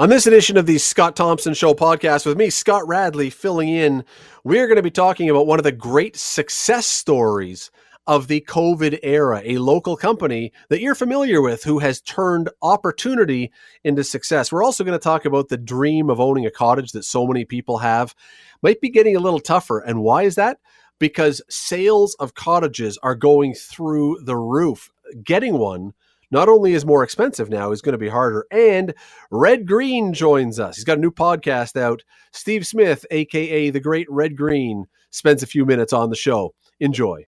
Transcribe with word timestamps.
On 0.00 0.08
this 0.08 0.26
edition 0.26 0.56
of 0.56 0.64
the 0.64 0.78
Scott 0.78 1.14
Thompson 1.14 1.52
Show 1.52 1.74
podcast 1.74 2.24
with 2.24 2.38
me, 2.38 2.48
Scott 2.48 2.88
Radley, 2.88 3.28
filling 3.28 3.68
in, 3.68 4.02
we're 4.44 4.66
going 4.66 4.76
to 4.76 4.82
be 4.82 4.90
talking 4.90 5.28
about 5.28 5.46
one 5.46 5.60
of 5.60 5.62
the 5.62 5.72
great 5.72 6.16
success 6.16 6.86
stories 6.86 7.70
of 8.06 8.26
the 8.26 8.40
COVID 8.40 9.00
era, 9.02 9.42
a 9.44 9.58
local 9.58 9.98
company 9.98 10.54
that 10.70 10.80
you're 10.80 10.94
familiar 10.94 11.42
with 11.42 11.64
who 11.64 11.80
has 11.80 12.00
turned 12.00 12.48
opportunity 12.62 13.52
into 13.84 14.02
success. 14.02 14.50
We're 14.50 14.64
also 14.64 14.84
going 14.84 14.98
to 14.98 15.02
talk 15.02 15.26
about 15.26 15.50
the 15.50 15.58
dream 15.58 16.08
of 16.08 16.18
owning 16.18 16.46
a 16.46 16.50
cottage 16.50 16.92
that 16.92 17.04
so 17.04 17.26
many 17.26 17.44
people 17.44 17.76
have. 17.76 18.14
Might 18.62 18.80
be 18.80 18.88
getting 18.88 19.16
a 19.16 19.20
little 19.20 19.38
tougher. 19.38 19.80
And 19.80 20.00
why 20.00 20.22
is 20.22 20.36
that? 20.36 20.60
Because 20.98 21.42
sales 21.50 22.14
of 22.14 22.32
cottages 22.32 22.96
are 23.02 23.14
going 23.14 23.52
through 23.52 24.20
the 24.24 24.38
roof. 24.38 24.90
Getting 25.22 25.58
one 25.58 25.92
not 26.30 26.48
only 26.48 26.74
is 26.74 26.86
more 26.86 27.02
expensive 27.02 27.50
now, 27.50 27.72
is 27.72 27.82
going 27.82 27.92
to 27.92 27.98
be 27.98 28.08
harder. 28.08 28.46
And 28.50 28.94
Red 29.30 29.66
Green 29.66 30.12
joins 30.12 30.60
us. 30.60 30.76
He's 30.76 30.84
got 30.84 30.98
a 30.98 31.00
new 31.00 31.10
podcast 31.10 31.80
out. 31.80 32.02
Steve 32.32 32.66
Smith, 32.66 33.04
aka 33.10 33.70
the 33.70 33.80
Great 33.80 34.06
Red 34.10 34.36
Green, 34.36 34.86
spends 35.10 35.42
a 35.42 35.46
few 35.46 35.66
minutes 35.66 35.92
on 35.92 36.10
the 36.10 36.16
show. 36.16 36.54
Enjoy. 36.78 37.24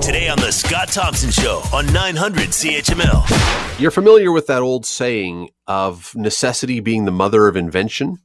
Today 0.00 0.28
on 0.28 0.38
the 0.38 0.52
Scott 0.52 0.88
Thompson 0.88 1.30
Show 1.30 1.62
on 1.72 1.92
900 1.92 2.48
CHML. 2.48 3.80
You're 3.80 3.90
familiar 3.90 4.32
with 4.32 4.46
that 4.46 4.62
old 4.62 4.86
saying 4.86 5.50
of 5.66 6.14
necessity 6.14 6.80
being 6.80 7.04
the 7.04 7.10
mother 7.10 7.46
of 7.46 7.56
invention? 7.56 8.18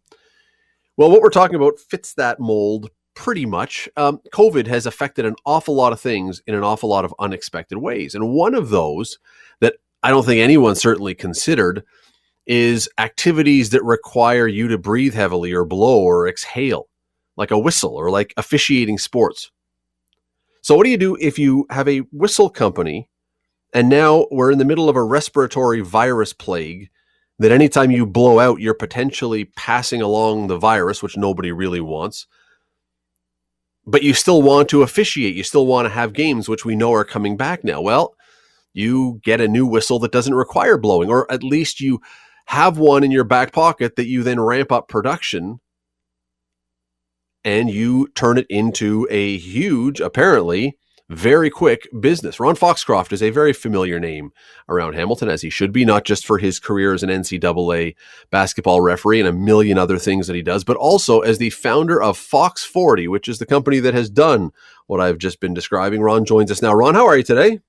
Well, 0.95 1.09
what 1.11 1.21
we're 1.21 1.29
talking 1.29 1.55
about 1.55 1.79
fits 1.79 2.13
that 2.13 2.39
mold 2.39 2.89
pretty 3.15 3.45
much. 3.45 3.89
Um, 3.97 4.19
COVID 4.33 4.67
has 4.67 4.85
affected 4.85 5.25
an 5.25 5.35
awful 5.45 5.75
lot 5.75 5.93
of 5.93 5.99
things 5.99 6.41
in 6.47 6.55
an 6.55 6.63
awful 6.63 6.89
lot 6.89 7.05
of 7.05 7.13
unexpected 7.19 7.77
ways. 7.77 8.15
And 8.15 8.29
one 8.29 8.55
of 8.55 8.69
those 8.69 9.19
I 10.03 10.09
don't 10.09 10.25
think 10.25 10.41
anyone 10.41 10.75
certainly 10.75 11.15
considered 11.15 11.83
is 12.45 12.89
activities 12.97 13.69
that 13.69 13.83
require 13.83 14.47
you 14.47 14.67
to 14.67 14.77
breathe 14.77 15.13
heavily 15.13 15.53
or 15.53 15.63
blow 15.63 16.01
or 16.01 16.27
exhale, 16.27 16.89
like 17.37 17.51
a 17.51 17.57
whistle 17.57 17.95
or 17.95 18.11
like 18.11 18.33
officiating 18.35 18.97
sports. 18.97 19.49
So, 20.61 20.75
what 20.75 20.83
do 20.83 20.89
you 20.89 20.97
do 20.97 21.17
if 21.19 21.39
you 21.39 21.65
have 21.69 21.87
a 21.87 21.99
whistle 22.11 22.49
company 22.49 23.09
and 23.73 23.89
now 23.89 24.27
we're 24.29 24.51
in 24.51 24.59
the 24.59 24.65
middle 24.65 24.89
of 24.89 24.95
a 24.95 25.03
respiratory 25.03 25.81
virus 25.81 26.33
plague? 26.33 26.89
That 27.39 27.51
anytime 27.51 27.89
you 27.89 28.05
blow 28.05 28.39
out, 28.39 28.61
you're 28.61 28.75
potentially 28.75 29.45
passing 29.45 30.03
along 30.03 30.47
the 30.47 30.57
virus, 30.57 31.01
which 31.01 31.17
nobody 31.17 31.51
really 31.51 31.81
wants 31.81 32.27
but 33.85 34.03
you 34.03 34.13
still 34.13 34.41
want 34.41 34.69
to 34.69 34.81
officiate. 34.81 35.35
You 35.35 35.43
still 35.43 35.65
want 35.65 35.85
to 35.85 35.93
have 35.93 36.13
games, 36.13 36.47
which 36.47 36.65
we 36.65 36.75
know 36.75 36.93
are 36.93 37.03
coming 37.03 37.35
back 37.35 37.63
now. 37.63 37.81
Well, 37.81 38.15
you 38.73 39.19
get 39.23 39.41
a 39.41 39.47
new 39.47 39.65
whistle 39.65 39.99
that 39.99 40.11
doesn't 40.11 40.35
require 40.35 40.77
blowing, 40.77 41.09
or 41.09 41.31
at 41.31 41.43
least 41.43 41.79
you 41.79 41.99
have 42.47 42.77
one 42.77 43.03
in 43.03 43.11
your 43.11 43.23
back 43.23 43.51
pocket 43.53 43.95
that 43.95 44.07
you 44.07 44.23
then 44.23 44.39
ramp 44.39 44.71
up 44.71 44.87
production 44.87 45.59
and 47.45 47.69
you 47.69 48.07
turn 48.15 48.37
it 48.37 48.47
into 48.49 49.07
a 49.09 49.37
huge, 49.37 49.99
apparently, 49.99 50.77
very 51.09 51.49
quick 51.49 51.87
business. 51.99 52.39
Ron 52.39 52.55
Foxcroft 52.55 53.11
is 53.11 53.21
a 53.21 53.29
very 53.29 53.51
familiar 53.51 53.99
name 53.99 54.31
around 54.69 54.93
Hamilton, 54.95 55.29
as 55.29 55.41
he 55.41 55.49
should 55.49 55.73
be, 55.73 55.83
not 55.83 56.05
just 56.05 56.25
for 56.25 56.37
his 56.37 56.59
career 56.59 56.93
as 56.93 57.03
an 57.03 57.09
NCAA 57.09 57.95
basketball 58.31 58.81
referee 58.81 59.19
and 59.19 59.27
a 59.27 59.33
million 59.33 59.77
other 59.77 59.97
things 59.97 60.27
that 60.27 60.35
he 60.35 60.41
does, 60.41 60.63
but 60.63 60.77
also 60.77 61.19
as 61.19 61.37
the 61.37 61.49
founder 61.49 62.01
of 62.01 62.17
Fox 62.17 62.63
40, 62.63 63.09
which 63.09 63.27
is 63.27 63.39
the 63.39 63.45
company 63.45 63.79
that 63.79 63.93
has 63.93 64.09
done 64.09 64.51
what 64.87 65.01
I've 65.01 65.17
just 65.17 65.39
been 65.39 65.53
describing. 65.53 66.01
Ron 66.01 66.25
joins 66.25 66.49
us 66.49 66.61
now. 66.61 66.73
Ron, 66.73 66.95
how 66.95 67.05
are 67.05 67.17
you 67.17 67.23
today? 67.23 67.59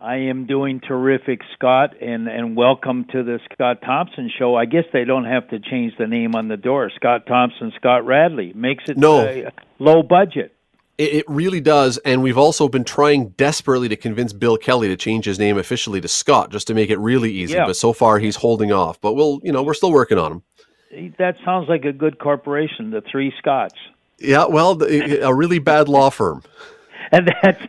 I 0.00 0.16
am 0.16 0.46
doing 0.46 0.80
terrific, 0.80 1.40
Scott, 1.54 2.00
and, 2.00 2.28
and 2.28 2.56
welcome 2.56 3.04
to 3.10 3.24
the 3.24 3.40
Scott 3.52 3.78
Thompson 3.84 4.30
Show. 4.38 4.54
I 4.54 4.64
guess 4.64 4.84
they 4.92 5.04
don't 5.04 5.24
have 5.24 5.48
to 5.48 5.58
change 5.58 5.94
the 5.98 6.06
name 6.06 6.36
on 6.36 6.46
the 6.46 6.56
door. 6.56 6.88
Scott 6.94 7.26
Thompson, 7.26 7.72
Scott 7.76 8.06
Radley 8.06 8.52
makes 8.54 8.84
it 8.88 8.96
no. 8.96 9.50
Low 9.80 10.04
budget. 10.04 10.54
It, 10.98 11.14
it 11.14 11.24
really 11.26 11.60
does, 11.60 11.98
and 11.98 12.22
we've 12.22 12.38
also 12.38 12.68
been 12.68 12.84
trying 12.84 13.30
desperately 13.30 13.88
to 13.88 13.96
convince 13.96 14.32
Bill 14.32 14.56
Kelly 14.56 14.86
to 14.86 14.96
change 14.96 15.24
his 15.24 15.36
name 15.36 15.58
officially 15.58 16.00
to 16.00 16.08
Scott, 16.08 16.52
just 16.52 16.68
to 16.68 16.74
make 16.74 16.90
it 16.90 16.98
really 17.00 17.32
easy. 17.32 17.54
Yeah. 17.54 17.66
But 17.66 17.74
so 17.74 17.92
far, 17.92 18.20
he's 18.20 18.36
holding 18.36 18.70
off. 18.70 19.00
But 19.00 19.14
we'll, 19.14 19.40
you 19.42 19.50
know, 19.50 19.64
we're 19.64 19.74
still 19.74 19.92
working 19.92 20.18
on 20.18 20.30
him. 20.30 21.14
That 21.18 21.34
sounds 21.44 21.68
like 21.68 21.84
a 21.84 21.92
good 21.92 22.20
corporation, 22.20 22.92
the 22.92 23.02
Three 23.10 23.32
Scotts. 23.38 23.74
Yeah, 24.18 24.46
well, 24.46 24.80
a 24.80 25.34
really 25.34 25.58
bad 25.58 25.88
law 25.88 26.10
firm. 26.10 26.44
and 27.12 27.32
that's 27.42 27.66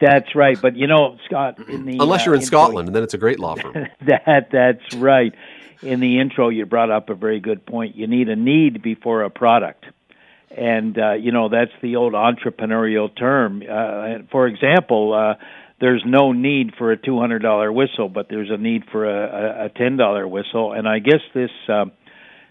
that's 0.00 0.34
right. 0.34 0.60
But 0.60 0.76
you 0.76 0.86
know, 0.86 1.18
Scott, 1.26 1.58
in 1.68 1.84
the 1.84 1.98
unless 1.98 2.26
you're 2.26 2.34
in 2.34 2.42
uh, 2.42 2.44
Scotland, 2.44 2.88
and 2.88 2.96
then 2.96 3.02
it's 3.02 3.14
a 3.14 3.18
great 3.18 3.38
law 3.38 3.54
firm. 3.54 3.74
that 4.06 4.48
that's 4.50 4.94
right. 4.96 5.34
In 5.82 6.00
the 6.00 6.18
intro, 6.18 6.48
you 6.48 6.66
brought 6.66 6.90
up 6.90 7.08
a 7.08 7.14
very 7.14 7.40
good 7.40 7.64
point. 7.64 7.94
You 7.94 8.06
need 8.06 8.28
a 8.28 8.36
need 8.36 8.82
before 8.82 9.22
a 9.22 9.30
product 9.30 9.84
and 10.50 10.98
uh, 10.98 11.12
you 11.12 11.32
know 11.32 11.48
that's 11.48 11.72
the 11.82 11.96
old 11.96 12.14
entrepreneurial 12.14 13.14
term. 13.14 13.62
Uh, 13.62 14.24
for 14.30 14.46
example, 14.46 15.12
uh, 15.12 15.34
there's 15.80 16.02
no 16.06 16.32
need 16.32 16.74
for 16.76 16.90
a 16.90 16.96
two 16.96 17.18
hundred 17.18 17.40
dollar 17.40 17.72
whistle, 17.72 18.08
but 18.08 18.28
there's 18.28 18.50
a 18.50 18.56
need 18.56 18.84
for 18.90 19.04
a, 19.04 19.66
a 19.66 19.68
ten 19.68 19.96
dollar 19.96 20.26
whistle, 20.26 20.72
and 20.72 20.88
I 20.88 20.98
guess 20.98 21.20
this 21.34 21.50
uh, 21.68 21.86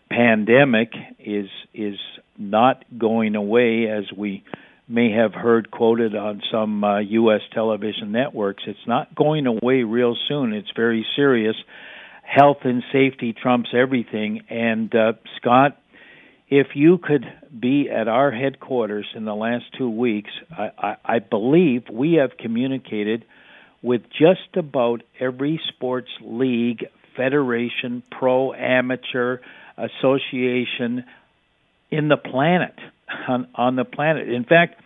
pandemic 0.10 0.94
is 1.20 1.50
is 1.74 1.98
not 2.38 2.86
going 2.98 3.36
away 3.36 3.88
as 3.90 4.06
we 4.16 4.44
may 4.88 5.12
have 5.12 5.34
heard 5.34 5.70
quoted 5.70 6.16
on 6.16 6.42
some 6.52 6.84
uh, 6.84 7.00
U.S. 7.00 7.42
television 7.54 8.12
networks. 8.12 8.64
It's 8.66 8.88
not 8.88 9.14
going 9.14 9.46
away 9.46 9.84
real 9.84 10.16
soon. 10.28 10.54
It's 10.54 10.72
very 10.76 11.06
serious. 11.16 11.56
Health 12.24 12.60
and 12.64 12.84
safety 12.92 13.34
trumps 13.34 13.70
everything. 13.74 14.42
And 14.50 14.94
uh, 14.96 15.14
Scott, 15.38 15.78
if 16.50 16.68
you 16.76 16.98
could 16.98 17.26
be 17.58 17.90
at 17.90 18.08
our 18.08 18.32
headquarters 18.32 19.08
in 19.14 19.26
the 19.26 19.36
last 19.36 19.66
two 19.78 19.90
weeks, 19.90 20.32
I, 20.52 20.72
I, 20.78 20.96
I 21.04 21.20
believe 21.20 21.84
we 21.92 22.14
have 22.14 22.38
communicated 22.38 23.26
with 23.82 24.04
just 24.10 24.56
about 24.56 25.04
every 25.20 25.60
sports 25.70 26.10
league, 26.22 26.86
federation, 27.16 28.04
pro, 28.10 28.54
amateur, 28.54 29.40
association 29.78 31.04
in 31.92 32.08
the 32.08 32.18
planet 32.18 32.74
on, 33.28 33.48
on 33.56 33.76
the 33.76 33.86
planet. 33.86 34.30
In 34.30 34.44
fact, 34.44 34.82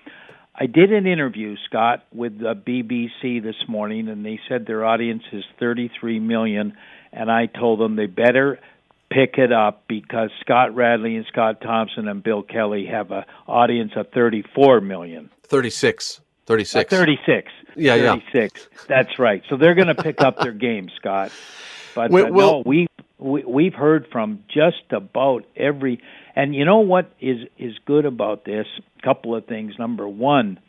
I 0.56 0.66
did 0.66 0.92
an 0.92 1.08
interview, 1.08 1.56
Scott, 1.66 2.04
with 2.14 2.38
the 2.38 2.54
BBC 2.54 3.42
this 3.42 3.56
morning, 3.68 4.09
and 4.09 4.26
they 4.26 4.40
said 4.48 4.66
their 4.66 4.86
audience 4.86 5.24
is 5.32 5.44
33 5.59 6.20
million, 6.20 6.74
and 7.12 7.32
I 7.32 7.46
told 7.48 7.80
them 7.80 7.96
they 7.96 8.06
better 8.06 8.59
pick 9.09 9.38
it 9.38 9.52
up 9.52 9.84
because 9.88 10.30
Scott 10.42 10.76
Radley 10.76 11.16
and 11.16 11.26
Scott 11.28 11.62
Thompson 11.62 12.08
and 12.08 12.24
Bill 12.24 12.44
Kelly 12.44 12.86
have 12.86 13.12
an 13.12 13.26
audience 13.48 13.92
of 13.96 14.09
34 14.12 14.82
million. 14.82 15.30
36. 15.44 16.22
36. 16.46 16.94
Uh, 16.94 16.96
36. 16.98 17.52
Yeah, 17.76 17.98
36. 17.98 18.68
Yeah. 18.68 18.86
That's 18.88 19.20
right. 19.20 19.44
So 19.50 19.58
they're 19.58 19.76
going 19.76 19.88
to 19.88 19.96
pick 19.96 20.22
up 20.22 20.40
their 20.40 20.53
game, 20.53 20.90
Scott. 20.98 21.32
But 21.96 22.12
uh, 22.14 22.30
well, 22.32 22.32
no, 22.32 22.64
we, 22.66 22.88
we 23.18 23.44
we've 23.44 23.74
heard 23.74 24.08
from 24.12 24.44
just 24.48 24.84
about 24.92 25.46
every 25.56 26.02
and 26.36 26.56
you 26.56 26.66
know 26.66 26.80
what 26.80 27.12
is 27.19 27.40
is 27.58 27.74
good 27.86 28.06
about 28.06 28.46
this? 28.46 28.66
A 29.00 29.02
couple 29.02 29.36
of 29.36 29.46
things. 29.46 29.74
Number 29.78 30.08
1, 30.08 30.59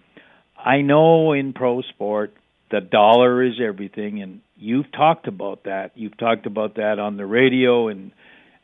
I 0.57 0.81
know 0.81 1.33
in 1.33 1.53
pro 1.53 1.83
sport 1.83 2.35
the 2.71 2.81
dollar 2.81 3.43
is 3.43 3.55
everything 3.63 4.23
and 4.23 4.41
you've 4.57 4.91
talked 4.93 5.27
about 5.29 5.65
that. 5.65 5.93
You've 5.95 6.17
talked 6.17 6.47
about 6.47 6.77
that 6.77 6.99
on 6.99 7.17
the 7.17 7.27
radio 7.27 7.89
and 7.89 8.13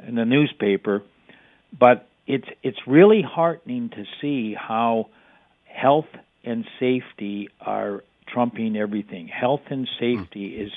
in 0.07 0.15
the 0.15 0.25
newspaper, 0.25 1.03
but 1.79 2.09
it's 2.27 2.49
it's 2.63 2.79
really 2.87 3.23
heartening 3.23 3.91
to 3.91 4.05
see 4.21 4.55
how 4.55 5.09
health 5.65 6.09
and 6.45 6.65
safety 6.79 7.49
are 7.61 8.05
trumping 8.33 8.77
everything. 8.77 9.29
Health 9.29 9.63
and 9.71 9.89
safety 9.99 10.51
mm. 10.51 10.67
is 10.67 10.73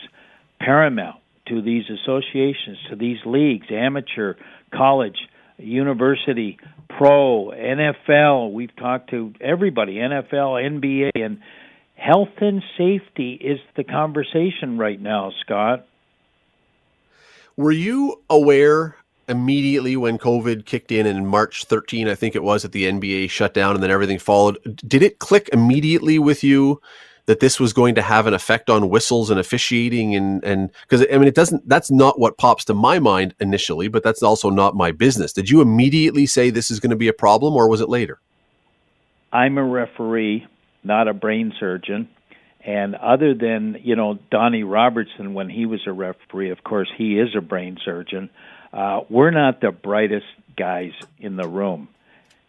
paramount 0.59 1.17
to 1.47 1.61
these 1.61 1.83
associations, 1.89 2.77
to 2.89 2.95
these 2.95 3.17
leagues, 3.25 3.67
amateur, 3.71 4.35
college, 4.73 5.17
university, 5.61 6.57
pro, 6.89 7.51
NFL. 7.55 8.53
We've 8.53 8.75
talked 8.75 9.09
to 9.11 9.33
everybody, 9.39 9.95
NFL, 9.95 10.61
NBA, 10.81 11.11
and 11.15 11.39
health 11.95 12.29
and 12.37 12.63
safety 12.77 13.33
is 13.33 13.59
the 13.75 13.83
conversation 13.83 14.77
right 14.77 14.99
now, 14.99 15.31
Scott. 15.41 15.85
Were 17.57 17.71
you 17.71 18.21
aware 18.29 18.95
immediately 19.27 19.95
when 19.95 20.17
COVID 20.17 20.65
kicked 20.65 20.91
in 20.91 21.05
in 21.05 21.25
March 21.25 21.65
13, 21.65 22.07
I 22.07 22.15
think 22.15 22.35
it 22.35 22.43
was, 22.43 22.63
that 22.63 22.71
the 22.71 22.85
NBA 22.85 23.29
shut 23.29 23.53
down 23.53 23.75
and 23.75 23.83
then 23.83 23.91
everything 23.91 24.19
followed, 24.19 24.57
did 24.87 25.03
it 25.03 25.19
click 25.19 25.49
immediately 25.53 26.19
with 26.19 26.43
you 26.43 26.81
that 27.31 27.39
this 27.39 27.61
was 27.61 27.71
going 27.71 27.95
to 27.95 28.01
have 28.01 28.27
an 28.27 28.33
effect 28.33 28.69
on 28.69 28.89
whistles 28.89 29.29
and 29.29 29.39
officiating 29.39 30.13
and 30.15 30.43
and 30.43 30.69
because 30.81 31.05
I 31.11 31.17
mean 31.17 31.29
it 31.29 31.35
doesn't 31.35 31.67
that's 31.67 31.89
not 31.89 32.19
what 32.19 32.37
pops 32.37 32.65
to 32.65 32.73
my 32.73 32.99
mind 32.99 33.33
initially, 33.39 33.87
but 33.87 34.03
that's 34.03 34.21
also 34.21 34.49
not 34.49 34.75
my 34.75 34.91
business. 34.91 35.31
Did 35.31 35.49
you 35.49 35.61
immediately 35.61 36.25
say 36.25 36.49
this 36.49 36.69
is 36.69 36.81
going 36.81 36.89
to 36.89 36.97
be 36.97 37.07
a 37.07 37.13
problem 37.13 37.55
or 37.55 37.69
was 37.69 37.79
it 37.79 37.87
later? 37.87 38.19
I'm 39.31 39.57
a 39.57 39.63
referee, 39.63 40.45
not 40.83 41.07
a 41.07 41.13
brain 41.13 41.53
surgeon. 41.57 42.09
And 42.63 42.95
other 42.95 43.33
than, 43.33 43.77
you 43.81 43.95
know, 43.95 44.19
Donnie 44.29 44.63
Robertson 44.63 45.33
when 45.33 45.49
he 45.49 45.65
was 45.65 45.79
a 45.87 45.93
referee, 45.93 46.51
of 46.51 46.63
course 46.65 46.91
he 46.95 47.17
is 47.17 47.29
a 47.35 47.41
brain 47.41 47.77
surgeon 47.83 48.29
uh, 48.73 49.01
we're 49.09 49.31
not 49.31 49.61
the 49.61 49.71
brightest 49.71 50.25
guys 50.57 50.91
in 51.19 51.35
the 51.35 51.47
room. 51.47 51.89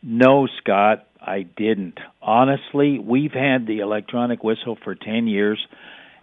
No, 0.03 0.49
Scott, 0.61 1.07
I 1.21 1.43
didn't. 1.43 1.99
Honestly, 2.21 2.99
we've 2.99 3.33
had 3.33 3.67
the 3.67 3.81
electronic 3.81 4.43
whistle 4.43 4.77
for 4.83 4.95
10 4.95 5.29
years 5.29 5.65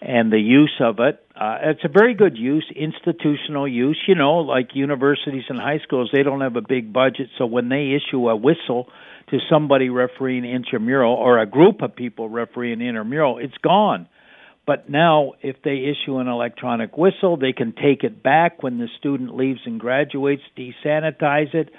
and 0.01 0.31
the 0.31 0.39
use 0.39 0.75
of 0.81 0.99
it. 0.99 1.23
Uh, 1.35 1.57
it's 1.63 1.83
a 1.83 1.89
very 1.89 2.13
good 2.13 2.37
use, 2.37 2.65
institutional 2.75 3.67
use. 3.67 3.97
You 4.07 4.15
know, 4.15 4.37
like 4.39 4.69
universities 4.73 5.43
and 5.49 5.57
high 5.57 5.79
schools, 5.83 6.09
they 6.13 6.23
don't 6.23 6.41
have 6.41 6.55
a 6.55 6.61
big 6.61 6.91
budget, 6.91 7.29
so 7.37 7.45
when 7.45 7.69
they 7.69 7.97
issue 7.97 8.29
a 8.29 8.35
whistle 8.35 8.87
to 9.29 9.37
somebody 9.49 9.89
refereeing 9.89 10.43
intramural 10.43 11.13
or 11.13 11.39
a 11.39 11.45
group 11.45 11.81
of 11.81 11.95
people 11.95 12.29
refereeing 12.29 12.81
intramural, 12.81 13.37
it's 13.37 13.57
gone. 13.61 14.07
But 14.65 14.89
now, 14.89 15.33
if 15.41 15.55
they 15.63 15.85
issue 15.85 16.17
an 16.17 16.27
electronic 16.27 16.97
whistle, 16.97 17.37
they 17.37 17.53
can 17.53 17.73
take 17.73 18.03
it 18.03 18.21
back 18.21 18.61
when 18.61 18.77
the 18.77 18.87
student 18.99 19.35
leaves 19.35 19.61
and 19.65 19.79
graduates, 19.79 20.43
desanitize 20.57 21.53
it, 21.55 21.69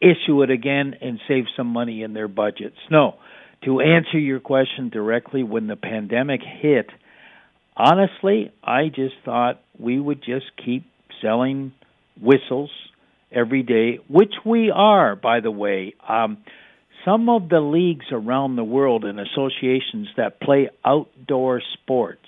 issue 0.00 0.42
it 0.42 0.50
again, 0.50 0.94
and 1.00 1.18
save 1.26 1.44
some 1.56 1.68
money 1.68 2.02
in 2.02 2.12
their 2.12 2.28
budgets. 2.28 2.76
No, 2.90 3.14
to 3.64 3.80
answer 3.80 4.18
your 4.18 4.40
question 4.40 4.90
directly, 4.90 5.42
when 5.42 5.66
the 5.66 5.76
pandemic 5.76 6.40
hit, 6.42 6.90
honestly, 7.76 8.52
I 8.62 8.88
just 8.88 9.14
thought 9.24 9.60
we 9.78 9.98
would 9.98 10.22
just 10.22 10.46
keep 10.64 10.84
selling 11.22 11.72
whistles 12.20 12.70
every 13.32 13.62
day, 13.62 13.98
which 14.08 14.34
we 14.44 14.70
are, 14.70 15.16
by 15.16 15.40
the 15.40 15.50
way. 15.50 15.94
Um, 16.08 16.38
some 17.04 17.28
of 17.28 17.48
the 17.48 17.60
leagues 17.60 18.06
around 18.10 18.56
the 18.56 18.64
world 18.64 19.04
and 19.04 19.20
associations 19.20 20.08
that 20.16 20.40
play 20.40 20.68
outdoor 20.84 21.62
sports 21.74 22.26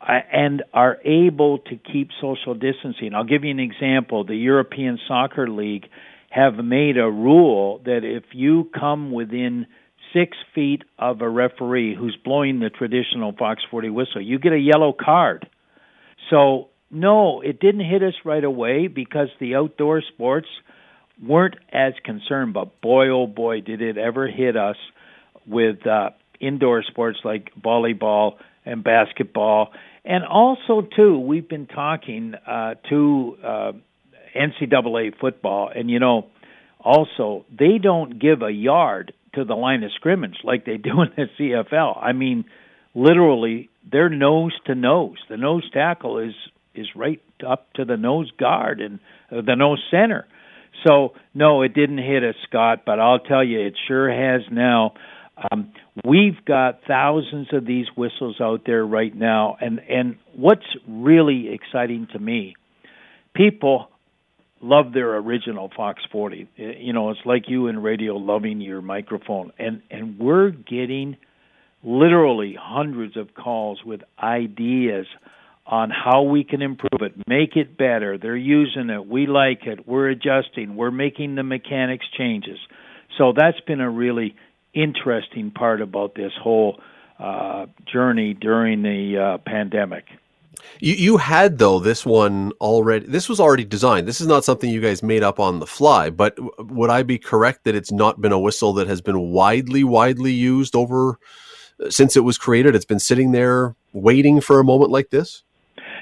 uh, 0.00 0.12
and 0.32 0.62
are 0.72 0.98
able 1.04 1.58
to 1.58 1.76
keep 1.76 2.10
social 2.20 2.54
distancing. 2.54 3.14
I'll 3.14 3.24
give 3.24 3.44
you 3.44 3.50
an 3.50 3.60
example. 3.60 4.24
The 4.24 4.36
European 4.36 4.98
Soccer 5.08 5.48
League 5.48 5.86
have 6.34 6.56
made 6.56 6.96
a 6.96 7.08
rule 7.08 7.80
that 7.84 8.00
if 8.02 8.24
you 8.32 8.68
come 8.78 9.12
within 9.12 9.66
six 10.12 10.36
feet 10.52 10.82
of 10.98 11.20
a 11.20 11.28
referee 11.28 11.94
who's 11.94 12.16
blowing 12.24 12.58
the 12.58 12.70
traditional 12.70 13.32
Fox 13.38 13.62
40 13.70 13.90
whistle, 13.90 14.20
you 14.20 14.40
get 14.40 14.52
a 14.52 14.58
yellow 14.58 14.92
card. 14.92 15.48
So, 16.30 16.70
no, 16.90 17.40
it 17.40 17.60
didn't 17.60 17.88
hit 17.88 18.02
us 18.02 18.14
right 18.24 18.42
away 18.42 18.88
because 18.88 19.28
the 19.38 19.54
outdoor 19.54 20.02
sports 20.02 20.48
weren't 21.22 21.54
as 21.72 21.92
concerned, 22.04 22.52
but 22.52 22.80
boy, 22.80 23.10
oh 23.10 23.28
boy, 23.28 23.60
did 23.60 23.80
it 23.80 23.96
ever 23.96 24.26
hit 24.26 24.56
us 24.56 24.76
with 25.46 25.86
uh, 25.86 26.10
indoor 26.40 26.82
sports 26.82 27.18
like 27.24 27.52
volleyball 27.64 28.38
and 28.64 28.82
basketball. 28.82 29.72
And 30.04 30.24
also, 30.24 30.86
too, 30.96 31.16
we've 31.16 31.48
been 31.48 31.66
talking 31.66 32.34
uh, 32.34 32.74
to 32.90 33.36
uh, 33.44 33.72
NCAA 34.34 35.18
football, 35.18 35.70
and 35.74 35.90
you 35.90 35.98
know, 35.98 36.26
also, 36.84 37.46
they 37.50 37.78
don't 37.78 38.18
give 38.18 38.42
a 38.42 38.50
yard 38.50 39.14
to 39.34 39.44
the 39.44 39.54
line 39.54 39.82
of 39.82 39.90
scrimmage 39.96 40.36
like 40.44 40.64
they 40.64 40.76
do 40.76 41.02
in 41.02 41.10
the 41.16 41.26
CFL. 41.38 41.98
I 42.00 42.12
mean, 42.12 42.44
literally, 42.94 43.70
they're 43.90 44.10
nose 44.10 44.52
to 44.66 44.74
nose. 44.74 45.16
The 45.28 45.36
nose 45.36 45.68
tackle 45.72 46.18
is 46.18 46.34
is 46.74 46.88
right 46.96 47.22
up 47.46 47.72
to 47.74 47.84
the 47.84 47.96
nose 47.96 48.30
guard 48.38 48.80
and 48.80 48.98
uh, 49.30 49.40
the 49.40 49.54
nose 49.54 49.82
center. 49.90 50.26
So 50.86 51.14
no, 51.32 51.62
it 51.62 51.72
didn't 51.72 51.98
hit 51.98 52.22
us, 52.22 52.34
Scott. 52.48 52.82
But 52.84 53.00
I'll 53.00 53.20
tell 53.20 53.44
you, 53.44 53.60
it 53.60 53.74
sure 53.88 54.10
has 54.10 54.42
now. 54.50 54.94
Um, 55.50 55.72
we've 56.04 56.44
got 56.44 56.80
thousands 56.86 57.48
of 57.52 57.66
these 57.66 57.86
whistles 57.96 58.36
out 58.40 58.62
there 58.66 58.84
right 58.84 59.14
now, 59.14 59.56
and 59.60 59.80
and 59.88 60.16
what's 60.36 60.66
really 60.86 61.48
exciting 61.52 62.08
to 62.12 62.18
me, 62.18 62.54
people 63.34 63.88
love 64.60 64.92
their 64.92 65.16
original 65.16 65.70
Fox 65.76 66.02
40. 66.10 66.48
You 66.56 66.92
know, 66.92 67.10
it's 67.10 67.20
like 67.24 67.44
you 67.48 67.66
in 67.68 67.82
radio 67.82 68.14
loving 68.14 68.60
your 68.60 68.82
microphone, 68.82 69.52
and 69.58 69.82
and 69.90 70.18
we're 70.18 70.50
getting 70.50 71.16
literally 71.82 72.56
hundreds 72.58 73.16
of 73.16 73.34
calls 73.34 73.80
with 73.84 74.00
ideas 74.22 75.06
on 75.66 75.90
how 75.90 76.22
we 76.22 76.44
can 76.44 76.60
improve 76.60 77.00
it, 77.00 77.14
make 77.26 77.56
it 77.56 77.76
better. 77.78 78.18
They're 78.18 78.36
using 78.36 78.90
it. 78.90 79.06
We 79.06 79.26
like 79.26 79.66
it. 79.66 79.86
We're 79.88 80.10
adjusting. 80.10 80.76
We're 80.76 80.90
making 80.90 81.36
the 81.36 81.42
mechanics 81.42 82.04
changes. 82.18 82.58
So 83.16 83.32
that's 83.34 83.60
been 83.66 83.80
a 83.80 83.90
really 83.90 84.34
interesting 84.74 85.50
part 85.50 85.80
about 85.80 86.14
this 86.14 86.32
whole 86.42 86.80
uh, 87.18 87.66
journey 87.90 88.34
during 88.34 88.82
the 88.82 89.36
uh, 89.36 89.38
pandemic. 89.38 90.04
You, 90.80 90.94
you 90.94 91.16
had 91.16 91.58
though 91.58 91.78
this 91.78 92.04
one 92.04 92.52
already. 92.60 93.06
This 93.06 93.28
was 93.28 93.40
already 93.40 93.64
designed. 93.64 94.08
This 94.08 94.20
is 94.20 94.26
not 94.26 94.44
something 94.44 94.70
you 94.70 94.80
guys 94.80 95.02
made 95.02 95.22
up 95.22 95.38
on 95.38 95.60
the 95.60 95.66
fly. 95.66 96.10
But 96.10 96.36
would 96.58 96.90
I 96.90 97.02
be 97.02 97.18
correct 97.18 97.64
that 97.64 97.74
it's 97.74 97.92
not 97.92 98.20
been 98.20 98.32
a 98.32 98.38
whistle 98.38 98.72
that 98.74 98.86
has 98.86 99.00
been 99.00 99.30
widely, 99.30 99.84
widely 99.84 100.32
used 100.32 100.74
over 100.74 101.18
since 101.88 102.16
it 102.16 102.20
was 102.20 102.38
created? 102.38 102.74
It's 102.74 102.84
been 102.84 103.00
sitting 103.00 103.32
there 103.32 103.74
waiting 103.92 104.40
for 104.40 104.60
a 104.60 104.64
moment 104.64 104.90
like 104.90 105.10
this. 105.10 105.42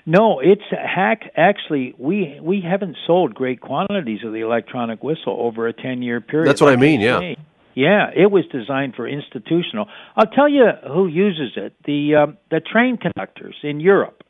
No, 0.04 0.40
it's 0.40 0.62
hack. 0.70 1.30
Actually, 1.36 1.94
we 1.96 2.38
we 2.42 2.60
haven't 2.60 2.96
sold 3.06 3.34
great 3.34 3.60
quantities 3.60 4.20
of 4.24 4.32
the 4.32 4.40
electronic 4.40 5.02
whistle 5.02 5.36
over 5.38 5.68
a 5.68 5.72
ten 5.72 6.02
year 6.02 6.20
period. 6.20 6.48
That's 6.48 6.60
what 6.60 6.68
like 6.68 6.78
I 6.78 6.80
mean. 6.80 7.00
Yeah. 7.00 7.34
Yeah, 7.74 8.10
it 8.14 8.30
was 8.30 8.44
designed 8.52 8.96
for 8.96 9.08
institutional. 9.08 9.86
I'll 10.14 10.26
tell 10.26 10.48
you 10.48 10.66
who 10.92 11.06
uses 11.06 11.52
it: 11.56 11.74
the 11.86 12.16
um, 12.16 12.38
the 12.50 12.60
train 12.60 12.98
conductors 12.98 13.56
in 13.62 13.80
Europe 13.80 14.22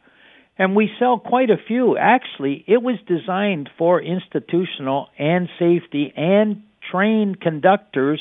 and 0.59 0.77
we 0.77 0.91
sell 0.99 1.19
quite 1.19 1.51
a 1.51 1.57
few. 1.57 1.97
Actually, 1.97 2.65
it 2.67 2.83
was 2.83 2.97
designed 3.07 3.71
for 3.79 4.01
institutional 4.01 5.09
and 5.19 5.49
safety 5.59 6.13
and 6.17 6.63
trained 6.91 7.41
conductors 7.41 8.21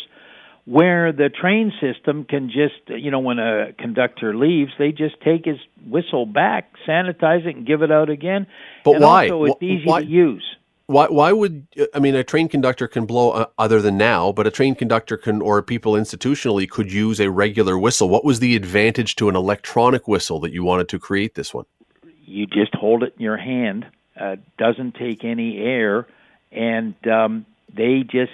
where 0.66 1.12
the 1.12 1.30
train 1.30 1.74
system 1.82 2.24
can 2.24 2.48
just, 2.50 2.88
you 2.88 3.12
know, 3.12 3.20
when 3.20 3.40
a 3.40 3.74
conductor 3.78 4.36
leaves, 4.36 4.72
they 4.78 4.92
just 4.92 5.20
take 5.22 5.46
his 5.46 5.58
whistle 5.88 6.26
back, 6.26 6.72
sanitize 6.88 7.46
it, 7.46 7.56
and 7.56 7.66
give 7.66 7.82
it 7.82 7.92
out 7.92 8.10
again. 8.10 8.46
But 8.86 8.96
and 8.96 9.04
why? 9.04 9.30
Also, 9.30 9.46
it's 9.46 9.64
easy 9.64 9.86
why? 9.86 10.02
to 10.02 10.08
use. 10.08 10.44
Why, 10.86 11.08
why 11.08 11.32
would 11.32 11.68
I 11.94 12.00
mean 12.00 12.16
a 12.16 12.24
train 12.24 12.50
conductor 12.50 12.88
can 12.88 13.06
blow 13.06 13.32
uh, 13.32 13.46
other 13.58 13.82
than 13.82 13.98
now, 13.98 14.32
but 14.32 14.46
a 14.46 14.52
train 14.52 14.76
conductor 14.76 15.16
can 15.16 15.42
or 15.42 15.62
people 15.62 15.94
institutionally 15.94 16.70
could 16.70 16.92
use 16.92 17.20
a 17.20 17.32
regular 17.32 17.78
whistle. 17.78 18.10
What 18.10 18.26
was 18.26 18.40
the 18.40 18.56
advantage 18.56 19.16
to 19.18 19.30
an 19.30 19.36
electronic 19.36 20.08
whistle 20.08 20.40
that 20.42 20.52
you 20.52 20.64
wanted 20.64 20.90
to 20.90 21.00
create 21.00 21.36
this 21.36 21.54
one? 21.54 21.66
You 22.32 22.48
just 22.48 22.74
hold 22.74 23.04
it 23.04 23.16
in 23.18 23.24
your 23.24 23.38
hand. 23.38 23.86
Uh, 24.20 24.38
doesn't 24.58 24.96
take 24.96 25.24
any 25.24 25.58
air, 25.58 26.08
and 26.52 26.96
um, 27.08 27.46
they 27.76 28.04
just. 28.04 28.32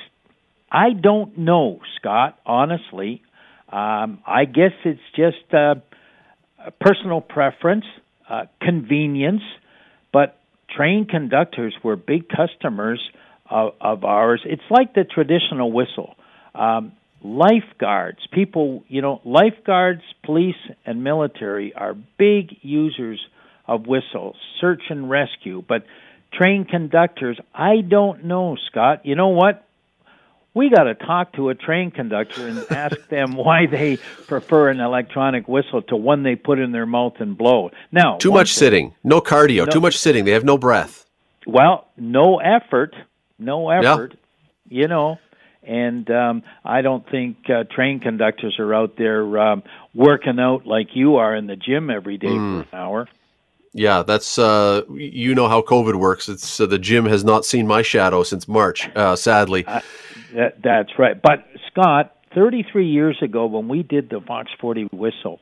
I 0.70 0.92
don't 0.92 1.38
know, 1.38 1.80
Scott. 1.98 2.40
Honestly, 2.46 3.22
um, 3.70 4.20
I 4.26 4.46
guess 4.46 4.74
it's 4.84 5.00
just 5.16 5.54
uh, 5.54 5.76
a 6.66 6.72
personal 6.72 7.22
preference, 7.22 7.86
uh, 8.30 8.46
convenience. 8.62 9.44
But 10.12 10.38
train 10.76 11.06
conductors 11.06 11.74
were 11.84 11.96
big 11.96 12.28
customers 12.28 13.02
of, 13.50 13.74
of 13.80 14.04
ours. 14.04 14.42
It's 14.46 14.70
like 14.70 14.94
the 14.94 15.06
traditional 15.06 15.72
whistle. 15.72 16.16
Um, 16.54 16.94
lifeguards, 17.24 18.20
people, 18.32 18.84
you 18.88 19.02
know, 19.02 19.22
lifeguards, 19.24 20.02
police, 20.24 20.56
and 20.86 21.04
military 21.04 21.74
are 21.74 21.96
big 22.18 22.58
users 22.62 23.20
of 23.68 23.86
whistles, 23.86 24.36
search 24.60 24.84
and 24.90 25.10
rescue, 25.10 25.64
but 25.68 25.86
train 26.34 26.66
conductors, 26.66 27.40
I 27.54 27.82
don't 27.82 28.26
know, 28.26 28.58
Scott. 28.70 29.06
You 29.06 29.16
know 29.16 29.30
what? 29.30 29.64
We 30.54 30.72
got 30.72 30.84
to 30.84 30.96
talk 30.96 31.34
to 31.34 31.50
a 31.50 31.56
train 31.56 31.92
conductor 31.92 32.48
and 32.48 32.66
ask 32.72 33.08
them 33.10 33.34
why 33.34 33.68
they 33.68 33.98
prefer 34.28 34.70
an 34.70 34.80
electronic 34.80 35.48
whistle 35.48 35.84
to 35.84 35.96
one 35.96 36.24
they 36.24 36.36
put 36.36 36.60
in 36.60 36.72
their 36.72 36.88
mouth 36.88 37.16
and 37.20 37.38
blow. 37.38 37.70
Now, 37.92 38.18
too 38.18 38.32
much 38.32 38.56
thing, 38.56 38.60
sitting, 38.60 38.96
no 39.04 39.22
cardio, 39.22 39.66
no, 39.66 39.72
too 39.72 39.82
much 39.82 39.98
sitting. 39.98 40.26
They 40.26 40.32
have 40.32 40.46
no 40.46 40.58
breath. 40.58 41.06
Well, 41.46 41.88
no 41.96 42.40
effort, 42.40 42.96
no 43.38 43.70
effort. 43.70 44.14
Yeah. 44.70 44.82
You 44.82 44.88
know, 44.88 45.20
and 45.64 46.10
um, 46.10 46.44
I 46.64 46.82
don't 46.82 47.08
think 47.10 47.38
uh, 47.50 47.64
train 47.70 48.00
conductors 48.00 48.58
are 48.58 48.74
out 48.74 48.96
there 48.98 49.38
um, 49.38 49.64
working 49.94 50.40
out 50.40 50.66
like 50.66 50.88
you 50.94 51.18
are 51.18 51.36
in 51.36 51.46
the 51.46 51.56
gym 51.56 51.90
every 51.90 52.18
day 52.18 52.28
mm. 52.28 52.64
for 52.64 52.76
an 52.76 52.82
hour. 52.82 53.08
Yeah, 53.78 54.02
that's 54.02 54.40
uh, 54.40 54.82
you 54.90 55.36
know 55.36 55.48
how 55.48 55.62
COVID 55.62 55.98
works. 55.98 56.28
It's 56.30 56.60
uh, 56.60 56.66
the 56.66 56.80
gym 56.80 57.06
has 57.06 57.24
not 57.24 57.46
seen 57.46 57.68
my 57.68 57.84
shadow 57.84 58.24
since 58.24 58.48
March, 58.48 58.90
uh, 58.96 59.16
sadly. 59.16 59.66
Uh, 59.68 59.82
that, 60.34 60.62
that's 60.64 60.90
right. 60.98 61.22
But 61.22 61.46
Scott, 61.70 62.16
33 62.34 62.88
years 62.88 63.18
ago, 63.22 63.46
when 63.46 63.68
we 63.68 63.84
did 63.84 64.10
the 64.10 64.20
Fox 64.20 64.50
40 64.60 64.86
whistle, 64.92 65.40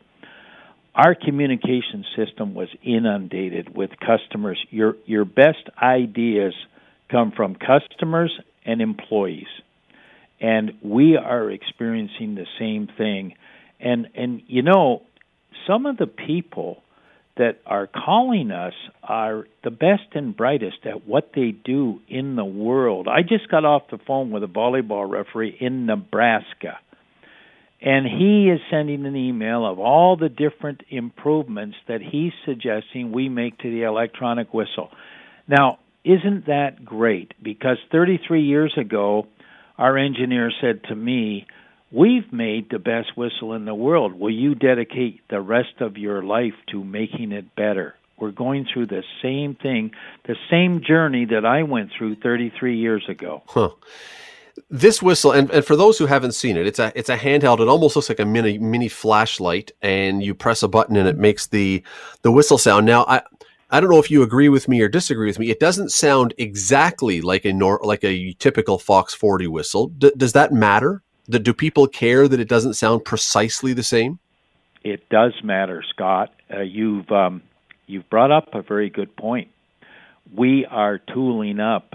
our 0.96 1.16
communication 1.16 2.04
system 2.14 2.54
was 2.54 2.68
inundated 2.84 3.74
with 3.74 3.92
customers. 4.06 4.60
Your 4.70 4.98
your 5.06 5.24
best 5.24 5.70
ideas 5.82 6.54
come 7.10 7.32
from 7.32 7.56
customers 7.56 8.38
and 8.66 8.82
employees, 8.82 9.48
and 10.42 10.74
we 10.82 11.16
are 11.16 11.50
experiencing 11.50 12.36
the 12.36 12.48
same 12.60 12.90
thing. 12.98 13.36
And 13.80 14.10
and 14.14 14.42
you 14.48 14.62
know, 14.62 15.04
some 15.66 15.86
of 15.86 15.96
the 15.96 16.08
people 16.08 16.82
that 17.38 17.60
are 17.66 17.88
calling 17.88 18.52
us 18.52 18.74
are 19.04 19.46
the 19.64 19.72
best 19.72 20.14
and 20.14 20.36
brightest 20.36 20.86
at 20.86 21.06
what 21.08 21.32
they 21.36 21.52
do 21.52 22.00
in 22.08 22.36
the 22.36 22.46
world. 22.46 23.08
I 23.08 23.22
just 23.22 23.50
got 23.50 23.66
off 23.66 23.84
the 23.92 24.00
phone 24.08 24.32
with 24.32 24.44
a 24.44 24.48
volleyball 24.48 25.10
referee 25.10 25.58
in 25.60 25.86
Nebraska, 25.86 26.80
and 27.82 28.06
he 28.06 28.50
is 28.50 28.62
sending 28.72 29.06
an 29.06 29.16
email 29.16 29.66
of 29.70 29.80
all 29.80 30.16
the 30.16 30.30
different 30.30 30.82
improvements 30.90 31.76
that 31.88 32.02
he's 32.02 32.32
suggesting 32.46 33.12
we 33.12 33.28
make 33.28 33.58
to 33.60 33.70
the 33.70 33.84
electronic 33.84 34.54
whistle. 34.54 34.90
Now, 35.48 35.80
isn't 36.06 36.46
that 36.46 36.86
great? 36.86 37.34
Because 37.44 37.78
33 37.92 38.44
years 38.44 38.74
ago, 38.80 39.28
our 39.78 39.98
engineer 39.98 40.52
said 40.62 40.84
to 40.86 40.96
me, 40.96 41.48
We've 41.96 42.32
made 42.34 42.70
the 42.70 42.80
best 42.80 43.16
whistle 43.16 43.54
in 43.54 43.64
the 43.64 43.74
world. 43.74 44.20
Will 44.20 44.30
you 44.30 44.54
dedicate 44.54 45.22
the 45.30 45.40
rest 45.40 45.80
of 45.80 45.98
your 45.98 46.22
life 46.22 46.54
to 46.72 46.84
making 46.84 47.32
it 47.32 47.56
better? 47.56 47.96
We're 48.18 48.32
going 48.32 48.66
through 48.66 48.88
the 48.88 49.04
same 49.22 49.56
thing, 49.56 49.92
the 50.26 50.36
same 50.52 50.82
journey 50.82 51.24
that 51.24 51.46
I 51.46 51.64
went 51.64 51.92
through 51.98 52.16
33 52.16 52.78
years 52.78 53.08
ago. 53.08 53.44
Huh. 53.48 53.70
This 54.70 55.02
whistle, 55.02 55.32
and, 55.32 55.50
and 55.52 55.64
for 55.64 55.78
those 55.78 55.98
who 55.98 56.06
haven't 56.06 56.34
seen 56.34 56.58
it, 56.58 56.68
it's 56.68 56.80
a 56.80 56.92
it's 56.96 57.08
a 57.08 57.16
handheld. 57.16 57.62
It 57.62 57.70
almost 57.70 57.96
looks 57.96 58.10
like 58.10 58.20
a 58.20 58.26
mini 58.26 58.58
mini 58.58 58.90
flashlight, 58.90 59.72
and 59.82 60.22
you 60.22 60.34
press 60.36 60.64
a 60.64 60.68
button 60.68 60.98
and 60.98 61.08
it 61.08 61.18
makes 61.18 61.48
the 61.48 61.82
the 62.24 62.32
whistle 62.32 62.58
sound. 62.58 62.86
Now, 62.86 63.06
I 63.08 63.22
I 63.70 63.80
don't 63.80 63.90
know 63.90 64.00
if 64.00 64.12
you 64.12 64.22
agree 64.22 64.50
with 64.50 64.68
me 64.68 64.82
or 64.82 64.90
disagree 64.90 65.28
with 65.28 65.40
me. 65.40 65.50
It 65.50 65.62
doesn't 65.62 65.94
sound 65.94 66.34
exactly 66.38 67.22
like 67.22 67.46
a 67.46 67.54
nor- 67.54 67.80
like 67.84 68.04
a 68.04 68.34
typical 68.34 68.80
Fox 68.80 69.14
40 69.14 69.48
whistle. 69.48 69.88
D- 69.88 70.12
does 70.18 70.34
that 70.34 70.52
matter? 70.52 71.04
Do 71.30 71.54
people 71.54 71.88
care 71.88 72.28
that 72.28 72.40
it 72.40 72.48
doesn't 72.48 72.76
sound 72.76 73.06
precisely 73.06 73.74
the 73.74 73.84
same? 73.84 74.20
It 74.84 75.10
does 75.10 75.34
matter, 75.44 75.84
Scott. 75.90 76.34
Uh, 76.54 76.62
you've 76.62 77.12
um, 77.12 77.42
you've 77.88 78.10
brought 78.10 78.32
up 78.32 78.54
a 78.54 78.62
very 78.62 78.90
good 78.90 79.16
point. 79.16 79.50
We 80.34 80.66
are 80.66 81.00
tooling 81.00 81.60
up 81.60 81.94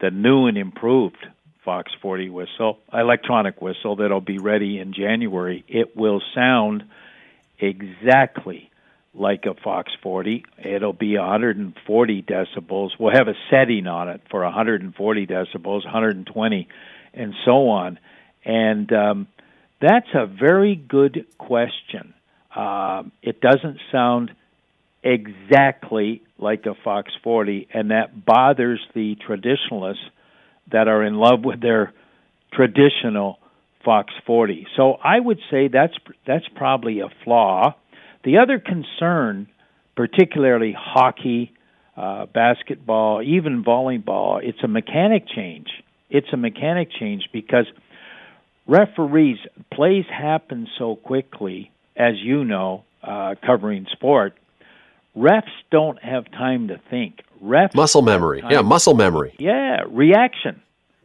the 0.00 0.10
new 0.10 0.46
and 0.46 0.58
improved 0.58 1.24
Fox 1.64 1.92
40 2.00 2.30
whistle, 2.30 2.78
electronic 2.92 3.62
whistle 3.62 3.96
that'll 3.96 4.20
be 4.20 4.38
ready 4.38 4.78
in 4.80 4.92
January. 4.92 5.64
It 5.68 5.96
will 5.96 6.20
sound 6.34 6.84
exactly 7.58 8.68
like 9.14 9.46
a 9.46 9.54
Fox 9.54 9.92
40. 10.02 10.44
It'll 10.58 10.92
be 10.92 11.16
140 11.16 12.22
decibels. 12.22 12.90
We'll 12.98 13.14
have 13.14 13.28
a 13.28 13.34
setting 13.50 13.86
on 13.86 14.08
it 14.08 14.22
for 14.30 14.42
140 14.42 15.26
decibels, 15.26 15.84
120, 15.84 16.68
and 17.14 17.34
so 17.44 17.68
on. 17.68 17.98
And 18.44 18.92
um, 18.92 19.28
that's 19.80 20.08
a 20.14 20.26
very 20.26 20.76
good 20.76 21.26
question. 21.38 22.14
Uh, 22.54 23.04
it 23.22 23.40
doesn't 23.40 23.78
sound 23.90 24.32
exactly 25.02 26.22
like 26.38 26.66
a 26.66 26.74
Fox 26.84 27.12
40, 27.22 27.68
and 27.72 27.90
that 27.90 28.24
bothers 28.24 28.80
the 28.94 29.16
traditionalists 29.26 30.04
that 30.70 30.88
are 30.88 31.02
in 31.02 31.16
love 31.16 31.44
with 31.44 31.60
their 31.60 31.92
traditional 32.52 33.38
Fox 33.84 34.12
40. 34.26 34.66
So 34.76 34.92
I 34.92 35.18
would 35.18 35.40
say 35.50 35.68
that's 35.68 35.94
that's 36.26 36.46
probably 36.54 37.00
a 37.00 37.08
flaw. 37.24 37.74
The 38.24 38.38
other 38.38 38.60
concern, 38.60 39.48
particularly 39.96 40.74
hockey, 40.78 41.52
uh, 41.96 42.26
basketball, 42.26 43.22
even 43.22 43.64
volleyball, 43.64 44.40
it's 44.42 44.62
a 44.62 44.68
mechanic 44.68 45.24
change. 45.28 45.68
It's 46.10 46.28
a 46.32 46.36
mechanic 46.36 46.88
change 46.98 47.28
because 47.32 47.66
referees 48.72 49.38
plays 49.72 50.06
happen 50.08 50.66
so 50.78 50.96
quickly, 50.96 51.70
as 51.96 52.14
you 52.18 52.44
know, 52.44 52.84
uh, 53.02 53.34
covering 53.44 53.86
sport. 53.92 54.34
Refs 55.16 55.42
don't 55.70 56.02
have 56.02 56.30
time 56.30 56.68
to 56.68 56.80
think. 56.88 57.20
Refs 57.44 57.74
muscle 57.74 58.02
memory, 58.02 58.42
yeah, 58.48 58.62
muscle 58.62 58.94
memory, 58.94 59.34
yeah, 59.38 59.82
reaction. 59.88 60.62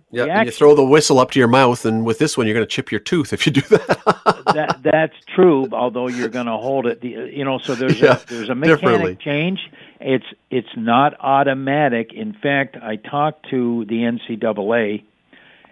Yeah, 0.10 0.24
and 0.24 0.46
you 0.46 0.52
throw 0.54 0.74
the 0.74 0.86
whistle 0.86 1.20
up 1.20 1.32
to 1.32 1.40
your 1.40 1.50
mouth, 1.50 1.84
and 1.84 2.06
with 2.06 2.18
this 2.18 2.38
one, 2.38 2.48
you're 2.48 2.54
going 2.54 2.66
to 2.66 2.72
chip 2.72 2.92
your 2.92 3.02
tooth 3.02 3.34
if 3.34 3.46
you 3.46 3.52
do 3.52 3.62
that. 3.62 4.44
that 4.54 4.80
that's 4.82 5.16
true. 5.36 5.68
Although 5.74 6.08
you're 6.08 6.30
going 6.30 6.46
to 6.46 6.56
hold 6.56 6.86
it, 6.86 7.04
you 7.04 7.44
know. 7.44 7.58
So 7.58 7.76
there's 7.76 8.00
yeah, 8.00 8.22
a, 8.22 8.26
there's 8.28 8.50
a 8.50 8.56
mechanic 8.56 9.20
change. 9.20 9.60
It's 10.00 10.26
it's 10.50 10.70
not 10.78 11.20
automatic. 11.20 12.14
In 12.14 12.32
fact, 12.32 12.78
I 12.82 12.96
talked 12.96 13.50
to 13.50 13.84
the 13.90 13.96
NCAA 13.96 15.04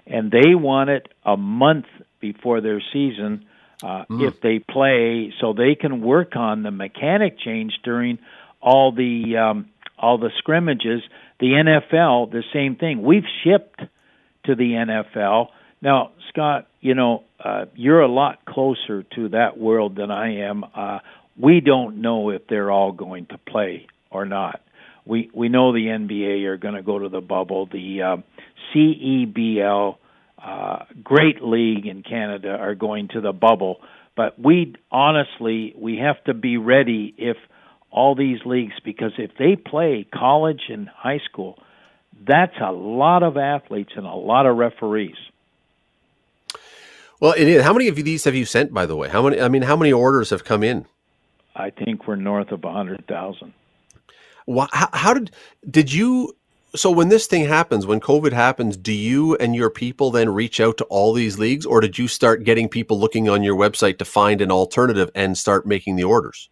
and 0.07 0.31
they 0.31 0.55
want 0.55 0.89
it 0.89 1.07
a 1.23 1.37
month 1.37 1.85
before 2.19 2.61
their 2.61 2.81
season 2.93 3.45
uh, 3.83 4.05
mm. 4.09 4.27
if 4.27 4.39
they 4.41 4.59
play, 4.59 5.33
so 5.41 5.53
they 5.53 5.75
can 5.75 6.01
work 6.01 6.35
on 6.35 6.63
the 6.63 6.71
mechanic 6.71 7.37
change 7.39 7.73
during 7.83 8.19
all 8.61 8.91
the 8.91 9.37
um, 9.37 9.69
all 9.97 10.17
the 10.17 10.31
scrimmages. 10.37 11.01
The 11.39 11.47
NFL, 11.47 12.31
the 12.31 12.43
same 12.53 12.77
thing. 12.77 13.03
We've 13.03 13.25
shipped 13.43 13.81
to 14.45 14.55
the 14.55 14.71
NFL 14.71 15.49
now, 15.81 16.11
Scott. 16.29 16.67
You 16.79 16.95
know, 16.95 17.23
uh, 17.43 17.65
you're 17.75 18.01
a 18.01 18.07
lot 18.07 18.45
closer 18.45 19.03
to 19.15 19.29
that 19.29 19.57
world 19.57 19.95
than 19.95 20.11
I 20.11 20.47
am. 20.47 20.63
Uh, 20.73 20.99
we 21.37 21.59
don't 21.59 22.01
know 22.01 22.29
if 22.29 22.47
they're 22.47 22.71
all 22.71 22.91
going 22.91 23.25
to 23.27 23.37
play 23.37 23.87
or 24.09 24.25
not. 24.25 24.61
We 25.05 25.29
we 25.33 25.49
know 25.49 25.71
the 25.71 25.85
NBA 25.87 26.45
are 26.45 26.57
going 26.57 26.73
to 26.75 26.81
go 26.81 26.99
to 26.99 27.09
the 27.09 27.21
bubble. 27.21 27.67
The 27.67 28.01
uh, 28.01 28.17
CEBL, 28.73 29.97
uh, 30.43 30.79
great 31.03 31.41
league 31.41 31.85
in 31.85 32.03
Canada, 32.03 32.49
are 32.49 32.75
going 32.75 33.09
to 33.09 33.21
the 33.21 33.31
bubble. 33.31 33.81
But 34.15 34.39
we 34.39 34.75
honestly 34.91 35.73
we 35.77 35.97
have 35.97 36.23
to 36.25 36.33
be 36.33 36.57
ready 36.57 37.13
if 37.17 37.37
all 37.91 38.15
these 38.15 38.39
leagues 38.45 38.73
because 38.83 39.13
if 39.17 39.31
they 39.37 39.55
play 39.55 40.05
college 40.13 40.63
and 40.69 40.89
high 40.89 41.21
school, 41.29 41.57
that's 42.27 42.55
a 42.61 42.71
lot 42.71 43.23
of 43.23 43.37
athletes 43.37 43.91
and 43.95 44.05
a 44.05 44.13
lot 44.13 44.45
of 44.45 44.57
referees. 44.57 45.15
Well, 47.19 47.33
it 47.37 47.47
is. 47.47 47.63
how 47.63 47.73
many 47.73 47.87
of 47.87 47.95
these 47.95 48.25
have 48.25 48.35
you 48.35 48.45
sent, 48.45 48.73
by 48.73 48.85
the 48.85 48.95
way? 48.95 49.09
How 49.09 49.21
many? 49.21 49.39
I 49.39 49.47
mean, 49.47 49.61
how 49.61 49.75
many 49.75 49.93
orders 49.93 50.29
have 50.31 50.43
come 50.43 50.63
in? 50.63 50.85
I 51.55 51.69
think 51.69 52.07
we're 52.07 52.17
north 52.17 52.51
of 52.51 52.63
a 52.63 52.71
hundred 52.71 53.07
thousand. 53.07 53.53
How, 54.47 54.89
how 54.93 55.13
did 55.13 55.31
did 55.69 55.91
you 55.91 56.35
so 56.75 56.91
when 56.91 57.09
this 57.09 57.27
thing 57.27 57.45
happens, 57.45 57.85
when 57.85 57.99
COVID 57.99 58.33
happens, 58.33 58.75
do 58.75 58.91
you 58.91 59.35
and 59.35 59.55
your 59.55 59.69
people 59.69 60.11
then 60.11 60.29
reach 60.29 60.59
out 60.59 60.77
to 60.77 60.83
all 60.85 61.13
these 61.13 61.39
leagues, 61.39 61.65
or 61.65 61.79
did 61.79 61.97
you 61.97 62.07
start 62.07 62.43
getting 62.43 62.67
people 62.67 62.99
looking 62.99 63.29
on 63.29 63.43
your 63.43 63.55
website 63.55 63.97
to 63.99 64.05
find 64.05 64.41
an 64.41 64.51
alternative 64.51 65.09
and 65.15 65.37
start 65.37 65.65
making 65.65 65.95
the 65.95 66.03
orders? 66.03 66.49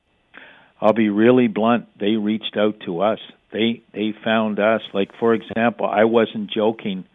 I'll 0.80 0.94
be 0.94 1.10
really 1.10 1.48
blunt. 1.48 1.88
They 2.00 2.16
reached 2.16 2.58
out 2.58 2.80
to 2.86 3.02
us. 3.02 3.20
They 3.52 3.84
they 3.94 4.14
found 4.24 4.60
us. 4.60 4.82
Like 4.94 5.12
for 5.20 5.34
example, 5.34 5.86
I 5.86 6.06
wasn't 6.06 6.52
joking. 6.52 7.06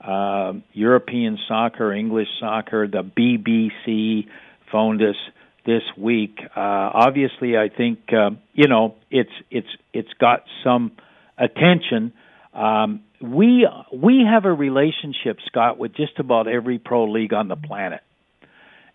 Uh, 0.00 0.54
European 0.72 1.38
soccer, 1.46 1.92
English 1.92 2.26
soccer, 2.40 2.88
the 2.88 3.04
BBC 3.04 4.26
phoned 4.70 5.00
us 5.00 5.14
this 5.64 5.82
week. 5.96 6.38
Uh, 6.56 6.60
obviously, 6.60 7.56
I 7.56 7.68
think 7.68 8.00
uh, 8.12 8.30
you 8.52 8.68
know 8.68 8.96
it's 9.10 9.32
it's 9.50 9.68
it's 9.92 10.12
got 10.18 10.44
some 10.64 10.92
attention 11.38 12.12
um, 12.54 13.02
we 13.20 13.66
we 13.92 14.26
have 14.30 14.44
a 14.44 14.52
relationship, 14.52 15.38
Scott, 15.46 15.78
with 15.78 15.94
just 15.94 16.18
about 16.18 16.48
every 16.48 16.78
pro 16.78 17.10
league 17.10 17.32
on 17.32 17.48
the 17.48 17.56
planet. 17.56 18.00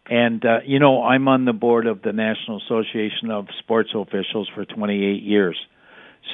And 0.10 0.44
uh, 0.46 0.60
you 0.66 0.80
know, 0.80 1.04
I'm 1.04 1.28
on 1.28 1.46
the 1.46 1.54
board 1.54 1.88
of 1.88 2.02
the 2.02 2.14
National 2.14 2.62
Association 2.66 3.32
of 3.32 3.48
Sports 3.60 3.90
Officials 3.96 4.50
for 4.54 4.64
28 4.64 5.24
years. 5.24 5.58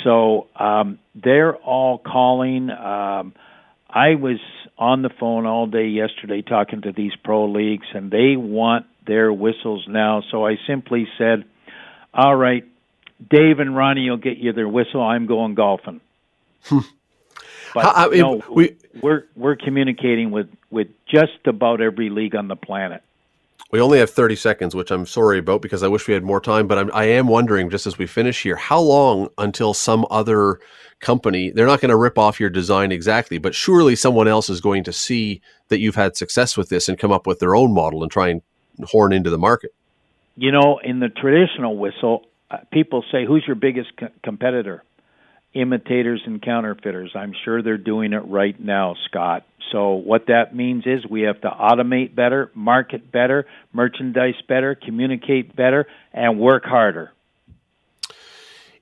So 0.03 0.47
um, 0.59 0.99
they're 1.15 1.55
all 1.55 1.97
calling. 1.97 2.69
Um, 2.69 3.33
I 3.89 4.15
was 4.15 4.39
on 4.77 5.01
the 5.01 5.11
phone 5.19 5.45
all 5.45 5.67
day 5.67 5.87
yesterday 5.87 6.41
talking 6.41 6.81
to 6.81 6.91
these 6.91 7.11
pro 7.23 7.45
leagues, 7.45 7.85
and 7.93 8.11
they 8.11 8.35
want 8.35 8.85
their 9.05 9.31
whistles 9.31 9.85
now. 9.87 10.23
So 10.31 10.45
I 10.45 10.57
simply 10.67 11.07
said, 11.17 11.45
"All 12.13 12.35
right, 12.35 12.65
Dave 13.29 13.59
and 13.59 13.75
Ronnie 13.75 14.09
will 14.09 14.17
get 14.17 14.37
you 14.37 14.53
their 14.53 14.67
whistle. 14.67 15.01
I'm 15.01 15.25
going 15.25 15.55
golfing." 15.55 16.01
Hmm. 16.65 16.79
But 17.73 17.85
How, 17.85 18.05
I 18.05 18.09
mean, 18.09 18.21
no, 18.21 18.43
we, 18.51 18.75
we're 19.01 19.25
we're 19.35 19.55
communicating 19.55 20.31
with 20.31 20.47
with 20.69 20.87
just 21.07 21.45
about 21.45 21.81
every 21.81 22.09
league 22.09 22.35
on 22.35 22.47
the 22.47 22.55
planet. 22.55 23.01
We 23.71 23.81
only 23.81 23.97
have 23.97 24.11
30 24.11 24.35
seconds, 24.35 24.75
which 24.75 24.91
I'm 24.91 25.07
sorry 25.07 25.39
about 25.39 25.63
because 25.63 25.81
I 25.81 25.87
wish 25.87 26.07
we 26.07 26.13
had 26.13 26.23
more 26.23 26.39
time. 26.39 26.67
But 26.67 26.77
I'm, 26.77 26.91
I 26.93 27.05
am 27.05 27.27
wondering, 27.27 27.71
just 27.71 27.87
as 27.87 27.97
we 27.97 28.05
finish 28.05 28.43
here, 28.43 28.55
how 28.55 28.79
long 28.79 29.29
until 29.39 29.73
some 29.73 30.05
other 30.11 30.59
company, 30.99 31.49
they're 31.49 31.65
not 31.65 31.81
going 31.81 31.89
to 31.89 31.97
rip 31.97 32.19
off 32.19 32.39
your 32.39 32.51
design 32.51 32.91
exactly, 32.91 33.39
but 33.39 33.55
surely 33.55 33.95
someone 33.95 34.27
else 34.27 34.47
is 34.49 34.61
going 34.61 34.83
to 34.83 34.93
see 34.93 35.41
that 35.69 35.79
you've 35.79 35.95
had 35.95 36.15
success 36.15 36.55
with 36.55 36.69
this 36.69 36.87
and 36.87 36.99
come 36.99 37.11
up 37.11 37.25
with 37.25 37.39
their 37.39 37.55
own 37.55 37.73
model 37.73 38.03
and 38.03 38.11
try 38.11 38.27
and 38.27 38.43
horn 38.83 39.13
into 39.13 39.29
the 39.29 39.37
market. 39.37 39.73
You 40.35 40.51
know, 40.51 40.79
in 40.83 40.99
the 40.99 41.09
traditional 41.09 41.77
whistle, 41.77 42.23
uh, 42.49 42.57
people 42.71 43.03
say, 43.11 43.25
who's 43.25 43.43
your 43.45 43.55
biggest 43.55 43.89
co- 43.97 44.09
competitor? 44.23 44.83
imitators 45.53 46.21
and 46.25 46.41
counterfeiters. 46.41 47.11
I'm 47.15 47.33
sure 47.45 47.61
they're 47.61 47.77
doing 47.77 48.13
it 48.13 48.25
right 48.25 48.59
now, 48.59 48.95
Scott. 49.05 49.45
So 49.71 49.93
what 49.93 50.27
that 50.27 50.55
means 50.55 50.85
is 50.85 51.05
we 51.09 51.21
have 51.21 51.41
to 51.41 51.49
automate 51.49 52.15
better, 52.15 52.51
market 52.53 53.11
better, 53.11 53.45
merchandise 53.71 54.35
better, 54.47 54.75
communicate 54.75 55.55
better, 55.55 55.87
and 56.11 56.39
work 56.39 56.63
harder. 56.65 57.11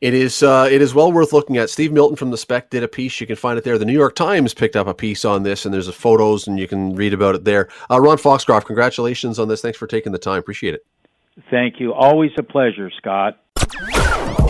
It 0.01 0.15
is 0.15 0.41
uh, 0.41 0.67
it 0.69 0.81
is 0.81 0.95
well 0.95 1.11
worth 1.11 1.31
looking 1.31 1.57
at. 1.57 1.69
Steve 1.69 1.91
Milton 1.91 2.15
from 2.15 2.31
the 2.31 2.37
Spec 2.37 2.71
did 2.71 2.81
a 2.81 2.87
piece. 2.87 3.21
You 3.21 3.27
can 3.27 3.35
find 3.35 3.57
it 3.59 3.63
there. 3.63 3.77
The 3.77 3.85
New 3.85 3.93
York 3.93 4.15
Times 4.15 4.51
picked 4.53 4.75
up 4.75 4.87
a 4.87 4.95
piece 4.95 5.23
on 5.23 5.43
this, 5.43 5.63
and 5.63 5.73
there's 5.73 5.87
a 5.87 5.93
photos, 5.93 6.47
and 6.47 6.59
you 6.59 6.67
can 6.67 6.95
read 6.95 7.13
about 7.13 7.35
it 7.35 7.45
there. 7.45 7.69
Uh, 7.89 8.01
Ron 8.01 8.17
Foxcroft, 8.17 8.65
congratulations 8.65 9.37
on 9.37 9.47
this. 9.47 9.61
Thanks 9.61 9.77
for 9.77 9.85
taking 9.85 10.11
the 10.11 10.17
time. 10.17 10.39
Appreciate 10.39 10.73
it. 10.73 10.85
Thank 11.51 11.79
you. 11.79 11.93
Always 11.93 12.31
a 12.37 12.43
pleasure, 12.43 12.89
Scott. 12.97 13.39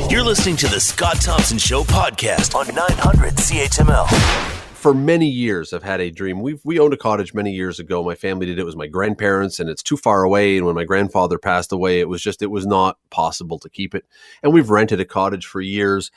You're 0.10 0.24
listening 0.24 0.56
to 0.58 0.68
the 0.68 0.80
Scott 0.80 1.20
Thompson 1.22 1.58
Show 1.58 1.84
podcast 1.84 2.56
on 2.56 2.74
900 2.74 3.36
CHML 3.36 4.61
for 4.82 4.96
many 4.96 5.28
years 5.28 5.74
I've 5.74 5.84
had 5.84 6.02
a 6.02 6.10
dream. 6.10 6.42
We 6.42 6.60
we 6.64 6.80
owned 6.80 6.94
a 6.94 6.98
cottage 6.98 7.36
many 7.36 7.52
years 7.52 7.80
ago. 7.80 8.04
My 8.04 8.16
family 8.16 8.48
did 8.48 8.58
it. 8.58 8.66
was 8.66 8.76
my 8.76 8.88
grandparents 8.88 9.60
and 9.60 9.70
it's 9.70 9.84
too 9.84 9.96
far 9.96 10.24
away 10.24 10.58
and 10.58 10.66
when 10.66 10.74
my 10.74 10.86
grandfather 10.86 11.38
passed 11.38 11.72
away 11.72 12.00
it 12.00 12.10
was 12.10 12.20
just 12.20 12.42
it 12.42 12.50
was 12.50 12.66
not 12.66 12.98
possible 13.12 13.60
to 13.60 13.70
keep 13.70 13.94
it. 13.94 14.06
And 14.42 14.52
we've 14.52 14.72
rented 14.72 15.00
a 15.00 15.06
cottage 15.06 15.46
for 15.46 15.62
years 15.62 16.10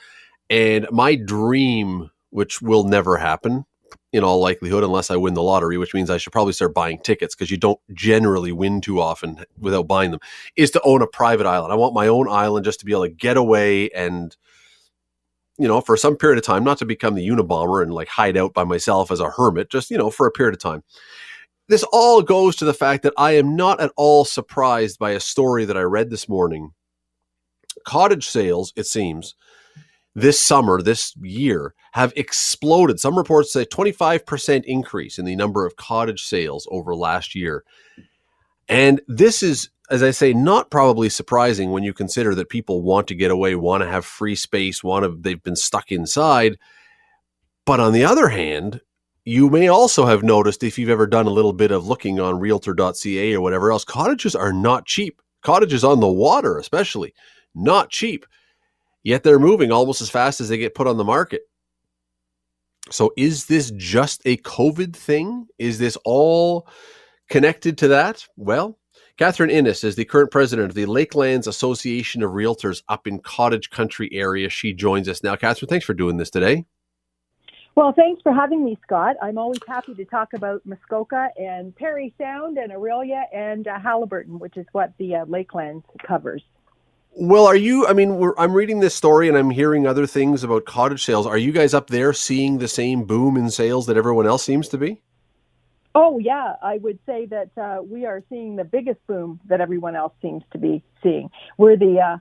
and 0.49 0.87
my 0.91 1.13
dream 1.13 2.09
which 2.31 2.59
will 2.59 2.83
never 2.83 3.17
happen 3.17 3.65
in 4.11 4.23
all 4.23 4.39
likelihood 4.39 4.83
unless 4.83 5.11
I 5.11 5.15
win 5.15 5.35
the 5.35 5.43
lottery, 5.43 5.77
which 5.77 5.93
means 5.93 6.09
I 6.09 6.17
should 6.17 6.33
probably 6.33 6.53
start 6.53 6.73
buying 6.73 6.99
tickets 6.99 7.35
because 7.35 7.51
you 7.51 7.57
don't 7.57 7.79
generally 7.93 8.51
win 8.51 8.81
too 8.81 8.99
often 8.99 9.45
without 9.59 9.87
buying 9.87 10.09
them, 10.09 10.21
is 10.55 10.71
to 10.71 10.81
own 10.81 11.01
a 11.01 11.07
private 11.07 11.45
island. 11.45 11.71
I 11.71 11.75
want 11.75 11.93
my 11.93 12.07
own 12.07 12.27
island 12.27 12.65
just 12.65 12.79
to 12.79 12.85
be 12.85 12.93
able 12.93 13.03
to 13.03 13.09
get 13.09 13.37
away 13.37 13.89
and 13.91 14.35
you 15.57 15.67
know, 15.67 15.81
for 15.81 15.95
some 15.95 16.17
period 16.17 16.37
of 16.37 16.43
time, 16.43 16.63
not 16.63 16.77
to 16.79 16.85
become 16.85 17.15
the 17.15 17.27
Unabomber 17.27 17.81
and 17.81 17.93
like 17.93 18.07
hide 18.07 18.37
out 18.37 18.53
by 18.53 18.63
myself 18.63 19.11
as 19.11 19.19
a 19.19 19.29
hermit, 19.29 19.69
just, 19.69 19.89
you 19.89 19.97
know, 19.97 20.09
for 20.09 20.27
a 20.27 20.31
period 20.31 20.53
of 20.53 20.59
time. 20.59 20.83
This 21.67 21.83
all 21.91 22.21
goes 22.21 22.55
to 22.57 22.65
the 22.65 22.73
fact 22.73 23.03
that 23.03 23.13
I 23.17 23.31
am 23.31 23.55
not 23.55 23.79
at 23.79 23.91
all 23.95 24.25
surprised 24.25 24.99
by 24.99 25.11
a 25.11 25.19
story 25.19 25.65
that 25.65 25.77
I 25.77 25.81
read 25.81 26.09
this 26.09 26.29
morning. 26.29 26.71
Cottage 27.85 28.27
sales, 28.27 28.73
it 28.75 28.85
seems, 28.85 29.35
this 30.13 30.39
summer, 30.39 30.81
this 30.81 31.15
year, 31.21 31.73
have 31.93 32.13
exploded. 32.15 32.99
Some 32.99 33.17
reports 33.17 33.51
say 33.51 33.65
25% 33.65 34.63
increase 34.65 35.17
in 35.17 35.25
the 35.25 35.35
number 35.35 35.65
of 35.65 35.75
cottage 35.75 36.23
sales 36.23 36.67
over 36.71 36.95
last 36.95 37.35
year. 37.35 37.63
And 38.67 39.01
this 39.07 39.41
is 39.41 39.69
as 39.89 40.03
I 40.03 40.11
say, 40.11 40.33
not 40.33 40.71
probably 40.71 41.09
surprising 41.09 41.71
when 41.71 41.83
you 41.83 41.93
consider 41.93 42.33
that 42.35 42.49
people 42.49 42.81
want 42.81 43.07
to 43.07 43.15
get 43.15 43.31
away, 43.31 43.55
want 43.55 43.83
to 43.83 43.89
have 43.89 44.05
free 44.05 44.35
space, 44.35 44.83
want 44.83 45.03
to 45.03 45.15
they've 45.19 45.41
been 45.43 45.55
stuck 45.55 45.91
inside. 45.91 46.57
But 47.65 47.79
on 47.79 47.93
the 47.93 48.05
other 48.05 48.29
hand, 48.29 48.81
you 49.25 49.49
may 49.49 49.67
also 49.67 50.05
have 50.05 50.23
noticed 50.23 50.63
if 50.63 50.77
you've 50.77 50.89
ever 50.89 51.07
done 51.07 51.25
a 51.25 51.31
little 51.31 51.53
bit 51.53 51.71
of 51.71 51.87
looking 51.87 52.19
on 52.19 52.39
realtor.ca 52.39 53.33
or 53.33 53.41
whatever 53.41 53.71
else, 53.71 53.83
cottages 53.83 54.35
are 54.35 54.53
not 54.53 54.85
cheap. 54.85 55.21
Cottages 55.41 55.83
on 55.83 55.99
the 55.99 56.07
water, 56.07 56.57
especially, 56.57 57.13
not 57.53 57.89
cheap. 57.89 58.25
Yet 59.03 59.23
they're 59.23 59.39
moving 59.39 59.71
almost 59.71 60.01
as 60.01 60.09
fast 60.09 60.41
as 60.41 60.49
they 60.49 60.57
get 60.57 60.75
put 60.75 60.87
on 60.87 60.97
the 60.97 61.03
market. 61.03 61.41
So 62.91 63.13
is 63.17 63.45
this 63.45 63.71
just 63.71 64.21
a 64.25 64.37
COVID 64.37 64.95
thing? 64.95 65.47
Is 65.57 65.79
this 65.79 65.97
all 66.05 66.67
connected 67.29 67.77
to 67.79 67.87
that? 67.89 68.27
Well, 68.35 68.77
Catherine 69.17 69.49
Innes 69.49 69.85
is 69.85 69.95
the 69.95 70.03
current 70.03 70.29
president 70.29 70.67
of 70.67 70.75
the 70.75 70.85
Lakelands 70.85 71.47
Association 71.47 72.21
of 72.21 72.31
Realtors 72.31 72.83
up 72.89 73.07
in 73.07 73.19
Cottage 73.19 73.69
Country 73.69 74.09
area. 74.11 74.49
She 74.49 74.73
joins 74.73 75.07
us 75.07 75.23
now. 75.23 75.37
Catherine, 75.37 75.69
thanks 75.69 75.85
for 75.85 75.93
doing 75.93 76.17
this 76.17 76.29
today. 76.29 76.65
Well, 77.75 77.93
thanks 77.93 78.21
for 78.21 78.33
having 78.33 78.65
me, 78.65 78.77
Scott. 78.83 79.15
I'm 79.21 79.37
always 79.37 79.61
happy 79.65 79.93
to 79.95 80.03
talk 80.03 80.33
about 80.33 80.65
Muskoka 80.65 81.29
and 81.37 81.73
Parry 81.77 82.13
Sound 82.17 82.57
and 82.57 82.73
Orillia 82.73 83.23
and 83.33 83.65
uh, 83.69 83.79
Haliburton, 83.79 84.37
which 84.37 84.57
is 84.57 84.65
what 84.73 84.91
the 84.97 85.15
uh, 85.15 85.25
Lakelands 85.25 85.83
covers. 86.05 86.43
Well, 87.11 87.45
are 87.45 87.55
you? 87.55 87.87
I 87.87 87.93
mean, 87.93 88.33
I'm 88.37 88.53
reading 88.53 88.81
this 88.81 88.95
story 88.95 89.29
and 89.29 89.37
I'm 89.37 89.49
hearing 89.49 89.87
other 89.87 90.05
things 90.05 90.43
about 90.43 90.65
cottage 90.65 91.05
sales. 91.05 91.25
Are 91.25 91.37
you 91.37 91.53
guys 91.53 91.73
up 91.73 91.87
there 91.87 92.11
seeing 92.11 92.57
the 92.57 92.67
same 92.67 93.05
boom 93.05 93.37
in 93.37 93.49
sales 93.49 93.85
that 93.85 93.95
everyone 93.95 94.27
else 94.27 94.43
seems 94.43 94.67
to 94.69 94.77
be? 94.77 95.01
Oh 95.97 96.19
yeah, 96.19 96.55
I 96.61 96.77
would 96.77 96.99
say 97.05 97.25
that 97.27 97.57
uh, 97.57 97.81
we 97.81 98.05
are 98.05 98.21
seeing 98.29 98.57
the 98.57 98.65
biggest 98.65 98.99
boom 99.07 99.39
that 99.47 99.61
everyone 99.61 99.95
else 99.95 100.11
seems 100.21 100.43
to 100.51 100.57
be 100.57 100.83
seeing. 101.01 101.29
We're 101.57 101.77
the 101.77 102.01
uh, 102.01 102.17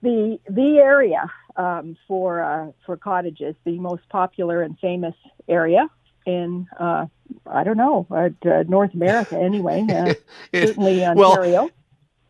the 0.00 0.38
the 0.48 0.78
area 0.78 1.30
um, 1.56 1.98
for 2.08 2.42
uh, 2.42 2.72
for 2.86 2.96
cottages, 2.96 3.54
the 3.64 3.78
most 3.78 4.08
popular 4.08 4.62
and 4.62 4.78
famous 4.78 5.14
area 5.46 5.86
in 6.24 6.66
uh, 6.80 7.04
I 7.46 7.62
don't 7.62 7.76
know 7.76 8.06
uh, 8.10 8.30
North 8.66 8.94
America 8.94 9.36
anyway. 9.36 9.86
Uh, 9.86 10.14
certainly 10.54 11.04
Ontario. 11.04 11.64
Well, 11.64 11.70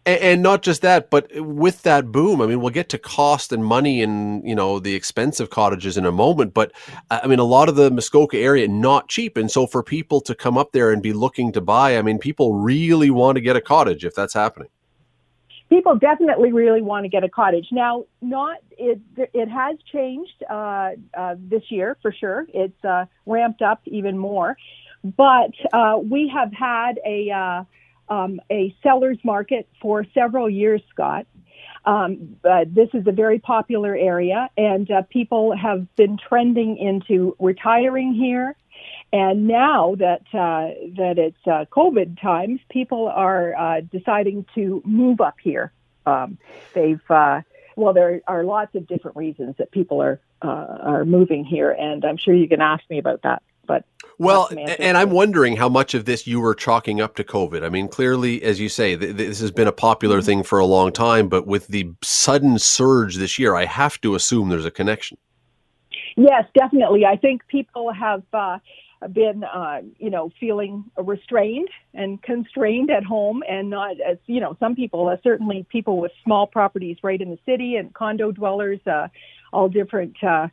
and, 0.07 0.21
and, 0.21 0.43
not 0.43 0.62
just 0.62 0.83
that, 0.83 1.11
but 1.11 1.29
with 1.35 1.83
that 1.83 2.12
boom, 2.12 2.43
I 2.43 2.47
mean, 2.47 2.61
we'll 2.61 2.71
get 2.71 2.88
to 2.90 2.99
cost 2.99 3.53
and 3.53 3.64
money 3.64 4.03
and 4.03 4.47
you 4.47 4.55
know 4.55 4.79
the 4.79 4.95
expensive 4.95 5.51
cottages 5.51 5.97
in 5.97 6.05
a 6.05 6.12
moment. 6.12 6.53
But 6.53 6.73
I 7.11 7.27
mean, 7.27 7.38
a 7.38 7.45
lot 7.45 7.69
of 7.69 7.77
the 7.77 7.90
Muskoka 7.90 8.37
area 8.37 8.69
not 8.69 9.09
cheap, 9.09 9.37
and 9.37 9.51
so 9.51 9.67
for 9.67 9.83
people 9.83 10.21
to 10.23 10.35
come 10.35 10.59
up 10.59 10.73
there 10.73 10.90
and 10.93 11.03
be 11.03 11.12
looking 11.12 11.53
to 11.53 11.61
buy, 11.61 11.97
I 11.97 12.03
mean, 12.03 12.19
people 12.19 12.55
really 12.55 13.11
want 13.11 13.37
to 13.37 13.40
get 13.40 13.57
a 13.57 13.61
cottage 13.61 14.05
if 14.05 14.14
that's 14.14 14.35
happening. 14.35 14.69
People 15.71 15.97
definitely 15.97 16.53
really 16.53 16.83
want 16.83 17.05
to 17.05 17.09
get 17.09 17.25
a 17.25 17.29
cottage 17.29 17.69
now. 17.73 18.05
Not 18.21 18.59
it. 18.73 19.01
It 19.17 19.49
has 19.49 19.77
changed 19.90 20.45
uh, 20.51 20.90
uh, 21.17 21.37
this 21.38 21.62
year 21.71 21.97
for 22.03 22.12
sure. 22.12 22.47
It's 22.53 22.85
uh, 22.85 23.07
ramped 23.25 23.62
up 23.62 23.81
even 23.87 24.19
more, 24.19 24.57
but 25.17 25.53
uh, 25.73 25.99
we 25.99 26.29
have 26.29 26.53
had 26.53 27.01
a 27.07 27.31
uh, 27.31 27.64
um, 28.09 28.40
a 28.51 28.75
seller's 28.83 29.19
market 29.25 29.69
for 29.81 30.05
several 30.14 30.49
years, 30.49 30.83
Scott. 30.90 31.27
Um, 31.85 32.37
uh, 32.45 32.64
this 32.67 32.88
is 32.95 33.07
a 33.07 33.12
very 33.12 33.38
popular 33.38 33.95
area, 33.95 34.49
and 34.57 34.90
uh, 34.90 35.03
people 35.03 35.55
have 35.57 35.95
been 35.97 36.17
trending 36.17 36.79
into 36.79 37.37
retiring 37.38 38.14
here. 38.14 38.57
And 39.12 39.47
now 39.47 39.95
that 39.97 40.23
uh, 40.33 40.75
that 40.97 41.19
it's 41.19 41.47
uh, 41.47 41.67
COVID 41.71 42.21
times, 42.21 42.61
people 42.71 43.07
are 43.09 43.55
uh, 43.55 43.81
deciding 43.81 44.47
to 44.55 44.83
move 44.85 45.21
up 45.21 45.37
here. 45.43 45.73
Um, 46.07 46.38
they've 46.75 47.01
well, 47.77 47.93
there 47.93 48.21
are 48.27 48.45
lots 48.45 48.75
of 48.75 48.87
different 48.87 49.17
reasons 49.17 49.57
that 49.59 49.71
people 49.71 50.01
are 50.01 50.21
are 50.43 51.05
moving 51.05 51.45
here, 51.45 51.71
and 51.71 52.05
I'm 52.05 52.19
sure 52.19 52.35
you 52.35 52.49
can 52.49 52.61
ask 52.61 52.83
me 52.90 52.99
about 52.99 53.23
that. 53.23 53.43
But 53.66 53.85
well, 54.18 54.48
and 54.79 54.96
I'm 54.96 55.11
wondering 55.11 55.57
how 55.57 55.68
much 55.68 55.94
of 55.94 56.05
this 56.05 56.27
you 56.27 56.40
were 56.40 56.55
chalking 56.55 57.00
up 57.00 57.16
to 57.16 57.24
COVID. 57.24 57.64
I 57.64 57.68
mean, 57.68 57.88
clearly, 57.88 58.42
as 58.42 58.61
you 58.61 58.68
say, 58.68 58.96
th- 58.96 59.16
this 59.16 59.40
has 59.40 59.50
been 59.50 59.66
a 59.66 59.72
popular 59.72 60.18
mm-hmm. 60.18 60.27
thing 60.27 60.42
for 60.42 60.59
a 60.59 60.66
long 60.66 60.92
time, 60.92 61.29
but 61.29 61.46
with 61.46 61.66
the 61.68 61.90
sudden 62.03 62.59
surge 62.59 63.16
this 63.16 63.38
year, 63.38 63.57
I 63.57 63.64
have 63.64 64.00
to 64.03 64.14
assume 64.14 64.48
there's 64.48 64.64
a 64.64 64.70
connection. 64.70 65.18
Yes, 66.16 66.44
definitely. 66.55 67.05
I 67.05 67.16
think 67.16 67.46
people 67.48 67.92
have 67.92 68.22
uh, 68.33 68.59
been, 69.12 69.42
uh, 69.42 69.81
you 69.98 70.11
know, 70.11 70.31
feeling 70.38 70.85
restrained 70.96 71.68
and 71.92 72.22
constrained 72.22 72.90
at 72.90 73.03
home, 73.03 73.42
and 73.48 73.68
not 73.70 74.00
as 74.00 74.18
you 74.27 74.40
know, 74.40 74.57
some 74.61 74.77
people, 74.77 75.09
uh, 75.09 75.16
certainly 75.24 75.66
people 75.70 75.98
with 75.98 76.12
small 76.22 76.46
properties 76.46 76.98
right 77.03 77.20
in 77.20 77.31
the 77.31 77.38
city 77.44 77.77
and 77.77 77.92
condo 77.94 78.31
dwellers, 78.31 78.81
uh, 78.87 79.09
all 79.53 79.68
different 79.68 80.22
uh, 80.22 80.48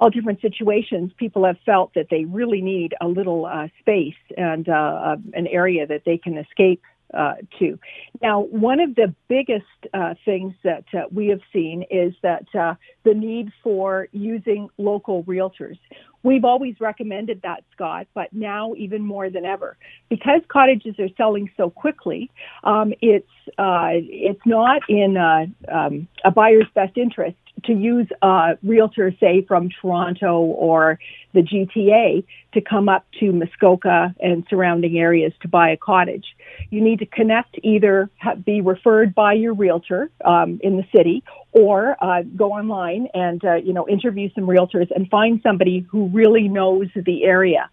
all 0.00 0.08
different 0.10 0.40
situations, 0.40 1.12
people 1.18 1.44
have 1.44 1.58
felt 1.64 1.92
that 1.94 2.06
they 2.10 2.24
really 2.24 2.62
need 2.62 2.94
a 3.00 3.06
little 3.06 3.44
uh, 3.44 3.68
space 3.80 4.14
and 4.36 4.68
uh, 4.68 4.72
uh, 4.72 5.16
an 5.34 5.46
area 5.46 5.86
that 5.86 6.02
they 6.06 6.16
can 6.16 6.38
escape 6.38 6.82
uh, 7.12 7.34
to. 7.58 7.78
Now, 8.22 8.40
one 8.40 8.80
of 8.80 8.94
the 8.94 9.14
biggest 9.28 9.64
uh, 9.92 10.14
things 10.24 10.54
that 10.64 10.84
uh, 10.94 11.02
we 11.12 11.26
have 11.28 11.40
seen 11.52 11.84
is 11.90 12.14
that 12.22 12.44
the 12.52 13.14
need 13.14 13.50
for 13.62 14.08
using 14.12 14.68
local 14.78 15.24
realtors. 15.24 15.78
We've 16.22 16.44
always 16.44 16.74
recommended 16.80 17.40
that, 17.42 17.64
Scott, 17.72 18.06
but 18.14 18.32
now 18.32 18.74
even 18.76 19.02
more 19.02 19.30
than 19.30 19.44
ever, 19.44 19.76
because 20.10 20.42
cottages 20.48 20.98
are 20.98 21.08
selling 21.16 21.50
so 21.56 21.70
quickly, 21.70 22.30
um, 22.62 22.92
it's 23.00 23.26
uh, 23.58 23.92
it's 23.92 24.44
not 24.44 24.82
in 24.88 25.16
uh, 25.16 25.46
um, 25.74 26.08
a 26.24 26.30
buyer's 26.30 26.66
best 26.74 26.98
interest 26.98 27.36
to 27.64 27.72
use 27.72 28.08
a 28.22 28.58
realtor, 28.62 29.12
say 29.20 29.44
from 29.46 29.68
Toronto 29.80 30.40
or 30.40 30.98
the 31.32 31.40
GTA, 31.40 32.24
to 32.52 32.60
come 32.60 32.88
up 32.88 33.06
to 33.20 33.32
Muskoka 33.32 34.14
and 34.20 34.44
surrounding 34.50 34.98
areas 34.98 35.32
to 35.42 35.48
buy 35.48 35.70
a 35.70 35.76
cottage. 35.76 36.24
You 36.70 36.80
need 36.80 36.98
to 36.98 37.06
connect, 37.06 37.58
either 37.62 38.10
be 38.44 38.60
referred 38.60 39.14
by 39.14 39.34
your 39.34 39.54
realtor 39.54 40.10
um, 40.24 40.58
in 40.62 40.76
the 40.76 40.84
city, 40.94 41.22
or 41.52 41.96
uh, 42.02 42.22
go 42.36 42.52
online 42.52 43.08
and 43.14 43.44
uh, 43.44 43.54
you 43.54 43.72
know 43.72 43.88
interview 43.88 44.28
some 44.34 44.46
realtors 44.46 44.88
and 44.94 45.08
find 45.08 45.40
somebody 45.42 45.86
who 45.90 46.08
really 46.08 46.48
knows 46.48 46.88
the 46.94 47.24
area, 47.24 47.70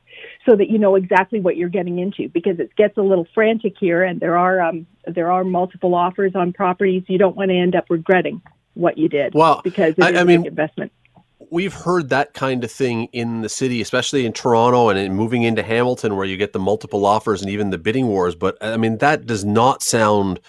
so 0.47 0.55
that 0.55 0.69
you 0.69 0.77
know 0.77 0.95
exactly 0.95 1.39
what 1.39 1.57
you're 1.57 1.69
getting 1.69 1.99
into. 1.99 2.29
Because 2.29 2.59
it 2.59 2.75
gets 2.75 2.97
a 2.97 3.01
little 3.01 3.27
frantic 3.33 3.73
here, 3.79 4.03
and 4.03 4.19
there 4.19 4.37
are 4.37 4.61
um, 4.61 4.85
there 5.07 5.31
are 5.31 5.43
multiple 5.43 5.95
offers 5.95 6.33
on 6.35 6.53
properties. 6.53 7.03
You 7.07 7.17
don't 7.17 7.35
want 7.35 7.49
to 7.49 7.57
end 7.57 7.75
up 7.75 7.85
regretting 7.89 8.41
what 8.77 8.97
you 8.97 9.09
did. 9.09 9.33
Well, 9.33 9.61
because 9.63 9.95
it 9.97 10.03
I, 10.03 10.21
I 10.21 10.23
mean, 10.23 10.45
investment. 10.45 10.91
We've 11.49 11.73
heard 11.73 12.09
that 12.09 12.33
kind 12.33 12.63
of 12.63 12.71
thing 12.71 13.05
in 13.13 13.41
the 13.41 13.49
city, 13.49 13.81
especially 13.81 14.25
in 14.25 14.33
Toronto 14.33 14.89
and 14.89 14.99
in 14.99 15.13
moving 15.13 15.43
into 15.43 15.63
Hamilton, 15.63 16.15
where 16.15 16.25
you 16.25 16.35
get 16.35 16.51
the 16.51 16.59
multiple 16.59 17.05
offers 17.05 17.41
and 17.41 17.49
even 17.49 17.69
the 17.69 17.77
bidding 17.77 18.07
wars. 18.07 18.35
But 18.35 18.57
I 18.61 18.77
mean, 18.77 18.97
that 18.97 19.25
does 19.25 19.45
not 19.45 19.81
sound 19.81 20.39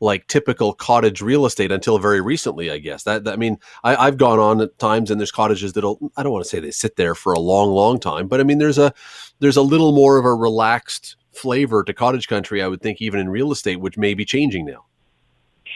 like 0.00 0.26
typical 0.26 0.72
cottage 0.72 1.22
real 1.22 1.46
estate 1.46 1.72
until 1.72 1.98
very 1.98 2.20
recently, 2.20 2.70
I 2.70 2.78
guess. 2.78 3.04
That, 3.04 3.24
that 3.24 3.34
I 3.34 3.36
mean, 3.36 3.58
I, 3.82 3.96
I've 3.96 4.18
gone 4.18 4.38
on 4.38 4.60
at 4.60 4.78
times 4.78 5.10
and 5.10 5.20
there's 5.20 5.32
cottages 5.32 5.72
that'll 5.72 6.12
I 6.16 6.22
don't 6.22 6.32
want 6.32 6.44
to 6.44 6.48
say 6.48 6.60
they 6.60 6.70
sit 6.70 6.96
there 6.96 7.14
for 7.14 7.32
a 7.32 7.40
long, 7.40 7.70
long 7.70 7.98
time, 7.98 8.28
but 8.28 8.40
I 8.40 8.42
mean 8.44 8.58
there's 8.58 8.78
a 8.78 8.92
there's 9.40 9.56
a 9.56 9.62
little 9.62 9.92
more 9.92 10.18
of 10.18 10.24
a 10.24 10.34
relaxed 10.34 11.16
flavor 11.32 11.84
to 11.84 11.92
cottage 11.92 12.28
country, 12.28 12.62
I 12.62 12.68
would 12.68 12.80
think, 12.80 13.00
even 13.00 13.20
in 13.20 13.28
real 13.28 13.52
estate, 13.52 13.76
which 13.76 13.98
may 13.98 14.14
be 14.14 14.24
changing 14.24 14.64
now. 14.64 14.84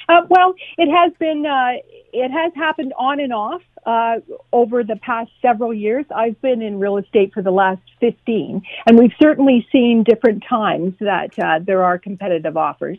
Uh, 0.09 0.23
well, 0.29 0.55
it 0.79 0.91
has 0.91 1.13
been, 1.21 1.47
uh, 1.47 1.73
it 2.13 2.31
has 2.31 2.53
happened 2.55 2.93
on 2.99 3.21
and 3.21 3.33
off 3.33 3.63
uh, 3.87 4.17
over 4.53 4.85
the 4.85 4.97
past 4.97 5.31
several 5.41 5.73
years. 5.73 6.05
I've 6.15 6.41
been 6.41 6.63
in 6.63 6.79
real 6.79 6.97
estate 6.97 7.33
for 7.33 7.43
the 7.43 7.51
last 7.51 7.83
15, 8.01 8.63
and 8.87 8.99
we've 8.99 9.13
certainly 9.21 9.67
seen 9.73 10.05
different 10.05 10.45
times 10.49 10.95
that 11.01 11.31
uh, 11.39 11.61
there 11.65 11.83
are 11.83 11.99
competitive 11.99 12.57
offers. 12.57 12.99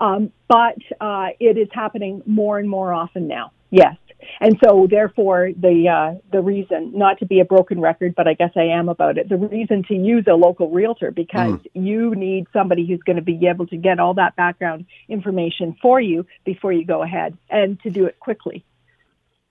Um, 0.00 0.32
but 0.48 0.78
uh, 1.00 1.28
it 1.40 1.58
is 1.58 1.68
happening 1.72 2.22
more 2.24 2.58
and 2.58 2.68
more 2.68 2.92
often 2.92 3.26
now. 3.26 3.52
Yes. 3.70 3.96
And 4.40 4.58
so, 4.64 4.86
therefore, 4.90 5.50
the 5.56 5.88
uh, 5.88 6.18
the 6.32 6.40
reason 6.40 6.92
not 6.94 7.18
to 7.20 7.26
be 7.26 7.40
a 7.40 7.44
broken 7.44 7.80
record, 7.80 8.14
but 8.16 8.26
I 8.26 8.34
guess 8.34 8.50
I 8.56 8.64
am 8.64 8.88
about 8.88 9.16
it. 9.16 9.28
The 9.28 9.36
reason 9.36 9.84
to 9.84 9.94
use 9.94 10.24
a 10.28 10.34
local 10.34 10.70
realtor 10.70 11.10
because 11.10 11.60
mm. 11.60 11.66
you 11.74 12.14
need 12.14 12.46
somebody 12.52 12.86
who's 12.86 13.00
going 13.00 13.16
to 13.16 13.22
be 13.22 13.46
able 13.46 13.66
to 13.68 13.76
get 13.76 14.00
all 14.00 14.14
that 14.14 14.36
background 14.36 14.86
information 15.08 15.76
for 15.80 16.00
you 16.00 16.26
before 16.44 16.72
you 16.72 16.84
go 16.84 17.02
ahead, 17.02 17.38
and 17.48 17.80
to 17.82 17.90
do 17.90 18.06
it 18.06 18.18
quickly. 18.18 18.64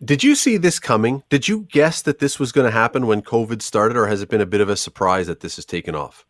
Did 0.04 0.24
you 0.24 0.36
see 0.36 0.58
this 0.58 0.80
coming? 0.80 1.24
Did 1.30 1.48
you 1.48 1.68
guess 1.72 2.02
that 2.04 2.20
this 2.20 2.40
was 2.40 2.52
going 2.52 2.66
to 2.66 2.72
happen 2.72 3.08
when 3.08 3.22
COVID 3.22 3.62
started, 3.62 3.98
or 3.98 4.08
has 4.08 4.22
it 4.22 4.30
been 4.30 4.42
a 4.42 4.46
bit 4.46 4.62
of 4.62 4.70
a 4.70 4.78
surprise 4.78 5.28
that 5.28 5.40
this 5.40 5.56
has 5.56 5.66
taken 5.66 5.96
off? 5.96 6.26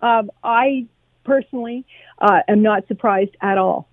Um, 0.00 0.30
I 0.44 0.86
personally 1.24 1.84
uh, 2.20 2.40
am 2.48 2.62
not 2.62 2.86
surprised 2.86 3.36
at 3.40 3.58
all. 3.58 3.89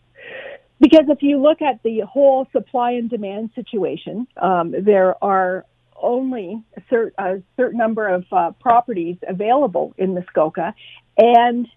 Because 0.79 1.05
if 1.09 1.21
you 1.21 1.41
look 1.41 1.61
at 1.61 1.81
the 1.83 2.01
whole 2.01 2.47
supply 2.51 2.91
and 2.91 3.09
demand 3.09 3.51
situation, 3.55 4.27
um, 4.37 4.73
there 4.79 5.21
are 5.23 5.65
only 5.99 6.63
a, 6.75 6.81
cert, 6.81 7.11
a 7.17 7.41
certain 7.55 7.79
number 7.79 8.07
of 8.07 8.25
uh, 8.31 8.51
properties 8.59 9.17
available 9.27 9.95
in 9.97 10.13
Muskoka, 10.13 10.75
and 11.17 11.67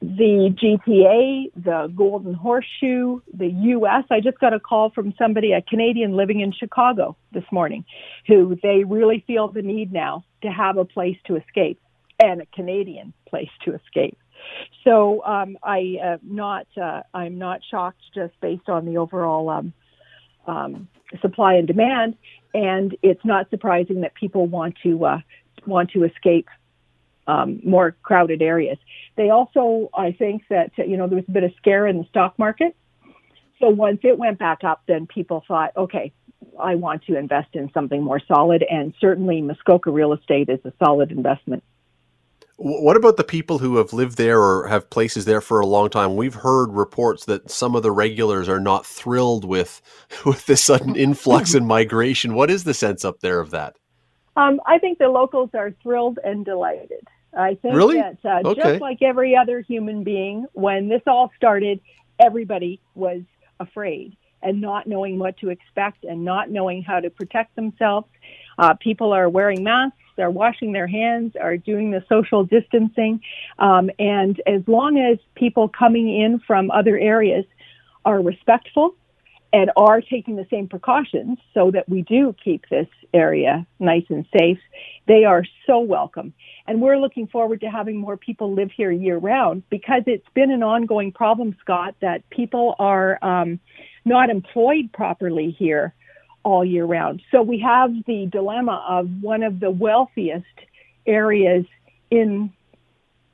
the 0.00 0.54
GTA, 0.62 1.50
the 1.56 1.92
Golden 1.96 2.34
Horseshoe, 2.34 3.20
the 3.32 3.48
U.S. 3.48 4.04
I 4.10 4.20
just 4.20 4.38
got 4.38 4.52
a 4.52 4.60
call 4.60 4.90
from 4.90 5.14
somebody, 5.18 5.52
a 5.52 5.62
Canadian 5.62 6.16
living 6.16 6.40
in 6.40 6.52
Chicago 6.52 7.16
this 7.32 7.44
morning, 7.50 7.84
who 8.26 8.56
they 8.62 8.84
really 8.84 9.24
feel 9.26 9.48
the 9.48 9.62
need 9.62 9.92
now 9.92 10.24
to 10.42 10.48
have 10.48 10.76
a 10.76 10.84
place 10.84 11.16
to 11.26 11.36
escape 11.36 11.80
and 12.20 12.42
a 12.42 12.46
Canadian 12.46 13.14
place 13.28 13.50
to 13.64 13.74
escape. 13.74 14.18
So 14.84 15.24
um, 15.24 15.58
I 15.62 15.96
uh, 16.02 16.16
not 16.22 16.66
uh, 16.80 17.02
I'm 17.12 17.38
not 17.38 17.60
shocked 17.68 18.00
just 18.14 18.38
based 18.40 18.68
on 18.68 18.86
the 18.86 18.98
overall 18.98 19.48
um, 19.48 19.72
um, 20.46 20.88
supply 21.20 21.54
and 21.54 21.66
demand, 21.66 22.16
and 22.54 22.96
it's 23.02 23.24
not 23.24 23.50
surprising 23.50 24.02
that 24.02 24.14
people 24.14 24.46
want 24.46 24.76
to 24.82 25.04
uh, 25.04 25.20
want 25.66 25.90
to 25.90 26.04
escape 26.04 26.48
um, 27.26 27.60
more 27.64 27.96
crowded 28.02 28.42
areas. 28.42 28.78
They 29.16 29.30
also, 29.30 29.90
I 29.94 30.12
think 30.12 30.42
that 30.50 30.70
you 30.76 30.96
know 30.96 31.08
there 31.08 31.16
was 31.16 31.28
a 31.28 31.32
bit 31.32 31.44
of 31.44 31.52
scare 31.56 31.86
in 31.86 31.98
the 31.98 32.04
stock 32.04 32.38
market. 32.38 32.76
So 33.60 33.70
once 33.70 34.00
it 34.02 34.18
went 34.18 34.38
back 34.38 34.64
up, 34.64 34.82
then 34.86 35.06
people 35.06 35.42
thought, 35.48 35.72
okay, 35.76 36.12
I 36.60 36.74
want 36.74 37.04
to 37.04 37.16
invest 37.16 37.54
in 37.54 37.70
something 37.72 38.02
more 38.02 38.20
solid, 38.20 38.64
and 38.68 38.94
certainly 39.00 39.40
Muskoka 39.40 39.90
real 39.90 40.12
estate 40.12 40.48
is 40.48 40.60
a 40.64 40.72
solid 40.78 41.10
investment. 41.10 41.64
What 42.58 42.96
about 42.96 43.18
the 43.18 43.24
people 43.24 43.58
who 43.58 43.76
have 43.76 43.92
lived 43.92 44.16
there 44.16 44.40
or 44.40 44.66
have 44.68 44.88
places 44.88 45.26
there 45.26 45.42
for 45.42 45.60
a 45.60 45.66
long 45.66 45.90
time? 45.90 46.16
We've 46.16 46.34
heard 46.34 46.72
reports 46.72 47.26
that 47.26 47.50
some 47.50 47.76
of 47.76 47.82
the 47.82 47.92
regulars 47.92 48.48
are 48.48 48.60
not 48.60 48.86
thrilled 48.86 49.44
with 49.44 49.82
with 50.26 50.46
the 50.46 50.56
sudden 50.56 50.96
influx 50.96 51.54
and 51.54 51.66
migration. 51.66 52.34
What 52.34 52.50
is 52.50 52.64
the 52.64 52.74
sense 52.74 53.04
up 53.04 53.20
there 53.20 53.40
of 53.40 53.50
that? 53.50 53.76
Um, 54.36 54.60
I 54.66 54.78
think 54.78 54.98
the 54.98 55.08
locals 55.08 55.50
are 55.54 55.72
thrilled 55.82 56.18
and 56.22 56.44
delighted. 56.44 57.06
I 57.36 57.54
think 57.54 57.74
really? 57.74 57.96
that 57.96 58.18
uh, 58.24 58.48
okay. 58.48 58.60
just 58.62 58.80
like 58.80 59.02
every 59.02 59.36
other 59.36 59.60
human 59.60 60.04
being, 60.04 60.46
when 60.52 60.88
this 60.88 61.02
all 61.06 61.30
started, 61.36 61.80
everybody 62.18 62.80
was 62.94 63.22
afraid 63.60 64.16
and 64.42 64.60
not 64.60 64.86
knowing 64.86 65.18
what 65.18 65.36
to 65.38 65.50
expect 65.50 66.04
and 66.04 66.24
not 66.24 66.50
knowing 66.50 66.82
how 66.82 67.00
to 67.00 67.10
protect 67.10 67.56
themselves. 67.56 68.06
Uh, 68.58 68.74
people 68.74 69.12
are 69.12 69.28
wearing 69.28 69.62
masks 69.62 69.98
They're 70.16 70.30
washing 70.30 70.72
their 70.72 70.86
hands, 70.86 71.34
are 71.40 71.56
doing 71.56 71.90
the 71.90 72.04
social 72.08 72.44
distancing. 72.44 73.20
Um, 73.58 73.90
and 73.98 74.40
as 74.46 74.62
long 74.66 74.98
as 74.98 75.18
people 75.34 75.68
coming 75.68 76.08
in 76.08 76.40
from 76.40 76.70
other 76.70 76.98
areas 76.98 77.44
are 78.04 78.20
respectful 78.22 78.94
and 79.52 79.70
are 79.76 80.00
taking 80.00 80.36
the 80.36 80.46
same 80.50 80.68
precautions 80.68 81.38
so 81.54 81.70
that 81.70 81.88
we 81.88 82.02
do 82.02 82.34
keep 82.42 82.68
this 82.68 82.88
area 83.14 83.66
nice 83.78 84.04
and 84.08 84.26
safe, 84.36 84.58
they 85.06 85.24
are 85.24 85.44
so 85.66 85.80
welcome. 85.80 86.34
And 86.66 86.80
we're 86.82 86.98
looking 86.98 87.26
forward 87.28 87.60
to 87.60 87.70
having 87.70 87.96
more 87.96 88.16
people 88.16 88.52
live 88.54 88.70
here 88.76 88.90
year 88.90 89.18
round 89.18 89.62
because 89.70 90.02
it's 90.06 90.28
been 90.34 90.50
an 90.50 90.62
ongoing 90.62 91.12
problem, 91.12 91.56
Scott, 91.60 91.94
that 92.00 92.28
people 92.30 92.74
are 92.78 93.18
um, 93.22 93.60
not 94.04 94.30
employed 94.30 94.92
properly 94.92 95.50
here 95.58 95.94
all 96.46 96.64
year 96.64 96.84
round. 96.84 97.20
So 97.32 97.42
we 97.42 97.58
have 97.58 97.90
the 98.06 98.28
dilemma 98.30 98.76
of 98.88 99.10
one 99.20 99.42
of 99.42 99.58
the 99.58 99.70
wealthiest 99.70 100.56
areas 101.04 101.64
in 102.08 102.52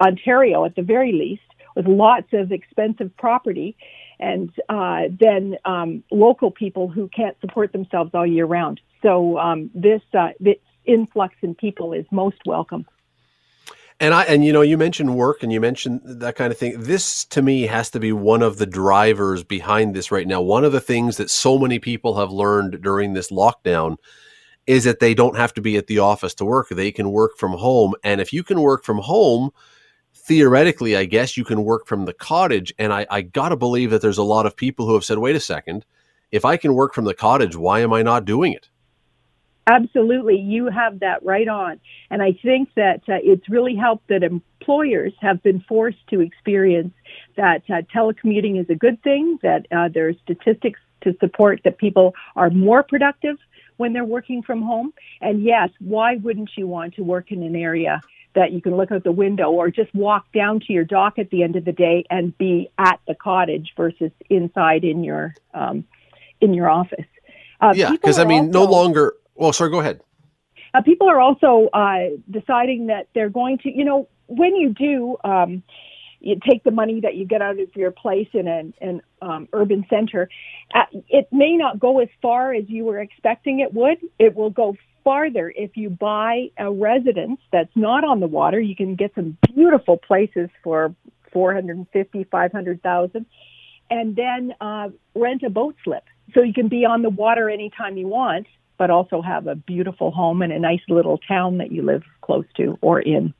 Ontario, 0.01 0.65
at 0.65 0.75
the 0.77 0.83
very 0.83 1.13
least, 1.13 1.43
with 1.77 1.87
lots 1.87 2.29
of 2.33 2.53
expensive 2.53 3.15
property, 3.19 3.77
and 4.19 4.51
uh, 4.71 5.03
then 5.21 5.57
um, 5.67 6.03
local 6.11 6.51
people 6.51 6.89
who 6.89 7.07
can't 7.09 7.37
support 7.43 7.71
themselves 7.73 8.11
all 8.15 8.27
year 8.27 8.47
round. 8.47 8.81
So 9.03 9.39
um, 9.39 9.71
this, 9.75 10.01
uh, 10.19 10.31
this 10.41 10.57
influx 10.87 11.35
in 11.43 11.55
people 11.55 11.93
is 11.93 12.07
most 12.11 12.39
welcome. 12.47 12.87
And 14.03 14.15
I 14.15 14.25
and 14.25 14.45
you 14.45 14.53
know 14.53 14.63
you 14.63 14.77
mentioned 14.77 15.15
work 15.15 15.45
and 15.45 15.53
you 15.53 15.61
mentioned 15.61 16.01
that 16.03 16.35
kind 16.35 16.53
of 16.53 16.59
thing. 16.59 16.75
This 16.77 17.25
to 17.27 17.41
me 17.41 17.69
has 17.69 17.89
to 17.91 18.01
be 18.01 18.13
one 18.13 18.43
of 18.43 18.59
the 18.59 18.67
drivers 18.67 19.45
behind 19.45 19.95
this 19.95 20.11
right 20.11 20.27
now. 20.27 20.41
One 20.41 20.65
of 20.65 20.73
the 20.73 20.81
things 20.81 21.19
that 21.19 21.31
so 21.31 21.57
many 21.57 21.79
people 21.79 22.19
have 22.19 22.33
learned 22.33 22.83
during 22.83 23.13
this 23.13 23.31
lockdown 23.31 23.99
is 24.67 24.83
that 24.83 24.99
they 24.99 25.15
don't 25.15 25.37
have 25.37 25.55
to 25.55 25.61
be 25.61 25.77
at 25.77 25.87
the 25.87 26.01
office 26.01 26.35
to 26.35 26.45
work. 26.45 26.69
They 26.69 26.91
can 26.91 27.13
work 27.13 27.39
from 27.39 27.53
home. 27.53 27.95
And 28.03 28.21
if 28.21 28.33
you 28.33 28.43
can 28.43 28.61
work 28.61 28.83
from 28.83 28.99
home, 28.99 29.51
theoretically, 30.13 30.97
I 30.97 31.05
guess 31.05 31.37
you 31.37 31.45
can 31.45 31.63
work 31.63 31.87
from 31.87 32.05
the 32.05 32.13
cottage. 32.13 32.75
And 32.81 32.93
I, 32.93 33.07
I 33.09 33.23
got 33.23 33.51
to 33.51 33.57
believe 33.57 33.91
that 33.91 34.03
there's 34.03 34.19
a 34.19 34.25
lot 34.25 34.47
of 34.47 34.57
people 34.57 34.85
who 34.85 34.95
have 34.95 35.05
said, 35.05 35.19
wait 35.19 35.37
a 35.37 35.41
second, 35.41 35.87
if 36.33 36.45
I 36.45 36.57
can 36.57 36.75
work 36.75 36.93
from 36.93 37.05
the 37.05 37.15
cottage, 37.15 37.55
why 37.55 37.79
am 37.79 37.93
I 37.93 38.03
not 38.03 38.25
doing 38.25 38.53
it? 38.53 38.69
Absolutely, 39.67 40.39
you 40.39 40.67
have 40.67 41.01
that 41.01 41.25
right 41.25 41.47
on. 41.47 41.81
And 42.11 42.21
I 42.21 42.33
think 42.33 42.71
that 42.75 43.03
uh, 43.09 43.19
it's 43.23 43.49
really 43.49 43.77
helped 43.77 44.09
that 44.09 44.23
employers 44.25 45.13
have 45.21 45.43
been 45.43 45.61
forced 45.69 46.05
to 46.11 46.21
experience 46.21 46.93
that 47.37 47.63
uh, 47.71 47.83
telecommuting 47.95 48.61
is 48.61 48.69
a 48.71 48.75
good 48.75 49.01
thing, 49.03 49.39
that 49.43 49.67
uh, 49.71 49.89
there 49.89 50.09
are 50.09 50.15
statistics 50.25 50.81
to 51.03 51.17
support 51.21 51.61
that 51.65 51.79
people 51.79 52.15
are 52.35 52.51
more 52.51 52.83
productive 52.83 53.37
when 53.77 53.93
they're 53.93 54.05
working 54.05 54.43
from 54.43 54.63
home. 54.63 54.93
And 55.21 55.43
yes, 55.43 55.71
why 55.79 56.17
wouldn't 56.17 56.51
you 56.57 56.67
want 56.67 56.95
to 56.95 57.03
work 57.03 57.31
in 57.31 57.43
an 57.43 57.55
area 57.55 58.01
that 58.35 58.53
you 58.53 58.63
can 58.63 58.77
look 58.77 58.91
out 58.91 59.05
the 59.05 59.13
window 59.13 59.51
or 59.51 59.71
just 59.71 59.95
walk 59.95 60.27
down 60.33 60.61
to 60.61 60.73
your 60.73 60.85
dock 60.85 61.19
at 61.19 61.31
the 61.31 61.43
end 61.43 61.57
of 61.57 61.65
the 61.65 61.73
day 61.73 62.05
and 62.11 62.37
be 62.39 62.71
at 62.79 62.99
the 63.07 63.15
cottage 63.15 63.73
versus 63.77 64.11
inside 64.31 64.85
in 64.85 65.05
your 65.05 65.35
um, 65.55 65.85
in 66.41 66.55
your 66.55 66.69
office? 66.69 67.07
Uh, 67.61 67.73
yeah, 67.77 67.91
because 67.91 68.19
I 68.19 68.25
mean, 68.25 68.47
also, 68.47 68.65
no 68.65 68.71
longer 68.71 69.15
well, 69.35 69.53
sorry, 69.53 69.71
go 69.71 69.81
ahead. 69.81 70.01
Uh, 70.75 70.83
people 70.83 71.09
are 71.09 71.21
also 71.21 71.69
uh, 71.73 72.17
deciding 72.31 72.87
that 72.87 73.09
they're 73.15 73.29
going 73.29 73.59
to, 73.59 73.71
you 73.71 73.85
know, 73.85 74.09
when 74.27 74.57
you 74.57 74.71
do 74.71 75.17
um, 75.25 75.63
you 76.21 76.39
take 76.49 76.63
the 76.65 76.71
money 76.71 77.01
that 77.01 77.17
you 77.17 77.27
get 77.27 77.43
out 77.43 77.59
of 77.59 77.75
your 77.75 77.91
place 77.91 78.29
in 78.33 78.47
an, 78.47 78.73
an 78.81 79.03
um, 79.21 79.49
urban 79.53 79.85
center, 79.91 80.29
uh, 80.75 80.85
it 81.09 81.29
may 81.33 81.57
not 81.57 81.79
go 81.79 81.99
as 81.99 82.09
far 82.23 82.55
as 82.55 82.65
you 82.69 82.85
were 82.85 83.01
expecting 83.01 83.61
it 83.61 83.75
would. 83.75 83.99
It 84.19 84.35
will 84.37 84.51
go 84.51 84.77
farther 85.05 85.53
if 85.55 85.77
you 85.77 85.91
buy 85.91 86.51
a 86.57 86.71
residence 86.71 87.41
that's 87.51 87.75
not 87.75 88.05
on 88.05 88.21
the 88.21 88.29
water. 88.29 88.61
You 88.61 88.77
can 88.77 88.95
get 88.95 89.13
some 89.15 89.37
beautiful 89.53 89.99
places 89.99 90.49
for 90.63 90.95
450, 91.33 92.25
500,000 92.25 93.27
and 93.91 94.17
then 94.17 94.55
uh, 94.61 94.89
rent 95.15 95.43
a 95.43 95.51
boat 95.51 95.75
slip. 95.85 96.05
So 96.35 96.43
you 96.43 96.53
can 96.55 96.69
be 96.69 96.85
on 96.87 97.03
the 97.03 97.11
water 97.11 97.51
anytime 97.51 97.97
you 97.97 98.07
want 98.07 98.47
but 98.79 98.91
also 98.91 99.23
have 99.23 99.47
a 99.47 99.55
beautiful 99.55 100.11
home 100.11 100.43
and 100.43 100.53
a 100.53 100.59
nice 100.59 100.83
little 100.89 101.19
town 101.19 101.59
that 101.59 101.73
you 101.73 101.83
live 101.83 102.03
close 102.21 102.47
to 102.57 102.79
or 102.81 103.01
in. 103.01 103.35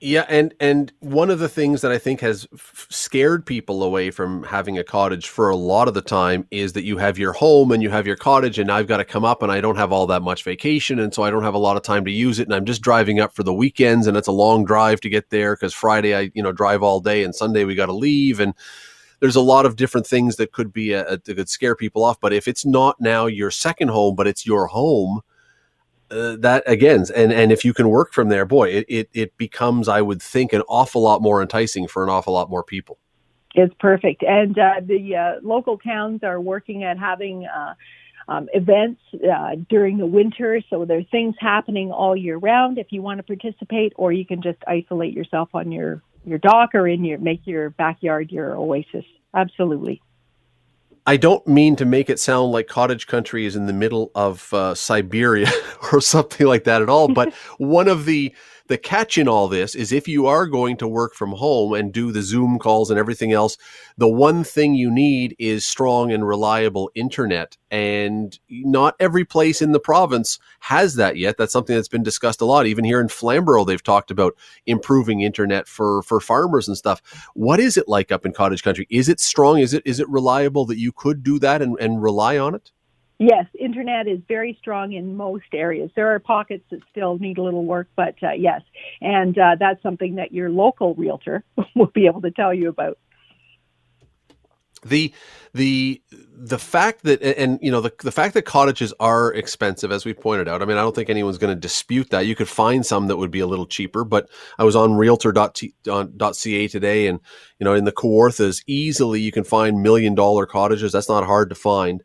Yeah, 0.00 0.26
and 0.28 0.54
and 0.60 0.92
one 1.00 1.28
of 1.28 1.40
the 1.40 1.48
things 1.48 1.80
that 1.80 1.90
I 1.90 1.98
think 1.98 2.20
has 2.20 2.46
f- 2.54 2.86
scared 2.88 3.44
people 3.44 3.82
away 3.82 4.12
from 4.12 4.44
having 4.44 4.78
a 4.78 4.84
cottage 4.84 5.28
for 5.28 5.48
a 5.48 5.56
lot 5.56 5.88
of 5.88 5.94
the 5.94 6.02
time 6.02 6.46
is 6.52 6.74
that 6.74 6.84
you 6.84 6.98
have 6.98 7.18
your 7.18 7.32
home 7.32 7.72
and 7.72 7.82
you 7.82 7.90
have 7.90 8.06
your 8.06 8.14
cottage, 8.14 8.60
and 8.60 8.70
I've 8.70 8.86
got 8.86 8.98
to 8.98 9.04
come 9.04 9.24
up 9.24 9.42
and 9.42 9.50
I 9.50 9.60
don't 9.60 9.74
have 9.74 9.90
all 9.90 10.06
that 10.06 10.22
much 10.22 10.44
vacation, 10.44 11.00
and 11.00 11.12
so 11.12 11.24
I 11.24 11.30
don't 11.30 11.42
have 11.42 11.54
a 11.54 11.58
lot 11.58 11.76
of 11.76 11.82
time 11.82 12.04
to 12.04 12.12
use 12.12 12.38
it, 12.38 12.46
and 12.46 12.54
I'm 12.54 12.64
just 12.64 12.80
driving 12.80 13.18
up 13.18 13.34
for 13.34 13.42
the 13.42 13.52
weekends, 13.52 14.06
and 14.06 14.16
it's 14.16 14.28
a 14.28 14.32
long 14.32 14.64
drive 14.64 15.00
to 15.00 15.08
get 15.08 15.30
there 15.30 15.56
because 15.56 15.74
Friday 15.74 16.14
I 16.14 16.30
you 16.32 16.44
know 16.44 16.52
drive 16.52 16.84
all 16.84 17.00
day, 17.00 17.24
and 17.24 17.34
Sunday 17.34 17.64
we 17.64 17.74
got 17.74 17.86
to 17.86 17.92
leave, 17.92 18.38
and 18.38 18.54
there's 19.20 19.36
a 19.36 19.40
lot 19.40 19.66
of 19.66 19.76
different 19.76 20.06
things 20.06 20.36
that 20.36 20.52
could 20.52 20.72
be 20.72 20.92
a, 20.92 21.06
a, 21.06 21.18
that 21.18 21.34
could 21.36 21.48
scare 21.48 21.74
people 21.74 22.04
off. 22.04 22.20
But 22.20 22.32
if 22.32 22.48
it's 22.48 22.64
not 22.64 23.00
now 23.00 23.26
your 23.26 23.50
second 23.50 23.88
home, 23.88 24.14
but 24.14 24.26
it's 24.26 24.46
your 24.46 24.66
home, 24.66 25.20
uh, 26.10 26.36
that 26.38 26.62
again, 26.66 27.04
and 27.14 27.32
and 27.32 27.52
if 27.52 27.64
you 27.64 27.74
can 27.74 27.88
work 27.90 28.14
from 28.14 28.28
there, 28.28 28.46
boy, 28.46 28.68
it, 28.70 28.86
it 28.88 29.10
it 29.12 29.36
becomes, 29.36 29.88
I 29.88 30.00
would 30.00 30.22
think, 30.22 30.52
an 30.52 30.62
awful 30.68 31.02
lot 31.02 31.20
more 31.20 31.42
enticing 31.42 31.86
for 31.86 32.02
an 32.02 32.08
awful 32.08 32.32
lot 32.32 32.48
more 32.48 32.62
people. 32.62 32.98
It's 33.54 33.74
perfect, 33.78 34.22
and 34.22 34.58
uh, 34.58 34.80
the 34.82 35.16
uh, 35.16 35.32
local 35.42 35.78
towns 35.78 36.22
are 36.22 36.40
working 36.40 36.84
at 36.84 36.98
having. 36.98 37.46
Uh, 37.46 37.74
um, 38.30 38.46
events 38.52 39.00
uh, 39.14 39.56
during 39.70 39.96
the 39.96 40.04
winter. 40.04 40.60
So 40.68 40.84
there's 40.84 41.06
things 41.10 41.34
happening 41.40 41.90
all 41.90 42.14
year 42.14 42.36
round 42.36 42.76
if 42.76 42.88
you 42.90 43.00
want 43.00 43.16
to 43.18 43.22
participate, 43.22 43.94
or 43.96 44.12
you 44.12 44.26
can 44.26 44.42
just 44.42 44.58
isolate 44.66 45.14
yourself 45.14 45.48
on 45.54 45.72
your 45.72 46.02
your 46.28 46.38
dock 46.38 46.74
or 46.74 46.86
in 46.86 47.04
your 47.04 47.18
make 47.18 47.42
your 47.44 47.70
backyard 47.70 48.30
your 48.30 48.56
oasis. 48.56 49.04
Absolutely. 49.34 50.02
I 51.06 51.16
don't 51.16 51.46
mean 51.46 51.74
to 51.76 51.86
make 51.86 52.10
it 52.10 52.20
sound 52.20 52.52
like 52.52 52.66
cottage 52.66 53.06
country 53.06 53.46
is 53.46 53.56
in 53.56 53.64
the 53.64 53.72
middle 53.72 54.10
of 54.14 54.52
uh, 54.52 54.74
Siberia 54.74 55.50
or 55.92 56.02
something 56.02 56.46
like 56.46 56.64
that 56.64 56.82
at 56.82 56.90
all, 56.90 57.08
but 57.08 57.32
one 57.58 57.88
of 57.88 58.04
the 58.04 58.34
the 58.68 58.78
catch 58.78 59.18
in 59.18 59.28
all 59.28 59.48
this 59.48 59.74
is 59.74 59.92
if 59.92 60.06
you 60.06 60.26
are 60.26 60.46
going 60.46 60.76
to 60.76 60.86
work 60.86 61.14
from 61.14 61.32
home 61.32 61.72
and 61.72 61.92
do 61.92 62.12
the 62.12 62.22
Zoom 62.22 62.58
calls 62.58 62.90
and 62.90 62.98
everything 62.98 63.32
else, 63.32 63.56
the 63.96 64.08
one 64.08 64.44
thing 64.44 64.74
you 64.74 64.90
need 64.90 65.34
is 65.38 65.66
strong 65.66 66.12
and 66.12 66.26
reliable 66.26 66.90
internet. 66.94 67.56
And 67.70 68.38
not 68.50 68.94
every 69.00 69.24
place 69.24 69.60
in 69.60 69.72
the 69.72 69.80
province 69.80 70.38
has 70.60 70.94
that 70.94 71.16
yet. 71.16 71.36
That's 71.36 71.52
something 71.52 71.74
that's 71.74 71.88
been 71.88 72.02
discussed 72.02 72.40
a 72.40 72.44
lot. 72.44 72.66
Even 72.66 72.84
here 72.84 73.00
in 73.00 73.08
Flamborough, 73.08 73.64
they've 73.64 73.82
talked 73.82 74.10
about 74.10 74.36
improving 74.66 75.20
internet 75.20 75.66
for, 75.66 76.02
for 76.02 76.20
farmers 76.20 76.68
and 76.68 76.76
stuff. 76.76 77.02
What 77.34 77.60
is 77.60 77.76
it 77.76 77.88
like 77.88 78.12
up 78.12 78.24
in 78.24 78.32
cottage 78.32 78.62
country? 78.62 78.86
Is 78.90 79.08
it 79.08 79.20
strong? 79.20 79.58
Is 79.58 79.74
it 79.74 79.82
is 79.84 80.00
it 80.00 80.08
reliable 80.08 80.66
that 80.66 80.78
you 80.78 80.92
could 80.92 81.22
do 81.22 81.38
that 81.38 81.62
and, 81.62 81.76
and 81.80 82.02
rely 82.02 82.38
on 82.38 82.54
it? 82.54 82.70
Yes, 83.18 83.46
internet 83.58 84.06
is 84.06 84.20
very 84.28 84.56
strong 84.60 84.92
in 84.92 85.16
most 85.16 85.46
areas. 85.52 85.90
There 85.96 86.14
are 86.14 86.20
pockets 86.20 86.64
that 86.70 86.80
still 86.88 87.18
need 87.18 87.38
a 87.38 87.42
little 87.42 87.64
work, 87.64 87.88
but 87.96 88.14
uh, 88.22 88.32
yes, 88.32 88.62
and 89.00 89.36
uh, 89.36 89.56
that's 89.58 89.82
something 89.82 90.14
that 90.16 90.32
your 90.32 90.50
local 90.50 90.94
realtor 90.94 91.42
will 91.74 91.90
be 91.92 92.06
able 92.06 92.22
to 92.22 92.30
tell 92.30 92.54
you 92.54 92.68
about. 92.68 92.96
The 94.84 95.12
the 95.54 96.00
the 96.10 96.58
fact 96.58 97.02
that 97.02 97.20
and 97.20 97.58
you 97.60 97.72
know 97.72 97.80
the 97.80 97.92
the 98.04 98.12
fact 98.12 98.34
that 98.34 98.42
cottages 98.42 98.94
are 99.00 99.34
expensive, 99.34 99.90
as 99.90 100.04
we 100.04 100.14
pointed 100.14 100.46
out. 100.46 100.62
I 100.62 100.66
mean, 100.66 100.76
I 100.76 100.82
don't 100.82 100.94
think 100.94 101.10
anyone's 101.10 101.38
going 101.38 101.52
to 101.52 101.60
dispute 101.60 102.10
that. 102.10 102.26
You 102.26 102.36
could 102.36 102.48
find 102.48 102.86
some 102.86 103.08
that 103.08 103.16
would 103.16 103.32
be 103.32 103.40
a 103.40 103.46
little 103.48 103.66
cheaper, 103.66 104.04
but 104.04 104.30
I 104.56 104.62
was 104.62 104.76
on 104.76 104.94
Realtor.ca 104.94 106.68
today, 106.68 107.06
and 107.08 107.18
you 107.58 107.64
know, 107.64 107.74
in 107.74 107.84
the 107.84 107.90
Kawarthas, 107.90 108.62
easily 108.68 109.20
you 109.20 109.32
can 109.32 109.42
find 109.42 109.82
million 109.82 110.14
dollar 110.14 110.46
cottages. 110.46 110.92
That's 110.92 111.08
not 111.08 111.24
hard 111.24 111.48
to 111.48 111.56
find 111.56 112.04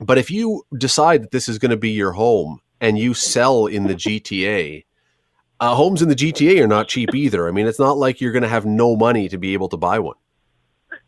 but 0.00 0.18
if 0.18 0.30
you 0.30 0.64
decide 0.76 1.22
that 1.22 1.30
this 1.30 1.48
is 1.48 1.58
going 1.58 1.70
to 1.70 1.76
be 1.76 1.90
your 1.90 2.12
home 2.12 2.60
and 2.80 2.98
you 2.98 3.14
sell 3.14 3.66
in 3.66 3.86
the 3.86 3.94
GTA, 3.94 4.84
uh, 5.60 5.74
homes 5.74 6.02
in 6.02 6.08
the 6.08 6.14
GTA 6.14 6.62
are 6.62 6.68
not 6.68 6.88
cheap 6.88 7.14
either. 7.14 7.48
I 7.48 7.50
mean, 7.50 7.66
it's 7.66 7.78
not 7.78 7.98
like 7.98 8.20
you're 8.20 8.32
going 8.32 8.42
to 8.42 8.48
have 8.48 8.64
no 8.64 8.96
money 8.96 9.28
to 9.28 9.38
be 9.38 9.54
able 9.54 9.68
to 9.70 9.76
buy 9.76 9.98
one. 9.98 10.16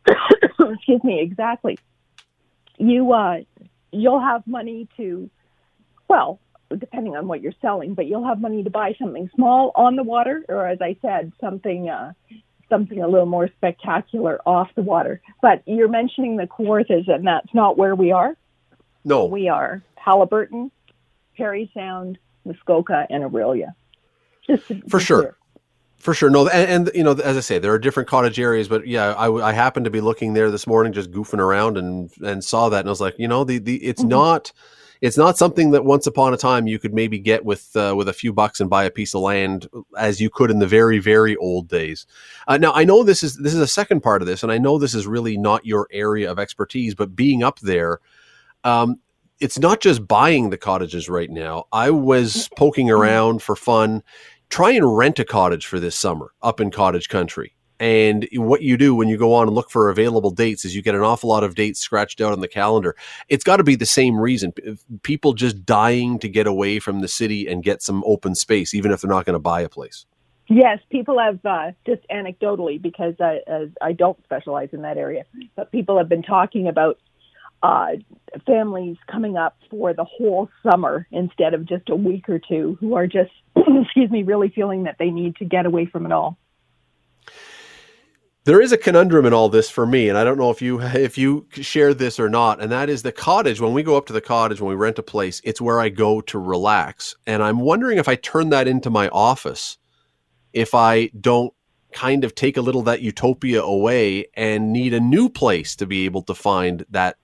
Excuse 0.58 1.04
me, 1.04 1.20
exactly. 1.20 1.78
You 2.78 3.12
uh, 3.12 3.40
you'll 3.92 4.20
have 4.20 4.46
money 4.46 4.88
to, 4.96 5.30
well, 6.08 6.40
depending 6.76 7.16
on 7.16 7.28
what 7.28 7.42
you're 7.42 7.52
selling, 7.60 7.94
but 7.94 8.06
you'll 8.06 8.26
have 8.26 8.40
money 8.40 8.62
to 8.64 8.70
buy 8.70 8.94
something 8.98 9.30
small 9.34 9.72
on 9.74 9.96
the 9.96 10.02
water, 10.02 10.44
or 10.48 10.66
as 10.66 10.80
I 10.80 10.96
said, 11.02 11.32
something 11.40 11.88
uh, 11.88 12.12
something 12.68 13.02
a 13.02 13.08
little 13.08 13.26
more 13.26 13.48
spectacular 13.56 14.40
off 14.46 14.68
the 14.74 14.82
water. 14.82 15.20
But 15.42 15.62
you're 15.66 15.88
mentioning 15.88 16.36
the 16.36 16.46
Kawarthas, 16.46 17.08
and 17.08 17.26
that's 17.26 17.52
not 17.54 17.76
where 17.76 17.94
we 17.94 18.12
are. 18.12 18.36
No. 19.04 19.24
We 19.24 19.48
are 19.48 19.82
Haliburton, 19.98 20.70
Parry 21.36 21.70
Sound, 21.74 22.18
Muskoka, 22.44 23.06
and 23.10 23.24
Orillia. 23.24 23.74
Just 24.46 24.64
for 24.88 25.00
sure. 25.00 25.20
Clear. 25.20 25.36
For 25.98 26.14
sure, 26.14 26.30
no, 26.30 26.48
and, 26.48 26.88
and, 26.88 26.96
you 26.96 27.04
know, 27.04 27.12
as 27.12 27.36
I 27.36 27.40
say, 27.40 27.58
there 27.58 27.74
are 27.74 27.78
different 27.78 28.08
cottage 28.08 28.40
areas, 28.40 28.68
but 28.68 28.86
yeah, 28.86 29.12
I, 29.12 29.30
I 29.50 29.52
happened 29.52 29.84
to 29.84 29.90
be 29.90 30.00
looking 30.00 30.32
there 30.32 30.50
this 30.50 30.66
morning, 30.66 30.94
just 30.94 31.10
goofing 31.10 31.40
around, 31.40 31.76
and 31.76 32.10
and 32.22 32.42
saw 32.42 32.70
that, 32.70 32.80
and 32.80 32.88
I 32.88 32.90
was 32.90 33.02
like, 33.02 33.18
you 33.18 33.28
know, 33.28 33.44
the 33.44 33.58
the 33.58 33.76
it's 33.84 34.00
mm-hmm. 34.00 34.08
not, 34.08 34.50
it's 35.02 35.18
not 35.18 35.36
something 35.36 35.72
that 35.72 35.84
once 35.84 36.06
upon 36.06 36.32
a 36.32 36.38
time 36.38 36.66
you 36.66 36.78
could 36.78 36.94
maybe 36.94 37.18
get 37.18 37.44
with 37.44 37.76
uh, 37.76 37.92
with 37.94 38.08
a 38.08 38.14
few 38.14 38.32
bucks 38.32 38.60
and 38.60 38.70
buy 38.70 38.84
a 38.84 38.90
piece 38.90 39.14
of 39.14 39.20
land 39.20 39.68
as 39.98 40.22
you 40.22 40.30
could 40.30 40.50
in 40.50 40.58
the 40.58 40.66
very 40.66 41.00
very 41.00 41.36
old 41.36 41.68
days. 41.68 42.06
Uh, 42.48 42.56
now 42.56 42.72
I 42.72 42.84
know 42.84 43.02
this 43.02 43.22
is 43.22 43.36
this 43.36 43.52
is 43.52 43.60
a 43.60 43.66
second 43.66 44.00
part 44.00 44.22
of 44.22 44.26
this, 44.26 44.42
and 44.42 44.50
I 44.50 44.56
know 44.56 44.78
this 44.78 44.94
is 44.94 45.06
really 45.06 45.36
not 45.36 45.66
your 45.66 45.86
area 45.90 46.30
of 46.30 46.38
expertise, 46.38 46.94
but 46.94 47.14
being 47.14 47.42
up 47.42 47.60
there, 47.60 48.00
um, 48.64 48.96
it's 49.40 49.58
not 49.58 49.80
just 49.80 50.06
buying 50.06 50.50
the 50.50 50.58
cottages 50.58 51.08
right 51.08 51.30
now. 51.30 51.64
I 51.72 51.90
was 51.90 52.48
poking 52.56 52.88
mm-hmm. 52.88 53.00
around 53.00 53.42
for 53.42 53.56
fun. 53.56 54.02
Try 54.50 54.72
and 54.72 54.96
rent 54.96 55.18
a 55.18 55.24
cottage 55.24 55.66
for 55.66 55.80
this 55.80 55.98
summer 55.98 56.32
up 56.42 56.60
in 56.60 56.70
cottage 56.70 57.08
country. 57.08 57.54
And 57.78 58.28
what 58.34 58.60
you 58.60 58.76
do 58.76 58.94
when 58.94 59.08
you 59.08 59.16
go 59.16 59.32
on 59.32 59.46
and 59.46 59.54
look 59.54 59.70
for 59.70 59.88
available 59.88 60.30
dates 60.30 60.66
is 60.66 60.76
you 60.76 60.82
get 60.82 60.94
an 60.94 61.00
awful 61.00 61.30
lot 61.30 61.42
of 61.42 61.54
dates 61.54 61.80
scratched 61.80 62.20
out 62.20 62.32
on 62.32 62.40
the 62.40 62.48
calendar. 62.48 62.94
It's 63.30 63.42
got 63.42 63.56
to 63.56 63.64
be 63.64 63.74
the 63.74 63.86
same 63.86 64.18
reason. 64.18 64.52
People 65.02 65.32
just 65.32 65.64
dying 65.64 66.18
to 66.18 66.28
get 66.28 66.46
away 66.46 66.78
from 66.78 67.00
the 67.00 67.08
city 67.08 67.48
and 67.48 67.62
get 67.62 67.80
some 67.80 68.04
open 68.04 68.34
space, 68.34 68.74
even 68.74 68.90
if 68.92 69.00
they're 69.00 69.10
not 69.10 69.24
going 69.24 69.34
to 69.34 69.38
buy 69.38 69.62
a 69.62 69.68
place. 69.70 70.04
Yes, 70.48 70.80
people 70.90 71.18
have 71.18 71.38
uh, 71.46 71.70
just 71.86 72.02
anecdotally 72.10 72.82
because 72.82 73.14
I, 73.18 73.38
I 73.80 73.92
don't 73.92 74.22
specialize 74.24 74.70
in 74.72 74.82
that 74.82 74.98
area, 74.98 75.24
but 75.56 75.72
people 75.72 75.96
have 75.96 76.08
been 76.08 76.24
talking 76.24 76.68
about 76.68 76.98
uh, 77.62 77.88
families 78.46 78.96
coming 79.10 79.36
up 79.36 79.56
for 79.70 79.92
the 79.92 80.04
whole 80.04 80.48
summer 80.62 81.06
instead 81.10 81.54
of 81.54 81.66
just 81.66 81.88
a 81.88 81.96
week 81.96 82.28
or 82.28 82.38
two 82.38 82.76
who 82.80 82.94
are 82.94 83.06
just, 83.06 83.30
excuse 83.56 84.10
me, 84.10 84.22
really 84.22 84.48
feeling 84.48 84.84
that 84.84 84.96
they 84.98 85.10
need 85.10 85.36
to 85.36 85.44
get 85.44 85.66
away 85.66 85.86
from 85.86 86.06
it 86.06 86.12
all. 86.12 86.38
There 88.44 88.62
is 88.62 88.72
a 88.72 88.78
conundrum 88.78 89.26
in 89.26 89.34
all 89.34 89.50
this 89.50 89.68
for 89.68 89.86
me, 89.86 90.08
and 90.08 90.16
I 90.16 90.24
don't 90.24 90.38
know 90.38 90.50
if 90.50 90.62
you 90.62 90.80
if 90.82 91.18
you 91.18 91.46
share 91.52 91.92
this 91.92 92.18
or 92.18 92.30
not. 92.30 92.60
And 92.60 92.72
that 92.72 92.88
is 92.88 93.02
the 93.02 93.12
cottage. 93.12 93.60
When 93.60 93.74
we 93.74 93.82
go 93.82 93.96
up 93.96 94.06
to 94.06 94.12
the 94.12 94.20
cottage, 94.20 94.60
when 94.60 94.70
we 94.70 94.76
rent 94.76 94.98
a 94.98 95.02
place, 95.02 95.42
it's 95.44 95.60
where 95.60 95.78
I 95.78 95.90
go 95.90 96.22
to 96.22 96.38
relax. 96.38 97.14
And 97.26 97.42
I'm 97.42 97.60
wondering 97.60 97.98
if 97.98 98.08
I 98.08 98.14
turn 98.14 98.48
that 98.50 98.66
into 98.66 98.88
my 98.88 99.08
office, 99.10 99.76
if 100.54 100.74
I 100.74 101.08
don't 101.20 101.52
kind 101.92 102.24
of 102.24 102.34
take 102.34 102.56
a 102.56 102.60
little 102.62 102.82
that 102.82 103.02
utopia 103.02 103.62
away 103.62 104.26
and 104.34 104.72
need 104.72 104.94
a 104.94 105.00
new 105.00 105.28
place 105.28 105.76
to 105.76 105.86
be 105.86 106.04
able 106.04 106.22
to 106.22 106.34
find 106.34 106.84
that 106.90 107.16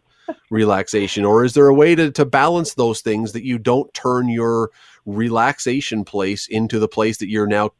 relaxation 0.51 1.25
or 1.25 1.45
is 1.45 1.55
there 1.55 1.69
a 1.69 1.75
way 1.75 1.95
to, 1.95 2.11
to 2.11 2.25
balance 2.25 2.75
those 2.75 3.01
things 3.01 3.33
that 3.33 3.45
you 3.45 3.59
don't 3.59 3.93
turn 3.95 4.29
your 4.29 4.71
relaxation 5.05 6.05
place 6.05 6.47
into 6.47 6.79
the 6.79 6.89
place 6.89 7.19
that 7.19 7.29
you're 7.29 7.47
now 7.47 7.71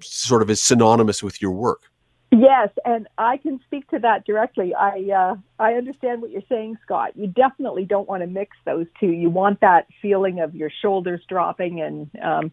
sort 0.00 0.42
of 0.42 0.50
is 0.50 0.62
synonymous 0.62 1.22
with 1.22 1.40
your 1.42 1.50
work 1.50 1.90
yes 2.30 2.68
and 2.84 3.08
i 3.18 3.36
can 3.36 3.60
speak 3.66 3.88
to 3.88 3.98
that 3.98 4.24
directly 4.24 4.74
i 4.74 5.08
uh, 5.14 5.34
i 5.58 5.74
understand 5.74 6.22
what 6.22 6.30
you're 6.30 6.42
saying 6.48 6.76
scott 6.82 7.16
you 7.16 7.26
definitely 7.26 7.84
don't 7.84 8.08
want 8.08 8.22
to 8.22 8.26
mix 8.26 8.56
those 8.64 8.86
two 8.98 9.10
you 9.10 9.30
want 9.30 9.60
that 9.60 9.86
feeling 10.00 10.40
of 10.40 10.54
your 10.54 10.70
shoulders 10.82 11.20
dropping 11.28 11.80
and 11.80 12.10
um, 12.22 12.52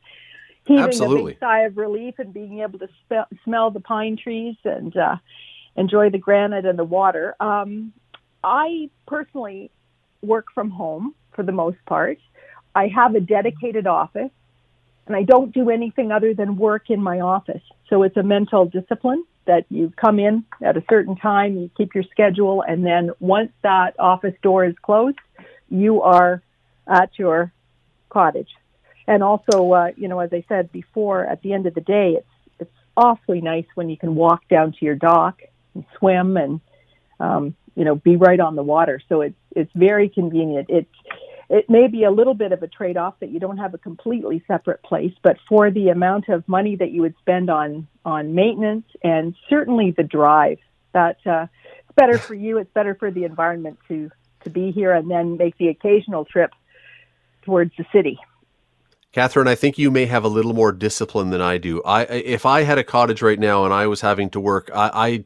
heaving 0.66 0.84
Absolutely. 0.84 1.32
a 1.32 1.36
big 1.36 1.40
sigh 1.40 1.62
of 1.62 1.78
relief 1.78 2.16
and 2.20 2.34
being 2.34 2.60
able 2.60 2.80
to 2.80 2.88
spe- 3.06 3.36
smell 3.44 3.72
the 3.72 3.80
pine 3.80 4.18
trees 4.18 4.56
and 4.64 4.96
uh, 4.96 5.16
enjoy 5.76 6.10
the 6.10 6.18
granite 6.18 6.66
and 6.66 6.78
the 6.78 6.84
water. 6.84 7.36
Um, 7.40 7.94
I 8.44 8.90
personally 9.08 9.72
work 10.22 10.48
from 10.54 10.70
home 10.70 11.16
for 11.34 11.44
the 11.44 11.52
most 11.52 11.78
part. 11.86 12.18
I 12.74 12.88
have 12.88 13.16
a 13.16 13.20
dedicated 13.20 13.88
office 13.88 14.32
and 15.08 15.16
I 15.16 15.24
don't 15.24 15.54
do 15.54 15.70
anything 15.70 16.12
other 16.12 16.34
than 16.34 16.58
work 16.58 16.90
in 16.90 17.02
my 17.02 17.20
office. 17.20 17.62
So 17.90 18.04
it's 18.04 18.18
a 18.18 18.24
mental 18.24 18.66
discipline 18.66 19.26
that 19.46 19.66
you 19.70 19.92
come 19.98 20.20
in 20.20 20.46
at 20.62 20.78
a 20.78 20.84
certain 20.90 21.16
time, 21.16 21.58
you 21.58 21.70
keep 21.76 21.96
your 21.96 22.04
schedule, 22.12 22.62
and 22.62 22.86
then 22.86 23.12
once 23.20 23.52
that 23.64 23.96
office 24.00 24.36
door 24.42 24.66
is 24.66 24.76
closed, 24.82 25.18
you 25.70 26.02
are 26.02 26.42
at 26.88 27.10
your 27.18 27.52
cottage. 28.10 28.50
And 29.08 29.24
also, 29.24 29.72
uh, 29.72 29.92
you 29.98 30.08
know, 30.08 30.20
as 30.20 30.32
I 30.32 30.46
said 30.48 30.72
before, 30.72 31.26
at 31.26 31.42
the 31.42 31.54
end 31.54 31.66
of 31.66 31.74
the 31.74 31.82
day, 31.82 32.18
it's 32.18 32.28
it's 32.60 32.72
awfully 32.96 33.42
nice 33.42 33.66
when 33.74 33.90
you 33.90 33.98
can 33.98 34.16
walk 34.16 34.48
down 34.48 34.74
to 34.74 34.86
your 34.86 34.96
dock 34.96 35.42
and 35.74 35.84
swim 35.98 36.38
and 36.38 36.62
um, 37.20 37.56
you 37.76 37.86
know, 37.86 37.96
be 37.96 38.16
right 38.16 38.40
on 38.40 38.56
the 38.56 38.64
water. 38.64 39.02
So 39.10 39.22
it's 39.22 39.36
it's 39.56 39.72
very 39.76 40.10
convenient. 40.10 40.68
It's 40.70 40.90
it 41.50 41.70
may 41.70 41.88
be 41.88 42.06
a 42.06 42.12
little 42.12 42.34
bit 42.34 42.54
of 42.54 42.64
a 42.64 42.68
trade 42.68 42.96
off 42.96 43.20
that 43.20 43.30
you 43.30 43.40
don't 43.40 43.58
have 43.58 43.74
a 43.74 43.78
completely 43.78 44.42
separate 44.48 44.82
place, 44.84 45.14
but 45.22 45.38
for 45.50 45.70
the 45.70 45.90
amount 45.90 46.30
of 46.30 46.48
money 46.48 46.78
that 46.78 46.92
you 46.92 47.02
would 47.02 47.16
spend 47.20 47.50
on 47.50 47.88
on 48.06 48.34
maintenance 48.34 48.86
and 49.04 49.36
certainly 49.50 49.92
the 49.92 50.04
drive, 50.04 50.60
that 50.94 51.18
uh, 51.26 51.48
it's 51.80 51.96
better 51.96 52.18
for 52.18 52.36
you. 52.36 52.58
It's 52.58 52.72
better 52.74 52.96
for 52.96 53.12
the 53.12 53.26
environment 53.26 53.80
to 53.90 54.10
to 54.44 54.50
be 54.50 54.72
here 54.72 54.94
and 54.94 55.10
then 55.10 55.38
make 55.38 55.58
the 55.58 55.68
occasional 55.68 56.26
trip 56.26 56.52
towards 57.44 57.72
the 57.78 57.86
city. 57.92 58.18
Catherine, 59.12 59.48
I 59.48 59.56
think 59.56 59.78
you 59.78 59.92
may 59.92 60.06
have 60.06 60.24
a 60.24 60.30
little 60.30 60.54
more 60.54 60.72
discipline 60.72 61.32
than 61.32 61.42
I 61.42 61.58
do. 61.58 61.84
I 61.84 62.04
if 62.04 62.46
I 62.46 62.64
had 62.64 62.78
a 62.78 62.84
cottage 62.84 63.22
right 63.22 63.40
now 63.40 63.66
and 63.66 63.74
I 63.74 63.88
was 63.88 64.00
having 64.00 64.30
to 64.32 64.40
work, 64.40 64.72
I, 64.74 64.90
I 64.94 65.24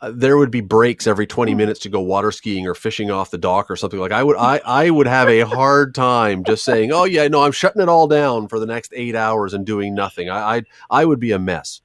uh, 0.00 0.12
there 0.14 0.36
would 0.36 0.50
be 0.50 0.60
breaks 0.60 1.06
every 1.06 1.26
20 1.26 1.54
minutes 1.54 1.80
to 1.80 1.88
go 1.88 2.00
water 2.00 2.30
skiing 2.30 2.66
or 2.66 2.74
fishing 2.74 3.10
off 3.10 3.30
the 3.30 3.38
dock 3.38 3.70
or 3.70 3.76
something 3.76 3.98
like 3.98 4.12
I 4.12 4.22
would 4.22 4.36
I 4.36 4.60
I 4.64 4.90
would 4.90 5.06
have 5.06 5.28
a 5.28 5.40
hard 5.40 5.94
time 5.94 6.44
just 6.44 6.64
saying 6.64 6.92
oh 6.92 7.04
yeah 7.04 7.28
no 7.28 7.42
I'm 7.42 7.52
shutting 7.52 7.82
it 7.82 7.88
all 7.88 8.06
down 8.06 8.48
for 8.48 8.58
the 8.58 8.66
next 8.66 8.92
8 8.94 9.14
hours 9.14 9.54
and 9.54 9.64
doing 9.64 9.94
nothing 9.94 10.28
I 10.28 10.56
I, 10.56 10.62
I 10.90 11.04
would 11.04 11.20
be 11.20 11.32
a 11.32 11.38
mess 11.38 11.80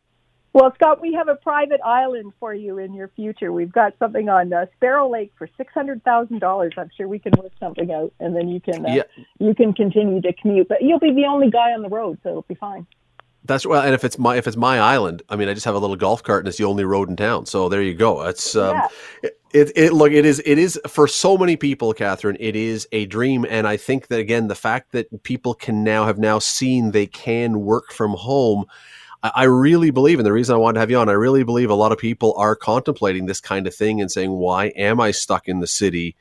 well, 0.53 0.73
Scott, 0.75 0.99
we 0.99 1.13
have 1.13 1.29
a 1.29 1.35
private 1.35 1.79
island 1.81 2.33
for 2.37 2.53
you 2.53 2.77
in 2.77 2.93
your 2.93 3.07
future. 3.15 3.53
We've 3.53 3.71
got 3.71 3.93
something 3.99 4.27
on 4.27 4.51
uh, 4.51 4.65
Sparrow 4.75 5.09
Lake 5.09 5.31
for 5.37 5.47
six 5.55 5.73
hundred 5.73 6.03
thousand 6.03 6.39
dollars. 6.39 6.73
I'm 6.77 6.89
sure 6.97 7.07
we 7.07 7.19
can 7.19 7.31
work 7.37 7.53
something 7.57 7.89
out, 7.91 8.11
and 8.19 8.35
then 8.35 8.49
you 8.49 8.59
can 8.59 8.85
uh, 8.85 8.93
yeah. 8.93 9.03
you 9.39 9.55
can 9.55 9.73
continue 9.73 10.21
to 10.21 10.33
commute. 10.33 10.67
But 10.67 10.81
you'll 10.81 10.99
be 10.99 11.13
the 11.13 11.25
only 11.25 11.49
guy 11.49 11.71
on 11.71 11.81
the 11.81 11.89
road, 11.89 12.19
so 12.23 12.29
it'll 12.29 12.41
be 12.43 12.55
fine. 12.55 12.85
That's 13.43 13.65
well, 13.65 13.81
and 13.81 13.93
if 13.95 14.03
it's 14.03 14.19
my 14.19 14.35
if 14.35 14.47
it's 14.47 14.57
my 14.57 14.79
island, 14.79 15.23
I 15.27 15.35
mean, 15.35 15.49
I 15.49 15.53
just 15.53 15.65
have 15.65 15.75
a 15.75 15.79
little 15.79 15.95
golf 15.95 16.21
cart, 16.21 16.41
and 16.41 16.47
it's 16.47 16.57
the 16.57 16.65
only 16.65 16.85
road 16.85 17.09
in 17.09 17.15
town. 17.15 17.47
So 17.47 17.69
there 17.69 17.81
you 17.81 17.95
go. 17.95 18.21
It's 18.21 18.55
um, 18.55 18.75
yeah. 18.75 18.87
it, 19.23 19.39
it, 19.53 19.71
it 19.75 19.93
look 19.93 20.11
it 20.11 20.25
is 20.25 20.41
it 20.45 20.59
is 20.59 20.79
for 20.87 21.07
so 21.07 21.37
many 21.37 21.55
people, 21.55 21.91
Catherine. 21.93 22.37
It 22.39 22.55
is 22.55 22.87
a 22.91 23.07
dream, 23.07 23.45
and 23.49 23.67
I 23.67 23.77
think 23.77 24.07
that 24.07 24.19
again, 24.19 24.47
the 24.47 24.55
fact 24.55 24.91
that 24.91 25.23
people 25.23 25.55
can 25.55 25.83
now 25.83 26.05
have 26.05 26.19
now 26.19 26.37
seen 26.37 26.91
they 26.91 27.07
can 27.07 27.61
work 27.61 27.91
from 27.91 28.11
home 28.11 28.65
I, 29.23 29.43
really 29.43 29.91
believe, 29.91 30.17
and 30.17 30.25
the 30.25 30.33
reason 30.33 30.55
I 30.55 30.57
wanted 30.57 30.75
to 30.75 30.79
have 30.79 30.89
you 30.89 30.97
on, 30.97 31.07
I 31.07 31.13
really 31.13 31.43
believe 31.43 31.69
a 31.69 31.75
lot 31.75 31.91
of 31.91 31.99
people 31.99 32.33
are 32.37 32.55
contemplating 32.55 33.27
this 33.27 33.39
kind 33.39 33.67
of 33.67 33.75
thing 33.75 34.01
and 34.01 34.11
saying, 34.11 34.31
why 34.31 34.67
am 34.69 34.99
I 34.99 35.11
stuck 35.11 35.47
in 35.47 35.59
the 35.59 35.67
city? 35.67 36.15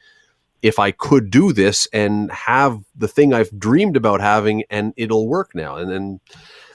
If 0.61 0.79
I 0.79 0.91
could 0.91 1.31
do 1.31 1.55
this 1.55 1.89
and 1.95 2.31
have 2.31 2.85
the 2.95 3.09
thing 3.09 3.33
I've 3.33 3.59
dreamed 3.59 3.97
about 3.97 4.21
having, 4.21 4.65
and 4.69 4.93
it'll 4.99 5.27
work 5.27 5.55
now, 5.55 5.77
and 5.77 5.91
then 5.91 6.21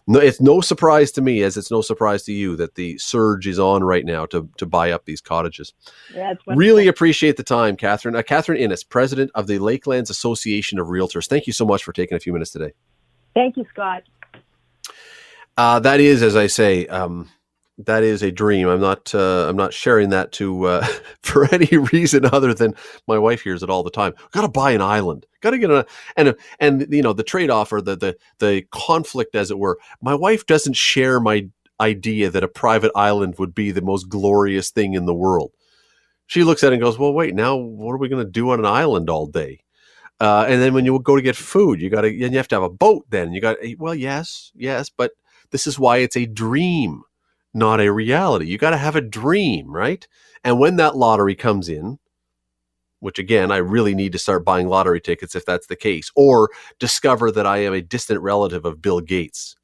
no, 0.07 0.19
it's 0.19 0.39
no 0.39 0.61
surprise 0.61 1.11
to 1.13 1.21
me, 1.21 1.41
as 1.41 1.57
it's 1.57 1.71
no 1.71 1.81
surprise 1.81 2.23
to 2.23 2.33
you, 2.33 2.55
that 2.57 2.75
the 2.75 2.97
surge 2.97 3.47
is 3.47 3.57
on 3.57 3.83
right 3.83 4.05
now 4.05 4.25
to 4.27 4.49
to 4.57 4.65
buy 4.65 4.91
up 4.91 5.05
these 5.05 5.21
cottages. 5.21 5.73
Yeah, 6.13 6.35
really 6.47 6.87
appreciate 6.87 7.37
the 7.37 7.43
time, 7.43 7.75
Catherine. 7.75 8.15
Uh, 8.15 8.21
Catherine 8.21 8.59
Innes, 8.59 8.83
president 8.83 9.31
of 9.33 9.47
the 9.47 9.57
Lakelands 9.59 10.09
Association 10.09 10.79
of 10.79 10.87
Realtors. 10.87 11.27
Thank 11.27 11.47
you 11.47 11.53
so 11.53 11.65
much 11.65 11.83
for 11.83 11.91
taking 11.91 12.15
a 12.15 12.19
few 12.19 12.33
minutes 12.33 12.51
today. 12.51 12.73
Thank 13.33 13.57
you, 13.57 13.65
Scott. 13.71 14.03
Uh, 15.57 15.79
that 15.79 15.99
is, 15.99 16.21
as 16.21 16.35
I 16.35 16.47
say, 16.47 16.85
um, 16.87 17.29
that 17.77 18.03
is 18.03 18.23
a 18.23 18.31
dream. 18.31 18.67
I'm 18.67 18.79
not. 18.79 19.13
Uh, 19.13 19.47
I'm 19.49 19.57
not 19.57 19.73
sharing 19.73 20.09
that 20.09 20.31
to 20.33 20.65
uh, 20.65 20.88
for 21.21 21.53
any 21.53 21.77
reason 21.77 22.25
other 22.25 22.53
than 22.53 22.75
my 23.07 23.17
wife 23.17 23.41
hears 23.41 23.63
it 23.63 23.69
all 23.69 23.83
the 23.83 23.91
time. 23.91 24.13
Got 24.31 24.41
to 24.41 24.47
buy 24.47 24.71
an 24.71 24.81
island. 24.81 25.25
Got 25.41 25.51
to 25.51 25.57
get 25.57 25.71
a 25.71 25.85
and 26.15 26.35
and 26.59 26.88
you 26.89 27.01
know 27.01 27.13
the 27.13 27.23
trade 27.23 27.49
off 27.49 27.73
or 27.73 27.81
the 27.81 27.95
the 27.95 28.17
the 28.39 28.63
conflict, 28.71 29.35
as 29.35 29.51
it 29.51 29.59
were. 29.59 29.77
My 30.01 30.15
wife 30.15 30.45
doesn't 30.45 30.75
share 30.75 31.19
my 31.19 31.49
idea 31.79 32.29
that 32.29 32.43
a 32.43 32.47
private 32.47 32.91
island 32.95 33.35
would 33.38 33.53
be 33.53 33.71
the 33.71 33.81
most 33.81 34.07
glorious 34.07 34.71
thing 34.71 34.93
in 34.93 35.05
the 35.05 35.13
world. 35.13 35.51
She 36.27 36.43
looks 36.43 36.63
at 36.63 36.71
it 36.71 36.75
and 36.75 36.83
goes, 36.83 36.97
"Well, 36.97 37.13
wait. 37.13 37.35
Now, 37.35 37.55
what 37.55 37.91
are 37.91 37.97
we 37.97 38.09
going 38.09 38.25
to 38.25 38.31
do 38.31 38.51
on 38.51 38.59
an 38.59 38.65
island 38.65 39.09
all 39.09 39.27
day?" 39.27 39.61
Uh, 40.19 40.45
and 40.47 40.61
then 40.61 40.73
when 40.73 40.85
you 40.85 40.97
go 40.99 41.15
to 41.15 41.21
get 41.21 41.35
food, 41.35 41.81
you 41.81 41.89
got 41.89 42.01
to 42.01 42.07
and 42.07 42.31
you 42.31 42.38
have 42.38 42.47
to 42.47 42.55
have 42.55 42.63
a 42.63 42.69
boat. 42.69 43.05
Then 43.09 43.33
you 43.33 43.41
got 43.41 43.57
well, 43.77 43.95
yes, 43.95 44.51
yes, 44.55 44.89
but 44.89 45.11
this 45.51 45.67
is 45.67 45.77
why 45.77 45.97
it's 45.97 46.17
a 46.17 46.25
dream, 46.25 47.03
not 47.55 47.81
a 47.81 47.91
reality. 47.91 48.47
You 48.47 48.57
got 48.57 48.71
to 48.71 48.77
have 48.77 48.95
a 48.95 49.01
dream, 49.01 49.71
right? 49.71 50.07
And 50.43 50.59
when 50.59 50.75
that 50.75 50.95
lottery 50.95 51.35
comes 51.35 51.69
in, 51.69 51.97
which 52.99 53.19
again, 53.19 53.51
I 53.51 53.57
really 53.57 53.95
need 53.95 54.11
to 54.13 54.19
start 54.19 54.45
buying 54.45 54.67
lottery 54.67 55.01
tickets 55.01 55.35
if 55.35 55.45
that's 55.45 55.67
the 55.67 55.75
case, 55.75 56.11
or 56.15 56.49
discover 56.79 57.31
that 57.31 57.45
I 57.45 57.57
am 57.59 57.73
a 57.73 57.81
distant 57.81 58.21
relative 58.21 58.65
of 58.65 58.81
Bill 58.81 58.99
Gates 58.99 59.55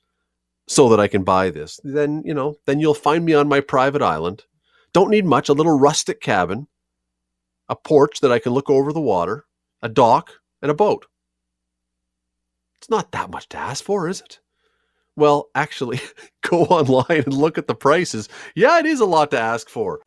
so 0.68 0.90
that 0.90 1.00
I 1.00 1.08
can 1.08 1.24
buy 1.24 1.50
this, 1.50 1.80
then, 1.84 2.24
you 2.26 2.34
know, 2.34 2.56
then 2.66 2.80
you'll 2.80 2.94
find 2.94 3.26
me 3.26 3.34
on 3.34 3.50
my 3.50 3.60
private 3.60 4.02
island. 4.02 4.46
Don't 4.94 5.10
need 5.10 5.26
much, 5.26 5.50
a 5.50 5.54
little 5.54 5.78
rustic 5.78 6.22
cabin, 6.22 6.68
a 7.70 7.76
porch 7.76 8.20
that 8.20 8.32
I 8.32 8.40
can 8.40 8.54
look 8.54 8.70
over 8.70 8.94
the 8.94 9.02
water, 9.02 9.46
a 9.82 9.90
dock, 9.90 10.32
and 10.62 10.70
a 10.70 10.76
boat. 10.76 11.08
It's 12.78 12.90
not 12.90 13.12
that 13.12 13.30
much 13.30 13.48
to 13.50 13.58
ask 13.58 13.84
for, 13.84 14.08
is 14.08 14.22
it? 14.22 14.41
Well, 15.18 15.50
actually, 15.54 16.00
go 16.42 16.64
online 16.64 17.24
and 17.26 17.34
look 17.34 17.58
at 17.58 17.68
the 17.68 17.76
prices. 17.76 18.30
Yeah, 18.56 18.80
it 18.80 18.86
is 18.86 19.02
a 19.02 19.06
lot 19.06 19.32
to 19.32 19.40
ask 19.40 19.70
for. 19.70 20.00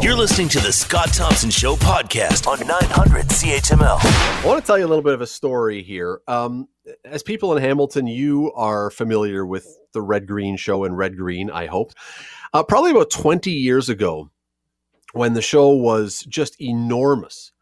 You're 0.00 0.16
listening 0.16 0.48
to 0.50 0.60
the 0.60 0.72
Scott 0.72 1.12
Thompson 1.12 1.50
Show 1.50 1.76
podcast 1.76 2.46
on 2.46 2.66
900 2.66 3.26
CHML. 3.26 3.98
I 4.00 4.46
want 4.46 4.58
to 4.58 4.66
tell 4.66 4.78
you 4.78 4.86
a 4.86 4.88
little 4.88 5.02
bit 5.02 5.12
of 5.12 5.20
a 5.20 5.26
story 5.26 5.82
here. 5.82 6.22
Um, 6.26 6.68
as 7.04 7.22
people 7.22 7.54
in 7.54 7.62
Hamilton, 7.62 8.06
you 8.06 8.50
are 8.54 8.90
familiar 8.90 9.44
with 9.44 9.68
the 9.92 10.00
Red 10.00 10.26
Green 10.26 10.56
show 10.56 10.84
and 10.84 10.96
Red 10.96 11.18
Green, 11.18 11.50
I 11.50 11.66
hope. 11.66 11.92
Uh, 12.54 12.62
probably 12.62 12.92
about 12.92 13.10
20 13.10 13.50
years 13.50 13.90
ago, 13.90 14.30
when 15.12 15.34
the 15.34 15.42
show 15.42 15.68
was 15.68 16.22
just 16.22 16.58
enormous, 16.58 17.52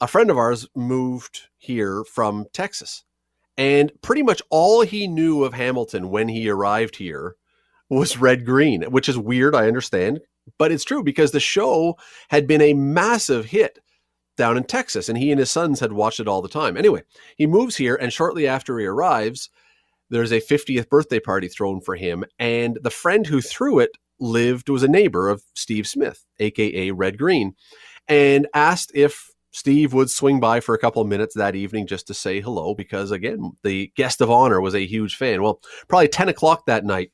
a 0.00 0.06
friend 0.06 0.30
of 0.30 0.38
ours 0.38 0.68
moved 0.76 1.48
here 1.56 2.04
from 2.04 2.46
Texas 2.52 3.02
and 3.56 3.92
pretty 4.02 4.22
much 4.22 4.42
all 4.50 4.82
he 4.82 5.06
knew 5.06 5.44
of 5.44 5.54
Hamilton 5.54 6.10
when 6.10 6.28
he 6.28 6.48
arrived 6.48 6.96
here 6.96 7.36
was 7.90 8.18
red 8.18 8.44
green, 8.44 8.82
which 8.84 9.08
is 9.08 9.18
weird, 9.18 9.54
I 9.54 9.66
understand, 9.66 10.20
but 10.58 10.72
it's 10.72 10.84
true 10.84 11.02
because 11.02 11.30
the 11.32 11.40
show 11.40 11.96
had 12.28 12.46
been 12.46 12.60
a 12.60 12.74
massive 12.74 13.46
hit 13.46 13.78
down 14.36 14.56
in 14.56 14.64
Texas 14.64 15.08
and 15.08 15.16
he 15.16 15.30
and 15.30 15.38
his 15.38 15.50
sons 15.50 15.80
had 15.80 15.92
watched 15.92 16.20
it 16.20 16.28
all 16.28 16.42
the 16.42 16.48
time. 16.48 16.76
Anyway, 16.76 17.02
he 17.36 17.46
moves 17.46 17.76
here 17.76 17.94
and 17.94 18.12
shortly 18.12 18.46
after 18.46 18.78
he 18.78 18.86
arrives, 18.86 19.50
there's 20.10 20.32
a 20.32 20.40
50th 20.40 20.88
birthday 20.88 21.20
party 21.20 21.48
thrown 21.48 21.80
for 21.80 21.94
him 21.96 22.24
and 22.38 22.78
the 22.82 22.90
friend 22.90 23.26
who 23.26 23.40
threw 23.40 23.78
it 23.78 23.92
lived 24.20 24.68
was 24.68 24.82
a 24.82 24.88
neighbor 24.88 25.28
of 25.28 25.42
Steve 25.54 25.86
Smith, 25.86 26.24
aka 26.38 26.90
Red 26.90 27.18
Green, 27.18 27.54
and 28.08 28.46
asked 28.54 28.92
if 28.94 29.30
Steve 29.54 29.92
would 29.92 30.10
swing 30.10 30.40
by 30.40 30.58
for 30.58 30.74
a 30.74 30.78
couple 30.78 31.00
of 31.00 31.06
minutes 31.06 31.36
that 31.36 31.54
evening 31.54 31.86
just 31.86 32.08
to 32.08 32.12
say 32.12 32.40
hello 32.40 32.74
because, 32.74 33.12
again, 33.12 33.52
the 33.62 33.92
guest 33.94 34.20
of 34.20 34.28
honor 34.28 34.60
was 34.60 34.74
a 34.74 34.84
huge 34.84 35.14
fan. 35.14 35.42
Well, 35.42 35.60
probably 35.86 36.08
10 36.08 36.28
o'clock 36.28 36.66
that 36.66 36.84
night, 36.84 37.12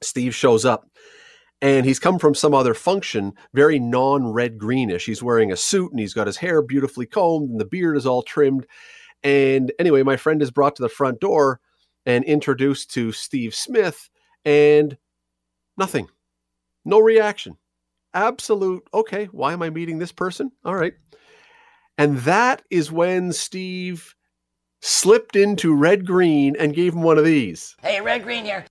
Steve 0.00 0.32
shows 0.32 0.64
up 0.64 0.88
and 1.60 1.84
he's 1.84 1.98
come 1.98 2.20
from 2.20 2.36
some 2.36 2.54
other 2.54 2.72
function, 2.72 3.32
very 3.52 3.80
non 3.80 4.32
red 4.32 4.58
greenish. 4.58 5.06
He's 5.06 5.24
wearing 5.24 5.50
a 5.50 5.56
suit 5.56 5.90
and 5.90 5.98
he's 5.98 6.14
got 6.14 6.28
his 6.28 6.36
hair 6.36 6.62
beautifully 6.62 7.04
combed 7.04 7.50
and 7.50 7.60
the 7.60 7.64
beard 7.64 7.96
is 7.96 8.06
all 8.06 8.22
trimmed. 8.22 8.64
And 9.24 9.72
anyway, 9.80 10.04
my 10.04 10.16
friend 10.16 10.40
is 10.42 10.52
brought 10.52 10.76
to 10.76 10.82
the 10.82 10.88
front 10.88 11.18
door 11.18 11.58
and 12.04 12.24
introduced 12.24 12.92
to 12.92 13.10
Steve 13.10 13.56
Smith 13.56 14.08
and 14.44 14.96
nothing, 15.76 16.08
no 16.84 17.00
reaction. 17.00 17.56
Absolute, 18.14 18.86
okay, 18.94 19.24
why 19.32 19.52
am 19.52 19.62
I 19.62 19.70
meeting 19.70 19.98
this 19.98 20.12
person? 20.12 20.52
All 20.64 20.76
right. 20.76 20.94
And 21.98 22.18
that 22.18 22.62
is 22.70 22.92
when 22.92 23.32
Steve 23.32 24.14
slipped 24.82 25.34
into 25.34 25.74
red 25.74 26.06
green 26.06 26.54
and 26.58 26.74
gave 26.74 26.94
him 26.94 27.02
one 27.02 27.18
of 27.18 27.24
these. 27.24 27.74
Hey, 27.82 28.00
red 28.00 28.22
green 28.22 28.44
here. 28.44 28.64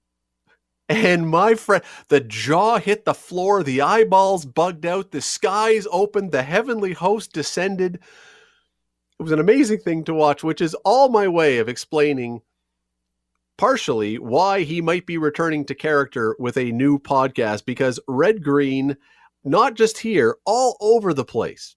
And 0.87 1.27
my 1.27 1.55
friend, 1.55 1.83
the 2.09 2.19
jaw 2.19 2.77
hit 2.77 3.05
the 3.05 3.15
floor, 3.15 3.63
the 3.63 3.81
eyeballs 3.81 4.45
bugged 4.45 4.85
out, 4.85 5.11
the 5.11 5.21
skies 5.21 5.87
opened, 5.91 6.31
the 6.31 6.43
heavenly 6.43 6.93
host 6.93 7.33
descended. 7.33 7.95
It 7.95 9.23
was 9.23 9.31
an 9.31 9.39
amazing 9.39 9.79
thing 9.79 10.03
to 10.03 10.13
watch, 10.13 10.43
which 10.43 10.61
is 10.61 10.75
all 10.85 11.09
my 11.09 11.27
way 11.27 11.57
of 11.57 11.69
explaining 11.69 12.41
partially 13.57 14.19
why 14.19 14.61
he 14.61 14.81
might 14.81 15.07
be 15.07 15.17
returning 15.17 15.65
to 15.65 15.73
character 15.73 16.35
with 16.37 16.57
a 16.57 16.71
new 16.71 16.99
podcast 16.99 17.65
because 17.65 17.99
Red 18.07 18.43
Green, 18.43 18.95
not 19.43 19.73
just 19.73 19.97
here, 19.97 20.37
all 20.45 20.77
over 20.79 21.13
the 21.13 21.25
place 21.25 21.75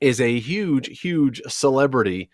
is 0.00 0.20
a 0.20 0.38
huge, 0.38 1.00
huge 1.00 1.40
celebrity. 1.48 2.30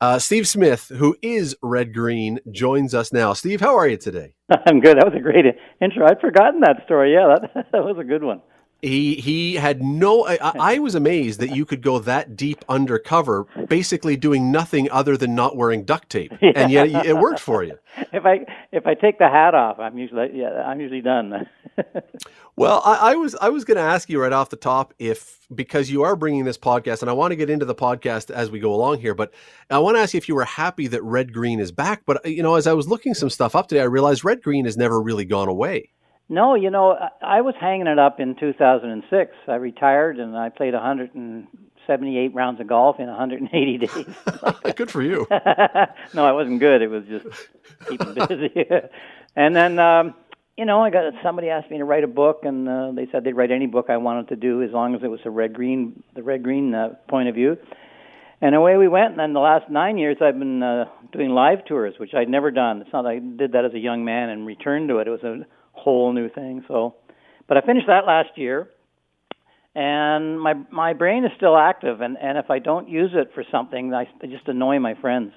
Uh, 0.00 0.18
Steve 0.18 0.46
Smith, 0.46 0.90
who 0.96 1.16
is 1.22 1.56
Red 1.62 1.94
Green, 1.94 2.38
joins 2.50 2.94
us 2.94 3.12
now. 3.12 3.32
Steve, 3.32 3.60
how 3.60 3.76
are 3.76 3.88
you 3.88 3.96
today? 3.96 4.34
I'm 4.66 4.80
good. 4.80 4.98
That 4.98 5.06
was 5.06 5.14
a 5.16 5.22
great 5.22 5.46
intro. 5.80 6.06
I'd 6.06 6.20
forgotten 6.20 6.60
that 6.60 6.82
story. 6.84 7.14
Yeah, 7.14 7.36
that, 7.40 7.66
that 7.72 7.84
was 7.84 7.96
a 7.98 8.04
good 8.04 8.22
one. 8.22 8.42
He 8.82 9.14
he 9.14 9.54
had 9.54 9.82
no. 9.82 10.26
I, 10.26 10.36
I, 10.74 10.78
was 10.78 10.94
amazed 10.94 11.40
that 11.40 11.54
you 11.54 11.64
could 11.64 11.82
go 11.82 11.98
that 12.00 12.36
deep 12.36 12.64
undercover, 12.68 13.46
basically 13.68 14.16
doing 14.16 14.52
nothing 14.52 14.90
other 14.90 15.16
than 15.16 15.34
not 15.34 15.56
wearing 15.56 15.84
duct 15.84 16.10
tape, 16.10 16.32
yeah. 16.42 16.52
and 16.54 16.70
yet 16.70 17.06
it 17.06 17.16
worked 17.16 17.40
for 17.40 17.62
you. 17.62 17.78
If 18.12 18.26
I 18.26 18.44
if 18.72 18.86
I 18.86 18.94
take 18.94 19.18
the 19.18 19.28
hat 19.28 19.54
off, 19.54 19.78
I'm 19.78 19.96
usually 19.96 20.30
yeah 20.34 20.62
I'm 20.66 20.80
usually 20.80 21.00
done. 21.00 21.48
well, 22.56 22.82
I, 22.84 23.12
I 23.12 23.14
was 23.14 23.34
I 23.36 23.48
was 23.48 23.64
going 23.64 23.76
to 23.76 23.82
ask 23.82 24.10
you 24.10 24.20
right 24.20 24.32
off 24.32 24.50
the 24.50 24.56
top 24.56 24.92
if 24.98 25.38
because 25.54 25.90
you 25.90 26.02
are 26.02 26.14
bringing 26.14 26.44
this 26.44 26.58
podcast, 26.58 27.00
and 27.00 27.10
I 27.10 27.14
want 27.14 27.32
to 27.32 27.36
get 27.36 27.48
into 27.48 27.64
the 27.64 27.74
podcast 27.74 28.30
as 28.30 28.50
we 28.50 28.60
go 28.60 28.74
along 28.74 29.00
here, 29.00 29.14
but 29.14 29.32
I 29.70 29.78
want 29.78 29.96
to 29.96 30.00
ask 30.00 30.12
you 30.12 30.18
if 30.18 30.28
you 30.28 30.34
were 30.34 30.44
happy 30.44 30.86
that 30.88 31.02
Red 31.02 31.32
Green 31.32 31.60
is 31.60 31.72
back. 31.72 32.02
But 32.04 32.26
you 32.26 32.42
know, 32.42 32.56
as 32.56 32.66
I 32.66 32.74
was 32.74 32.88
looking 32.88 33.14
some 33.14 33.30
stuff 33.30 33.56
up 33.56 33.68
today, 33.68 33.80
I 33.80 33.84
realized 33.84 34.22
Red 34.22 34.42
Green 34.42 34.66
has 34.66 34.76
never 34.76 35.00
really 35.00 35.24
gone 35.24 35.48
away. 35.48 35.92
No, 36.28 36.54
you 36.54 36.70
know, 36.70 36.96
I 37.22 37.40
was 37.40 37.54
hanging 37.60 37.86
it 37.86 37.98
up 37.98 38.18
in 38.18 38.34
2006. 38.34 39.32
I 39.46 39.54
retired 39.54 40.18
and 40.18 40.36
I 40.36 40.48
played 40.48 40.74
178 40.74 42.34
rounds 42.34 42.60
of 42.60 42.66
golf 42.66 42.98
in 42.98 43.06
180 43.06 43.78
days. 43.78 44.06
good 44.76 44.90
for 44.90 45.02
you. 45.02 45.26
no, 46.14 46.24
I 46.24 46.32
wasn't 46.32 46.58
good. 46.58 46.82
It 46.82 46.88
was 46.88 47.04
just 47.04 47.26
keeping 47.88 48.14
busy. 48.14 48.66
and 49.36 49.54
then 49.54 49.78
um 49.78 50.14
you 50.56 50.64
know, 50.64 50.82
I 50.82 50.90
got 50.90 51.12
somebody 51.22 51.50
asked 51.50 51.70
me 51.70 51.78
to 51.78 51.84
write 51.84 52.02
a 52.02 52.08
book, 52.08 52.40
and 52.44 52.66
uh, 52.66 52.90
they 52.92 53.06
said 53.12 53.24
they'd 53.24 53.34
write 53.34 53.50
any 53.50 53.66
book 53.66 53.90
I 53.90 53.98
wanted 53.98 54.28
to 54.28 54.36
do 54.36 54.62
as 54.62 54.70
long 54.72 54.94
as 54.94 55.02
it 55.02 55.08
was 55.08 55.20
a 55.26 55.30
red 55.30 55.52
green, 55.52 56.02
the 56.14 56.22
red 56.22 56.42
green 56.42 56.74
uh, 56.74 56.94
point 57.08 57.28
of 57.28 57.34
view. 57.34 57.58
And 58.40 58.54
away 58.54 58.76
we 58.76 58.88
went. 58.88 59.10
And 59.10 59.18
then 59.18 59.32
the 59.34 59.40
last 59.40 59.70
nine 59.70 59.98
years, 59.98 60.16
I've 60.20 60.38
been 60.38 60.62
uh, 60.62 60.86
doing 61.12 61.30
live 61.30 61.64
tours, 61.66 61.94
which 61.98 62.14
I'd 62.14 62.30
never 62.30 62.50
done. 62.50 62.80
It's 62.80 62.92
not 62.92 63.04
like 63.04 63.18
I 63.18 63.36
did 63.36 63.52
that 63.52 63.66
as 63.66 63.74
a 63.74 63.78
young 63.78 64.04
man 64.04 64.30
and 64.30 64.46
returned 64.46 64.88
to 64.88 64.98
it. 64.98 65.08
It 65.08 65.10
was 65.10 65.22
a 65.24 65.46
whole 65.86 66.12
new 66.12 66.28
thing. 66.28 66.64
So, 66.66 66.96
but 67.46 67.56
I 67.56 67.60
finished 67.60 67.86
that 67.86 68.06
last 68.06 68.30
year, 68.36 68.68
and 69.76 70.40
my 70.40 70.54
my 70.72 70.92
brain 70.94 71.24
is 71.24 71.30
still 71.36 71.56
active. 71.56 72.00
And 72.00 72.18
and 72.20 72.36
if 72.38 72.50
I 72.50 72.58
don't 72.58 72.88
use 72.88 73.12
it 73.14 73.30
for 73.34 73.44
something, 73.52 73.94
I, 73.94 74.08
I 74.22 74.26
just 74.26 74.48
annoy 74.48 74.80
my 74.80 74.94
friends. 74.94 75.32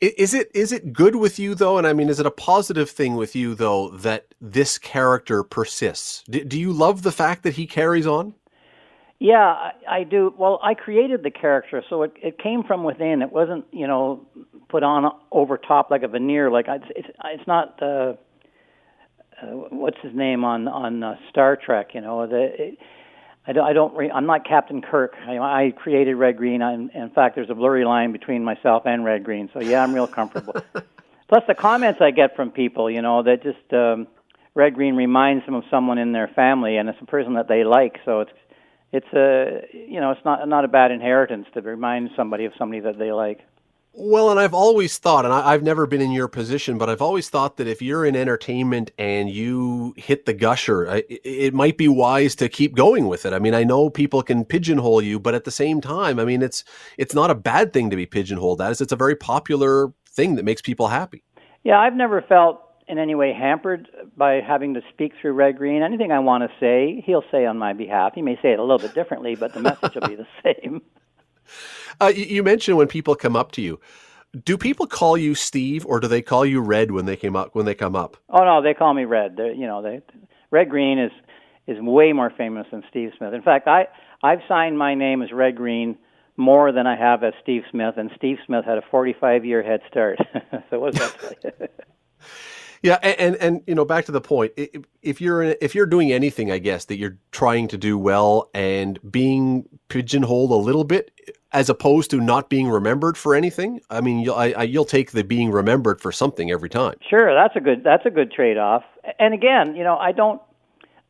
Is 0.00 0.34
it 0.34 0.50
is 0.52 0.72
it 0.72 0.92
good 0.92 1.14
with 1.14 1.38
you 1.38 1.54
though? 1.54 1.78
And 1.78 1.86
I 1.86 1.92
mean, 1.92 2.08
is 2.08 2.18
it 2.18 2.26
a 2.26 2.30
positive 2.30 2.90
thing 2.90 3.14
with 3.14 3.36
you 3.36 3.54
though 3.54 3.90
that 3.90 4.34
this 4.40 4.78
character 4.78 5.44
persists? 5.44 6.24
Do, 6.28 6.44
do 6.44 6.58
you 6.58 6.72
love 6.72 7.02
the 7.02 7.12
fact 7.12 7.44
that 7.44 7.54
he 7.54 7.66
carries 7.66 8.06
on? 8.06 8.34
Yeah, 9.18 9.46
I, 9.46 9.72
I 9.88 10.02
do. 10.02 10.34
Well, 10.36 10.58
I 10.62 10.74
created 10.74 11.22
the 11.22 11.30
character, 11.30 11.82
so 11.88 12.02
it 12.02 12.12
it 12.20 12.38
came 12.38 12.64
from 12.64 12.84
within. 12.84 13.22
It 13.22 13.32
wasn't, 13.32 13.64
you 13.72 13.86
know, 13.86 14.26
put 14.68 14.82
on 14.82 15.10
over 15.30 15.56
top 15.56 15.90
like 15.90 16.02
a 16.02 16.08
veneer. 16.08 16.50
Like 16.50 16.68
I, 16.68 16.76
it's 17.00 17.08
it's 17.24 17.46
not. 17.46 17.80
Uh, 17.80 18.14
uh, 19.42 19.46
what's 19.46 19.98
his 20.02 20.14
name 20.14 20.44
on 20.44 20.68
on 20.68 21.02
uh, 21.02 21.16
Star 21.30 21.56
Trek? 21.56 21.90
You 21.94 22.00
know, 22.00 22.26
the 22.26 22.68
it, 22.68 22.78
I 23.46 23.52
don't. 23.52 23.64
I 23.64 23.72
don't 23.72 23.94
re, 23.94 24.10
I'm 24.10 24.26
not 24.26 24.46
Captain 24.46 24.82
Kirk. 24.82 25.14
I, 25.26 25.38
I 25.38 25.72
created 25.76 26.14
Red 26.14 26.36
Green. 26.36 26.62
I'm, 26.62 26.90
in 26.90 27.10
fact, 27.10 27.36
there's 27.36 27.50
a 27.50 27.54
blurry 27.54 27.84
line 27.84 28.12
between 28.12 28.42
myself 28.42 28.82
and 28.86 29.04
Red 29.04 29.24
Green. 29.24 29.48
So 29.52 29.60
yeah, 29.60 29.82
I'm 29.82 29.94
real 29.94 30.08
comfortable. 30.08 30.54
Plus 31.28 31.42
the 31.46 31.54
comments 31.54 32.00
I 32.00 32.10
get 32.10 32.36
from 32.36 32.50
people, 32.50 32.90
you 32.90 33.02
know, 33.02 33.22
that 33.22 33.42
just 33.42 33.72
um, 33.72 34.06
Red 34.54 34.74
Green 34.74 34.96
reminds 34.96 35.44
them 35.44 35.54
of 35.54 35.64
someone 35.70 35.98
in 35.98 36.12
their 36.12 36.28
family, 36.28 36.76
and 36.76 36.88
it's 36.88 36.98
a 37.00 37.06
person 37.06 37.34
that 37.34 37.46
they 37.46 37.64
like. 37.64 37.98
So 38.04 38.20
it's 38.20 38.32
it's 38.92 39.12
a 39.12 39.66
you 39.72 40.00
know 40.00 40.10
it's 40.10 40.24
not 40.24 40.48
not 40.48 40.64
a 40.64 40.68
bad 40.68 40.90
inheritance 40.90 41.46
to 41.54 41.60
remind 41.60 42.10
somebody 42.16 42.46
of 42.46 42.52
somebody 42.58 42.80
that 42.80 42.98
they 42.98 43.12
like. 43.12 43.40
Well, 43.98 44.30
and 44.30 44.38
I've 44.38 44.52
always 44.52 44.98
thought, 44.98 45.24
and 45.24 45.32
I, 45.32 45.52
have 45.52 45.62
never 45.62 45.86
been 45.86 46.02
in 46.02 46.10
your 46.10 46.28
position, 46.28 46.76
but 46.76 46.90
I've 46.90 47.00
always 47.00 47.30
thought 47.30 47.56
that 47.56 47.66
if 47.66 47.80
you're 47.80 48.04
in 48.04 48.14
entertainment 48.14 48.90
and 48.98 49.30
you 49.30 49.94
hit 49.96 50.26
the 50.26 50.34
gusher, 50.34 50.84
it, 50.84 51.06
it 51.08 51.54
might 51.54 51.78
be 51.78 51.88
wise 51.88 52.34
to 52.36 52.50
keep 52.50 52.74
going 52.74 53.08
with 53.08 53.24
it. 53.24 53.32
I 53.32 53.38
mean, 53.38 53.54
I 53.54 53.64
know 53.64 53.88
people 53.88 54.22
can 54.22 54.44
pigeonhole 54.44 55.00
you, 55.00 55.18
but 55.18 55.34
at 55.34 55.44
the 55.44 55.50
same 55.50 55.80
time, 55.80 56.18
I 56.18 56.26
mean, 56.26 56.42
it's 56.42 56.62
it's 56.98 57.14
not 57.14 57.30
a 57.30 57.34
bad 57.34 57.72
thing 57.72 57.88
to 57.88 57.96
be 57.96 58.04
pigeonholed 58.04 58.60
as. 58.60 58.82
It's 58.82 58.92
a 58.92 58.96
very 58.96 59.16
popular 59.16 59.94
thing 60.10 60.34
that 60.34 60.44
makes 60.44 60.60
people 60.60 60.88
happy. 60.88 61.24
Yeah, 61.64 61.78
I've 61.78 61.96
never 61.96 62.20
felt 62.20 62.60
in 62.88 62.98
any 62.98 63.14
way 63.14 63.32
hampered 63.32 63.88
by 64.14 64.42
having 64.46 64.74
to 64.74 64.82
speak 64.92 65.14
through 65.22 65.32
Red 65.32 65.56
Green. 65.56 65.82
Anything 65.82 66.12
I 66.12 66.18
want 66.18 66.44
to 66.44 66.50
say, 66.60 67.02
he'll 67.06 67.24
say 67.30 67.46
on 67.46 67.56
my 67.56 67.72
behalf. 67.72 68.12
He 68.14 68.20
may 68.20 68.36
say 68.42 68.52
it 68.52 68.58
a 68.58 68.62
little 68.62 68.78
bit 68.78 68.94
differently, 68.94 69.36
but 69.36 69.54
the 69.54 69.60
message 69.60 69.94
will 69.94 70.06
be 70.06 70.16
the 70.16 70.26
same. 70.44 70.82
Uh, 71.98 72.12
you, 72.14 72.24
you 72.24 72.42
mentioned 72.42 72.76
when 72.76 72.86
people 72.86 73.14
come 73.14 73.34
up 73.34 73.52
to 73.52 73.62
you. 73.62 73.80
Do 74.44 74.58
people 74.58 74.86
call 74.86 75.16
you 75.16 75.34
Steve, 75.34 75.86
or 75.86 75.98
do 75.98 76.08
they 76.08 76.20
call 76.20 76.44
you 76.44 76.60
Red 76.60 76.90
when 76.90 77.06
they 77.06 77.16
came 77.16 77.34
up? 77.34 77.54
When 77.54 77.64
they 77.64 77.74
come 77.74 77.96
up? 77.96 78.18
Oh 78.28 78.44
no, 78.44 78.60
they 78.60 78.74
call 78.74 78.92
me 78.92 79.06
Red. 79.06 79.36
They're, 79.36 79.52
you 79.52 79.66
know, 79.66 79.80
they 79.80 80.02
Red 80.50 80.68
Green 80.68 80.98
is 80.98 81.12
is 81.66 81.78
way 81.80 82.12
more 82.12 82.30
famous 82.36 82.66
than 82.70 82.82
Steve 82.90 83.12
Smith. 83.16 83.32
In 83.32 83.40
fact, 83.40 83.66
I 83.66 83.86
I've 84.22 84.40
signed 84.46 84.78
my 84.78 84.94
name 84.94 85.22
as 85.22 85.32
Red 85.32 85.56
Green 85.56 85.96
more 86.36 86.72
than 86.72 86.86
I 86.86 86.96
have 86.96 87.24
as 87.24 87.32
Steve 87.42 87.62
Smith, 87.70 87.94
and 87.96 88.10
Steve 88.16 88.38
Smith 88.44 88.64
had 88.64 88.78
a 88.78 88.82
45 88.90 89.44
year 89.44 89.62
head 89.62 89.80
start. 89.88 90.18
so 90.70 90.80
what's 90.80 90.98
that? 91.42 91.70
Yeah, 92.86 92.98
and, 93.02 93.34
and, 93.36 93.62
you 93.66 93.74
know, 93.74 93.84
back 93.84 94.04
to 94.04 94.12
the 94.12 94.20
point. 94.20 94.52
If 95.02 95.20
you're 95.20 95.42
if 95.42 95.74
you're 95.74 95.86
doing 95.86 96.12
anything, 96.12 96.52
I 96.52 96.58
guess 96.58 96.84
that 96.84 96.98
you're 96.98 97.18
trying 97.32 97.66
to 97.68 97.76
do 97.76 97.98
well 97.98 98.48
and 98.54 99.00
being 99.10 99.68
pigeonholed 99.88 100.52
a 100.52 100.54
little 100.54 100.84
bit, 100.84 101.10
as 101.50 101.68
opposed 101.68 102.12
to 102.12 102.20
not 102.20 102.48
being 102.48 102.68
remembered 102.68 103.18
for 103.18 103.34
anything. 103.34 103.80
I 103.90 104.00
mean, 104.00 104.20
you'll 104.20 104.36
I, 104.36 104.52
I, 104.52 104.62
you'll 104.62 104.84
take 104.84 105.10
the 105.10 105.24
being 105.24 105.50
remembered 105.50 106.00
for 106.00 106.12
something 106.12 106.52
every 106.52 106.68
time. 106.68 106.94
Sure, 107.10 107.34
that's 107.34 107.56
a 107.56 107.60
good 107.60 107.82
that's 107.82 108.06
a 108.06 108.10
good 108.10 108.30
trade 108.30 108.56
off. 108.56 108.84
And 109.18 109.34
again, 109.34 109.74
you 109.74 109.82
know, 109.82 109.96
I 109.96 110.12
don't 110.12 110.40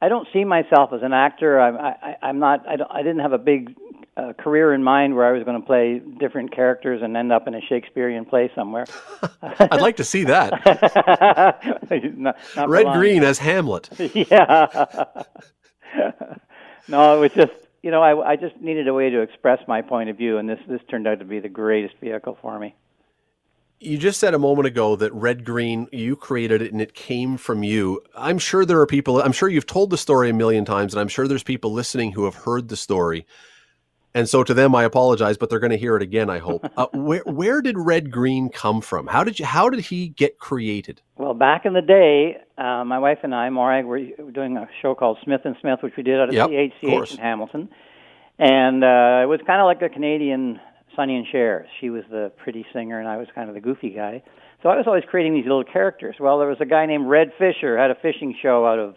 I 0.01 0.09
don't 0.09 0.27
see 0.33 0.45
myself 0.45 0.95
as 0.95 1.03
an 1.03 1.13
actor. 1.13 1.61
I'm 1.61 1.77
I, 1.77 2.17
I'm 2.23 2.39
not 2.39 2.67
I, 2.67 2.77
I 2.91 3.03
didn't 3.03 3.21
have 3.21 3.35
a 3.35 3.39
big 3.39 3.77
a 4.17 4.33
career 4.33 4.73
in 4.73 4.83
mind 4.83 5.15
where 5.15 5.27
I 5.27 5.33
was 5.33 5.45
going 5.45 5.61
to 5.61 5.67
play 5.67 6.01
different 6.19 6.55
characters 6.55 7.03
and 7.03 7.17
end 7.17 7.33
up 7.33 7.47
in 7.47 7.55
a 7.55 7.61
Shakespearean 7.61 8.25
play 8.25 8.51
somewhere. 8.55 8.87
I'd 9.43 9.81
like 9.81 9.97
to 9.97 10.05
see 10.05 10.25
that. 10.25 10.53
not, 12.17 12.37
not 12.57 12.69
Red 12.69 12.87
Green 12.95 13.23
as 13.23 13.39
Hamlet. 13.39 13.91
yeah. 14.15 14.87
no, 16.89 17.17
it 17.17 17.21
was 17.21 17.33
just 17.33 17.53
you 17.83 17.91
know 17.91 18.03
I 18.03 18.33
I 18.33 18.37
just 18.37 18.57
needed 18.61 18.89
a 18.89 18.95
way 18.95 19.11
to 19.11 19.21
express 19.21 19.61
my 19.69 19.83
point 19.83 20.09
of 20.09 20.17
view, 20.17 20.39
and 20.39 20.49
this 20.49 20.61
this 20.67 20.81
turned 20.89 21.07
out 21.07 21.19
to 21.19 21.25
be 21.25 21.41
the 21.41 21.49
greatest 21.49 21.97
vehicle 22.01 22.39
for 22.41 22.59
me. 22.59 22.75
You 23.79 23.99
just 23.99 24.19
said 24.19 24.33
a 24.33 24.39
moment 24.39 24.67
ago 24.67 24.97
that 24.97 25.13
Red 25.13 25.45
Green, 25.45 25.87
you 25.93 26.17
created 26.17 26.63
it 26.63 26.73
and 26.73 26.81
it 26.81 26.95
came 26.95 27.37
from 27.37 27.63
you. 27.63 28.01
I'm 28.17 28.39
sure 28.39 28.65
there 28.65 28.81
are 28.81 28.87
people, 28.87 29.21
I'm 29.21 29.33
sure 29.33 29.51
you've 29.51 29.67
told 29.67 29.91
the 29.91 29.99
story 29.99 30.31
a 30.31 30.33
million 30.33 30.65
times, 30.65 30.95
and 30.95 31.01
I'm 31.01 31.09
sure 31.09 31.29
there's 31.29 31.43
people 31.43 31.71
listening 31.71 32.13
who 32.13 32.25
have 32.25 32.37
heard 32.37 32.69
the 32.69 32.77
story. 32.77 33.27
And 34.17 34.27
so 34.27 34.43
to 34.43 34.55
them, 34.55 34.75
I 34.75 34.85
apologize, 34.85 35.37
but 35.37 35.51
they're 35.51 35.59
going 35.59 35.73
to 35.73 35.77
hear 35.77 35.95
it 35.95 36.03
again. 36.03 36.31
I 36.31 36.39
hope. 36.39 36.65
Uh, 36.77 36.87
where 36.93 37.23
where 37.25 37.63
did 37.63 37.79
Red 37.79 38.11
Green 38.11 38.51
come 38.51 38.83
from? 38.83 39.07
How 39.07 39.25
did 39.25 39.39
you 39.39 39.47
how 39.47 39.71
did 39.71 39.81
he 39.81 40.09
get 40.09 40.39
created? 40.39 41.01
Well, 41.17 41.33
back 41.33 41.65
in 41.65 41.73
the 41.73 41.81
day, 41.81 42.37
uh, 42.59 42.85
my 42.85 42.99
wife 42.99 43.19
and 43.23 43.35
I, 43.35 43.49
Morag, 43.49 43.87
were 43.87 44.01
doing 44.31 44.59
a 44.59 44.69
show 44.83 44.95
called 44.95 45.17
Smith 45.25 45.43
and 45.45 45.57
Smith, 45.61 45.79
which 45.83 45.95
we 45.97 46.03
did 46.03 46.21
out 46.21 46.29
of 46.29 46.35
yep, 46.35 46.51
CHCH 46.51 47.13
in 47.13 47.19
Hamilton, 47.19 47.69
and 48.39 48.85
uh, 48.85 49.23
it 49.23 49.29
was 49.29 49.41
kind 49.47 49.61
of 49.61 49.65
like 49.65 49.81
a 49.81 49.89
Canadian 49.89 50.61
Sonny 50.95 51.17
and 51.17 51.27
Cher. 51.31 51.67
She 51.81 51.89
was 51.89 52.03
the 52.11 52.31
pretty 52.43 52.67
singer, 52.75 52.99
and 52.99 53.09
I 53.09 53.17
was 53.17 53.29
kind 53.35 53.49
of 53.49 53.55
the 53.55 53.63
goofy 53.63 53.91
guy. 53.91 54.23
So 54.63 54.69
I 54.69 54.77
was 54.77 54.87
always 54.87 55.05
creating 55.09 55.33
these 55.33 55.45
little 55.45 55.65
characters. 55.65 56.17
Well, 56.21 56.39
there 56.39 56.49
was 56.49 56.61
a 56.61 56.67
guy 56.67 56.85
named 56.85 57.07
Red 57.07 57.33
Fisher 57.39 57.79
had 57.79 57.91
a 57.91 57.95
fishing 57.95 58.35
show 58.43 58.67
out 58.67 58.79
of 58.79 58.97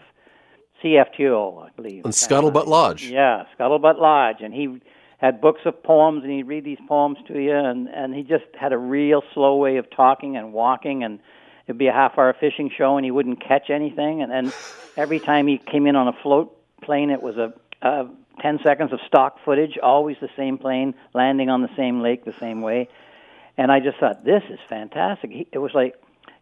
CFTO, 0.84 1.66
I 1.66 1.70
believe. 1.76 2.04
And 2.04 2.14
Scuttlebutt 2.14 2.68
Lodge. 2.68 3.06
Yeah, 3.06 3.44
Scuttlebutt 3.58 4.00
Lodge, 4.00 4.42
and 4.42 4.54
he 4.54 4.82
had 5.20 5.40
books 5.42 5.62
of 5.66 5.82
poems 5.84 6.24
and 6.24 6.32
he'd 6.32 6.48
read 6.48 6.64
these 6.64 6.80
poems 6.88 7.18
to 7.28 7.40
you 7.40 7.56
and 7.56 7.88
and 7.88 8.16
he 8.16 8.24
just 8.24 8.46
had 8.60 8.74
a 8.74 8.78
real 8.78 9.22
slow 9.34 9.56
way 9.58 9.78
of 9.78 9.90
talking 9.90 10.36
and 10.38 10.54
walking 10.54 11.04
and 11.04 11.20
it'd 11.68 11.78
be 11.78 11.88
a 11.88 11.94
half 11.94 12.18
hour 12.18 12.36
fishing 12.40 12.72
show 12.76 12.98
and 12.98 13.06
he 13.06 13.12
wouldn't 13.12 13.42
catch 13.42 13.70
anything 13.70 14.22
and 14.22 14.32
then 14.32 14.52
every 14.98 15.20
time 15.20 15.48
he 15.48 15.58
came 15.58 15.86
in 15.88 15.96
on 15.96 16.08
a 16.08 16.14
float 16.24 16.56
plane 16.82 17.10
it 17.10 17.22
was 17.22 17.38
a, 17.38 17.54
a 17.82 18.08
10 18.42 18.60
seconds 18.64 18.94
of 18.94 19.00
stock 19.08 19.38
footage 19.44 19.78
always 19.82 20.18
the 20.22 20.30
same 20.36 20.58
plane 20.58 20.94
landing 21.14 21.50
on 21.50 21.62
the 21.62 21.70
same 21.76 22.02
lake 22.02 22.26
the 22.26 22.34
same 22.40 22.62
way. 22.62 22.90
And 23.58 23.72
I 23.72 23.80
just 23.80 23.98
thought 24.00 24.24
this 24.24 24.44
is 24.50 24.60
fantastic. 24.70 25.32
He, 25.32 25.48
it 25.52 25.58
was 25.58 25.72
like 25.74 25.96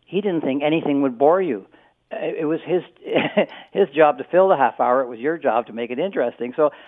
he 0.05 0.21
didn't 0.21 0.41
think 0.41 0.63
anything 0.63 1.01
would 1.01 1.17
bore 1.17 1.41
you. 1.41 1.65
It 2.11 2.45
was 2.45 2.59
his 2.65 2.83
his 3.71 3.89
job 3.89 4.19
to 4.19 4.23
fill 4.23 4.49
the 4.49 4.57
half 4.57 4.79
hour. 4.79 5.01
It 5.01 5.07
was 5.07 5.19
your 5.19 5.37
job 5.37 5.67
to 5.67 5.73
make 5.73 5.89
it 5.89 5.99
interesting. 5.99 6.53
So 6.55 6.71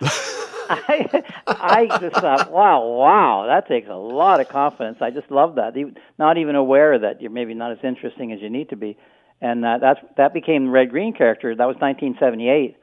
I, 0.70 1.22
I 1.46 1.98
just 2.00 2.16
thought, 2.16 2.50
wow, 2.50 2.86
wow, 2.86 3.46
that 3.48 3.68
takes 3.68 3.88
a 3.88 3.94
lot 3.94 4.40
of 4.40 4.48
confidence. 4.48 4.98
I 5.00 5.10
just 5.10 5.30
love 5.30 5.56
that. 5.56 5.74
Not 6.18 6.38
even 6.38 6.54
aware 6.54 6.98
that 6.98 7.20
you're 7.20 7.30
maybe 7.30 7.54
not 7.54 7.72
as 7.72 7.78
interesting 7.82 8.32
as 8.32 8.40
you 8.40 8.50
need 8.50 8.70
to 8.70 8.76
be, 8.76 8.96
and 9.40 9.64
uh, 9.64 9.78
that's 9.78 10.00
that 10.16 10.32
became 10.32 10.66
the 10.66 10.70
red 10.70 10.90
green 10.90 11.12
character. 11.12 11.54
That 11.54 11.66
was 11.66 11.76
1978, 11.76 12.76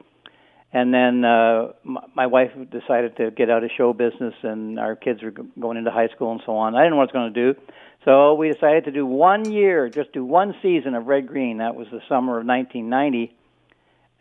and 0.72 0.92
then 0.92 1.24
uh, 1.24 1.72
my, 1.82 2.02
my 2.14 2.26
wife 2.26 2.50
decided 2.70 3.16
to 3.16 3.30
get 3.30 3.48
out 3.48 3.64
of 3.64 3.70
show 3.76 3.92
business, 3.92 4.34
and 4.42 4.78
our 4.78 4.94
kids 4.94 5.22
were 5.22 5.32
going 5.58 5.78
into 5.78 5.90
high 5.90 6.08
school 6.08 6.32
and 6.32 6.42
so 6.44 6.56
on. 6.56 6.74
I 6.74 6.80
didn't 6.80 6.90
know 6.90 6.96
what 6.98 7.14
I 7.14 7.18
was 7.18 7.32
going 7.32 7.34
to 7.34 7.52
do, 7.52 7.60
so 8.04 8.34
we 8.34 8.52
decided 8.52 8.84
to 8.84 8.92
do 8.92 9.06
one 9.06 9.50
year, 9.50 9.88
just 9.88 10.12
do 10.12 10.24
one 10.24 10.54
season 10.62 10.94
of 10.94 11.06
red 11.06 11.26
green. 11.26 11.58
That 11.58 11.74
was 11.74 11.88
the 11.90 12.00
summer 12.08 12.38
of 12.38 12.46
1990. 12.46 13.34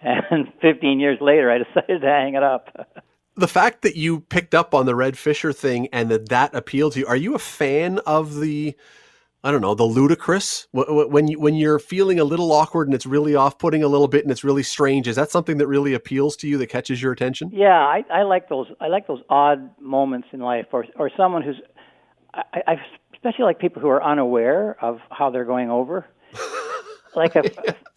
And 0.02 0.52
15 0.62 1.00
years 1.00 1.20
later, 1.22 1.52
I 1.52 1.58
decided 1.60 2.02
to 2.02 2.08
hang 2.08 2.36
it 2.36 2.44
up. 2.44 2.70
the 3.38 3.48
fact 3.48 3.84
that 3.84 3.96
you 3.96 4.22
picked 4.22 4.56
up 4.56 4.74
on 4.74 4.86
the 4.86 4.96
Red 4.96 5.18
Fisher 5.18 5.54
thing 5.54 5.88
and 5.94 6.10
that 6.10 6.30
that 6.30 6.56
appealed 6.56 6.94
to 6.94 7.00
you, 7.00 7.08
are 7.08 7.16
you 7.16 7.36
a 7.36 7.40
fan 7.40 8.00
of 8.00 8.40
the, 8.40 8.76
I 9.44 9.52
don't 9.52 9.62
know, 9.62 9.76
the 9.76 9.84
ludicrous? 9.84 10.68
When 10.72 11.28
you 11.28 11.40
when 11.40 11.54
you're 11.54 11.80
feeling 11.80 12.20
a 12.20 12.24
little 12.24 12.52
awkward 12.52 12.88
and 12.88 12.96
it's 12.96 13.06
really 13.06 13.36
off-putting 13.36 13.84
a 13.84 13.88
little 13.88 14.08
bit 14.08 14.24
and 14.24 14.32
it's 14.32 14.44
really 14.44 14.64
strange, 14.64 15.08
is 15.08 15.16
that 15.16 15.30
something 15.30 15.58
that 15.60 15.68
really 15.68 15.94
appeals 15.94 16.36
to 16.38 16.48
you 16.48 16.58
that 16.58 16.68
catches 16.68 17.02
your 17.02 17.12
attention? 17.12 17.52
Yeah, 17.54 17.78
I, 17.78 18.04
I 18.12 18.24
like 18.24 18.50
those. 18.50 18.68
I 18.82 18.88
like 18.88 19.08
those 19.08 19.22
odd 19.30 19.70
moments 19.80 20.30
in 20.34 20.40
life, 20.40 20.68
or 20.72 20.86
or 20.96 21.12
someone 21.16 21.44
who's, 21.44 21.62
I, 22.34 22.62
I 22.66 22.82
especially 23.14 23.46
like 23.46 23.60
people 23.60 23.82
who 23.82 23.90
are 23.90 24.04
unaware 24.04 24.78
of 24.84 25.00
how 25.12 25.30
they're 25.30 25.46
going 25.46 25.70
over. 25.70 26.08
like 27.16 27.36
a, 27.36 27.44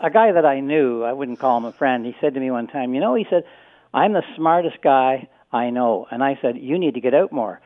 a 0.01 0.11
guy 0.11 0.32
that 0.32 0.45
I 0.45 0.61
knew, 0.61 1.03
I 1.03 1.12
wouldn't 1.12 1.38
call 1.38 1.59
him 1.59 1.64
a 1.64 1.72
friend. 1.72 2.05
He 2.05 2.14
said 2.20 2.34
to 2.34 2.41
me 2.41 2.51
one 2.51 2.66
time, 2.66 2.95
you 2.95 3.01
know, 3.01 3.14
he 3.14 3.26
said 3.28 3.45
I'm 3.93 4.12
the 4.12 4.22
smartest 4.36 4.76
guy 4.82 5.28
I 5.53 5.70
know. 5.70 6.07
And 6.11 6.22
I 6.22 6.38
said, 6.41 6.57
you 6.57 6.78
need 6.78 6.95
to 6.95 7.01
get 7.01 7.14
out 7.14 7.32
more. 7.32 7.61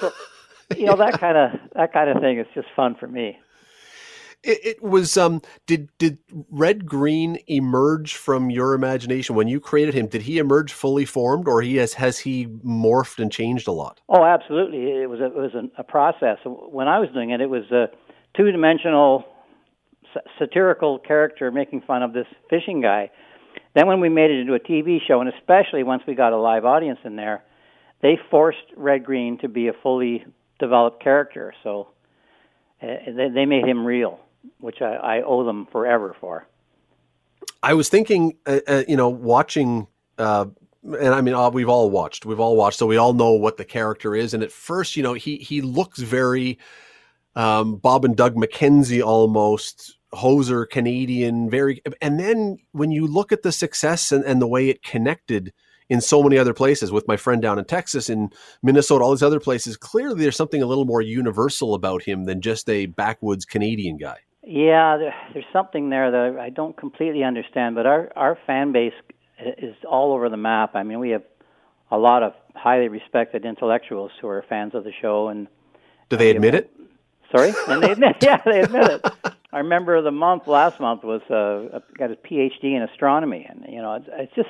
So, 0.00 0.12
you 0.76 0.86
know, 0.86 0.96
that 0.96 1.12
kind 1.20 1.36
of 1.36 1.60
that 1.74 1.92
kind 1.92 2.10
of 2.10 2.22
thing 2.22 2.38
is 2.38 2.46
just 2.54 2.68
fun 2.74 2.96
for 2.98 3.06
me. 3.06 3.38
It, 4.44 4.58
it, 4.64 4.82
was 4.82 5.16
um 5.16 5.42
did 5.66 5.88
did 5.98 6.18
Red 6.50 6.86
Green 6.86 7.38
emerge 7.48 8.14
from 8.14 8.50
your 8.50 8.72
imagination 8.74 9.34
when 9.34 9.48
you 9.48 9.58
created 9.58 9.94
him? 9.94 10.06
Did 10.06 10.22
he 10.22 10.38
emerge 10.38 10.72
fully 10.72 11.04
formed, 11.04 11.48
or 11.48 11.60
he 11.60 11.76
has 11.76 11.94
has 11.94 12.20
he 12.20 12.46
morphed 12.46 13.18
and 13.18 13.32
changed 13.32 13.66
a 13.66 13.72
lot? 13.72 14.00
Oh, 14.08 14.24
absolutely. 14.24 15.02
It 15.02 15.10
was 15.10 15.18
a, 15.18 15.26
it 15.26 15.34
was 15.34 15.54
a, 15.54 15.80
a 15.80 15.84
process. 15.84 16.38
When 16.44 16.86
I 16.86 17.00
was 17.00 17.08
doing 17.12 17.30
it, 17.30 17.40
it 17.40 17.50
was 17.50 17.68
a 17.72 17.86
two 18.36 18.52
dimensional 18.52 19.24
satirical 20.38 21.00
character 21.00 21.50
making 21.50 21.82
fun 21.82 22.02
of 22.02 22.12
this 22.12 22.26
fishing 22.48 22.80
guy. 22.80 23.10
Then 23.78 23.86
when 23.86 24.00
we 24.00 24.08
made 24.08 24.30
it 24.30 24.40
into 24.40 24.54
a 24.54 24.60
TV 24.60 24.98
show, 25.06 25.20
and 25.20 25.32
especially 25.32 25.82
once 25.84 26.02
we 26.06 26.14
got 26.14 26.32
a 26.32 26.36
live 26.36 26.64
audience 26.64 26.98
in 27.04 27.16
there, 27.16 27.44
they 28.02 28.18
forced 28.30 28.58
Red 28.76 29.04
Green 29.04 29.38
to 29.38 29.48
be 29.48 29.68
a 29.68 29.72
fully 29.72 30.24
developed 30.58 31.02
character. 31.02 31.54
So 31.62 31.88
uh, 32.82 32.86
they, 33.06 33.28
they 33.32 33.46
made 33.46 33.64
him 33.64 33.86
real 33.86 34.20
which 34.60 34.80
I, 34.80 34.94
I 34.94 35.22
owe 35.22 35.44
them 35.44 35.66
forever 35.70 36.14
for. 36.20 36.46
I 37.62 37.74
was 37.74 37.88
thinking, 37.88 38.36
uh, 38.46 38.60
uh, 38.66 38.84
you 38.86 38.96
know, 38.96 39.08
watching, 39.08 39.88
uh, 40.16 40.46
and 40.84 41.14
I 41.14 41.20
mean, 41.20 41.34
uh, 41.34 41.50
we've 41.50 41.68
all 41.68 41.90
watched, 41.90 42.24
we've 42.24 42.40
all 42.40 42.56
watched, 42.56 42.78
so 42.78 42.86
we 42.86 42.96
all 42.96 43.12
know 43.12 43.32
what 43.32 43.56
the 43.56 43.64
character 43.64 44.14
is. 44.14 44.34
And 44.34 44.42
at 44.42 44.52
first, 44.52 44.96
you 44.96 45.02
know, 45.02 45.14
he 45.14 45.36
he 45.36 45.60
looks 45.60 45.98
very 45.98 46.58
um, 47.34 47.76
Bob 47.76 48.04
and 48.04 48.16
Doug 48.16 48.34
McKenzie 48.34 49.02
almost. 49.02 49.97
Hoser 50.14 50.68
Canadian, 50.68 51.50
very, 51.50 51.82
and 52.00 52.18
then 52.18 52.58
when 52.72 52.90
you 52.90 53.06
look 53.06 53.32
at 53.32 53.42
the 53.42 53.52
success 53.52 54.10
and, 54.12 54.24
and 54.24 54.40
the 54.40 54.46
way 54.46 54.68
it 54.68 54.82
connected 54.82 55.52
in 55.88 56.00
so 56.00 56.22
many 56.22 56.36
other 56.36 56.54
places 56.54 56.92
with 56.92 57.08
my 57.08 57.16
friend 57.16 57.40
down 57.40 57.58
in 57.58 57.64
Texas, 57.64 58.10
in 58.10 58.30
Minnesota, 58.62 59.04
all 59.04 59.10
these 59.10 59.22
other 59.22 59.40
places. 59.40 59.76
Clearly, 59.76 60.20
there's 60.20 60.36
something 60.36 60.62
a 60.62 60.66
little 60.66 60.84
more 60.84 61.00
universal 61.00 61.74
about 61.74 62.02
him 62.02 62.24
than 62.24 62.40
just 62.40 62.68
a 62.68 62.86
backwoods 62.86 63.44
Canadian 63.44 63.96
guy. 63.96 64.18
Yeah, 64.42 64.96
there, 64.96 65.14
there's 65.32 65.46
something 65.52 65.90
there 65.90 66.10
that 66.10 66.40
I 66.40 66.50
don't 66.50 66.76
completely 66.76 67.22
understand, 67.22 67.74
but 67.74 67.86
our 67.86 68.10
our 68.16 68.38
fan 68.46 68.72
base 68.72 68.94
is 69.38 69.76
all 69.88 70.12
over 70.12 70.28
the 70.28 70.36
map. 70.36 70.74
I 70.74 70.82
mean, 70.82 70.98
we 71.00 71.10
have 71.10 71.22
a 71.90 71.98
lot 71.98 72.22
of 72.22 72.32
highly 72.54 72.88
respected 72.88 73.44
intellectuals 73.44 74.10
who 74.20 74.28
are 74.28 74.44
fans 74.48 74.74
of 74.74 74.84
the 74.84 74.92
show, 75.02 75.28
and 75.28 75.48
do 76.08 76.16
they 76.16 76.30
admit 76.30 76.54
it? 76.54 76.70
Sorry, 77.30 77.52
and 77.68 77.82
they 77.82 77.92
admit, 77.92 78.16
yeah, 78.20 78.40
they 78.44 78.60
admit 78.60 78.84
it. 78.90 79.06
Our 79.52 79.62
member 79.62 79.94
of 79.96 80.04
the 80.04 80.10
month 80.10 80.46
last 80.46 80.78
month 80.80 81.04
was 81.04 81.22
uh, 81.30 81.80
got 81.96 82.10
his 82.10 82.18
PhD 82.18 82.76
in 82.76 82.82
astronomy, 82.82 83.46
and 83.48 83.64
you 83.68 83.80
know, 83.80 83.94
it's, 83.94 84.08
it's 84.12 84.34
just. 84.34 84.48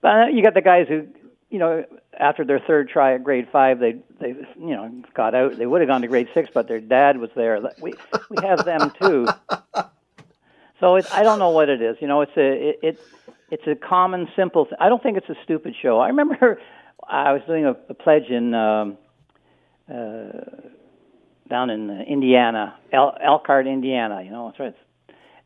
But 0.00 0.34
you 0.34 0.42
got 0.42 0.54
the 0.54 0.60
guys 0.62 0.88
who 0.88 1.06
you 1.52 1.58
know, 1.58 1.84
after 2.18 2.44
their 2.46 2.58
third 2.58 2.88
try 2.88 3.14
at 3.14 3.22
grade 3.22 3.46
five, 3.52 3.78
they 3.78 3.96
they 4.18 4.28
you 4.58 4.74
know 4.74 4.90
got 5.14 5.34
out. 5.34 5.58
They 5.58 5.66
would 5.66 5.82
have 5.82 5.88
gone 5.88 6.00
to 6.00 6.08
grade 6.08 6.28
six, 6.32 6.48
but 6.52 6.66
their 6.66 6.80
dad 6.80 7.18
was 7.18 7.28
there. 7.36 7.60
We 7.80 7.92
we 8.30 8.36
have 8.42 8.64
them 8.64 8.90
too. 9.00 9.28
So 10.80 10.96
it, 10.96 11.06
I 11.12 11.22
don't 11.22 11.38
know 11.38 11.50
what 11.50 11.68
it 11.68 11.82
is. 11.82 11.96
You 12.00 12.08
know, 12.08 12.22
it's 12.22 12.36
a 12.38 12.70
it, 12.70 12.78
it 12.82 13.00
it's 13.50 13.66
a 13.66 13.74
common, 13.74 14.28
simple. 14.34 14.64
Th- 14.64 14.76
I 14.80 14.88
don't 14.88 15.02
think 15.02 15.18
it's 15.18 15.28
a 15.28 15.36
stupid 15.44 15.74
show. 15.80 16.00
I 16.00 16.08
remember 16.08 16.58
I 17.08 17.34
was 17.34 17.42
doing 17.46 17.66
a, 17.66 17.76
a 17.90 17.94
pledge 17.94 18.30
in 18.30 18.54
um, 18.54 18.96
uh, 19.92 20.40
down 21.52 21.68
in 21.68 21.90
Indiana, 22.08 22.74
El- 22.92 23.16
Elkhart, 23.22 23.66
Indiana. 23.66 24.22
You 24.24 24.30
know, 24.30 24.48
it's 24.48 24.58
right. 24.58 24.68
It's 24.68 24.78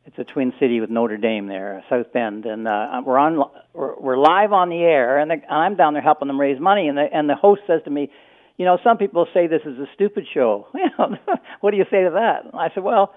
it's 0.06 0.18
a 0.20 0.32
twin 0.32 0.52
city 0.60 0.80
with 0.80 0.88
Notre 0.88 1.16
Dame 1.16 1.48
there, 1.48 1.82
South 1.90 2.12
Bend, 2.12 2.46
and 2.46 2.68
uh, 2.68 3.02
we're 3.04 3.18
on 3.18 3.42
we're, 3.74 3.98
we're 3.98 4.16
live 4.16 4.52
on 4.52 4.68
the 4.68 4.76
air, 4.76 5.18
and, 5.18 5.28
the, 5.28 5.34
and 5.34 5.44
I'm 5.50 5.74
down 5.74 5.94
there 5.94 6.02
helping 6.02 6.28
them 6.28 6.40
raise 6.40 6.60
money, 6.60 6.86
and 6.86 6.96
the 6.96 7.06
and 7.12 7.28
the 7.28 7.34
host 7.34 7.62
says 7.66 7.80
to 7.86 7.90
me, 7.90 8.08
you 8.56 8.64
know, 8.64 8.78
some 8.84 8.98
people 8.98 9.26
say 9.34 9.48
this 9.48 9.62
is 9.66 9.78
a 9.78 9.86
stupid 9.94 10.24
show. 10.32 10.68
What 11.60 11.72
do 11.72 11.76
you 11.76 11.86
say 11.90 12.04
to 12.04 12.10
that? 12.10 12.54
I 12.54 12.68
said, 12.72 12.84
well, 12.84 13.12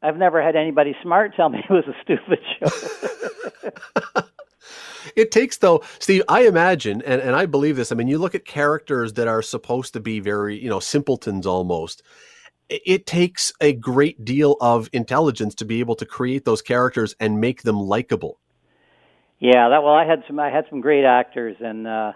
I've 0.00 0.16
never 0.16 0.40
had 0.40 0.54
anybody 0.54 0.94
smart 1.02 1.34
tell 1.34 1.48
me 1.48 1.58
it 1.58 1.72
was 1.72 1.84
a 1.88 1.96
stupid 2.04 2.38
show. 2.60 4.22
it 5.16 5.30
takes 5.30 5.58
though 5.58 5.82
steve 5.98 6.22
i 6.28 6.46
imagine 6.46 7.02
and, 7.02 7.20
and 7.20 7.34
i 7.36 7.46
believe 7.46 7.76
this 7.76 7.92
i 7.92 7.94
mean 7.94 8.08
you 8.08 8.18
look 8.18 8.34
at 8.34 8.44
characters 8.44 9.14
that 9.14 9.28
are 9.28 9.42
supposed 9.42 9.92
to 9.92 10.00
be 10.00 10.20
very 10.20 10.58
you 10.58 10.68
know 10.68 10.80
simpletons 10.80 11.46
almost 11.46 12.02
it 12.68 13.06
takes 13.06 13.52
a 13.60 13.72
great 13.72 14.24
deal 14.24 14.56
of 14.60 14.90
intelligence 14.92 15.54
to 15.56 15.64
be 15.64 15.80
able 15.80 15.94
to 15.96 16.04
create 16.04 16.44
those 16.44 16.62
characters 16.62 17.14
and 17.18 17.40
make 17.40 17.62
them 17.62 17.78
likable. 17.78 18.38
Yeah, 19.38 19.68
that 19.70 19.82
well, 19.82 19.94
I 19.94 20.04
had 20.04 20.22
some 20.26 20.38
I 20.38 20.50
had 20.50 20.64
some 20.68 20.80
great 20.80 21.04
actors, 21.04 21.56
and 21.60 21.86
uh, 21.86 22.12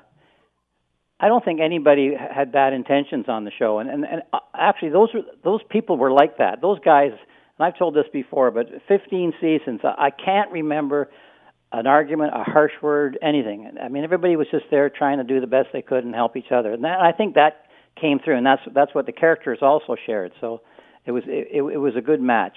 I 1.21 1.29
don't 1.29 1.45
think 1.45 1.61
anybody 1.61 2.15
had 2.15 2.51
bad 2.51 2.73
intentions 2.73 3.27
on 3.29 3.45
the 3.45 3.53
show. 3.57 3.79
And 3.79 3.89
and, 3.89 4.05
and 4.05 4.23
uh, 4.33 4.41
actually, 4.55 4.91
those 4.91 5.09
were 5.15 5.23
those 5.45 5.61
people 5.71 5.97
were 5.97 6.11
like 6.11 6.39
that. 6.39 6.61
Those 6.61 6.81
guys, 6.85 7.13
and 7.13 7.67
I've 7.67 7.79
told 7.79 7.95
this 7.95 8.07
before, 8.13 8.51
but 8.51 8.67
15 8.89 9.35
seasons, 9.41 9.81
I 9.85 10.11
can't 10.11 10.51
remember 10.51 11.11
an 11.73 11.87
argument, 11.87 12.33
a 12.35 12.45
harsh 12.45 12.73
word, 12.83 13.19
anything. 13.23 13.71
I 13.83 13.89
mean, 13.89 14.05
everybody 14.05 14.37
was 14.37 14.47
just 14.51 14.67
there 14.71 14.91
trying 14.91 15.19
to 15.19 15.25
do 15.25 15.41
the 15.41 15.47
best 15.47 15.69
they 15.73 15.83
could 15.83 16.05
and 16.05 16.15
help 16.15 16.37
each 16.37 16.53
other, 16.53 16.73
and 16.73 16.85
that, 16.85 17.01
I 17.01 17.13
think 17.13 17.35
that 17.35 17.67
came 18.01 18.19
through, 18.19 18.37
and 18.37 18.47
that's 18.47 18.63
that's 18.75 18.95
what 18.95 19.07
the 19.07 19.13
characters 19.13 19.59
also 19.63 19.97
shared. 20.07 20.33
So 20.41 20.61
it 21.07 21.13
was 21.13 21.25
it, 21.27 21.49
it 21.53 21.79
was 21.79 21.97
a 21.97 22.01
good 22.01 22.21
match. 22.21 22.57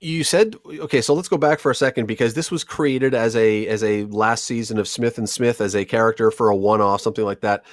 You 0.00 0.24
said 0.24 0.56
okay, 0.66 1.00
so 1.00 1.14
let's 1.14 1.28
go 1.28 1.36
back 1.36 1.60
for 1.60 1.70
a 1.70 1.74
second 1.74 2.06
because 2.06 2.34
this 2.34 2.50
was 2.50 2.64
created 2.64 3.14
as 3.14 3.36
a 3.36 3.66
as 3.66 3.82
a 3.84 4.04
last 4.04 4.44
season 4.44 4.78
of 4.78 4.88
Smith 4.88 5.18
and 5.18 5.28
Smith 5.28 5.60
as 5.60 5.74
a 5.74 5.84
character 5.84 6.30
for 6.30 6.48
a 6.48 6.56
one 6.56 6.80
off, 6.80 7.00
something 7.00 7.24
like 7.24 7.40
that. 7.40 7.64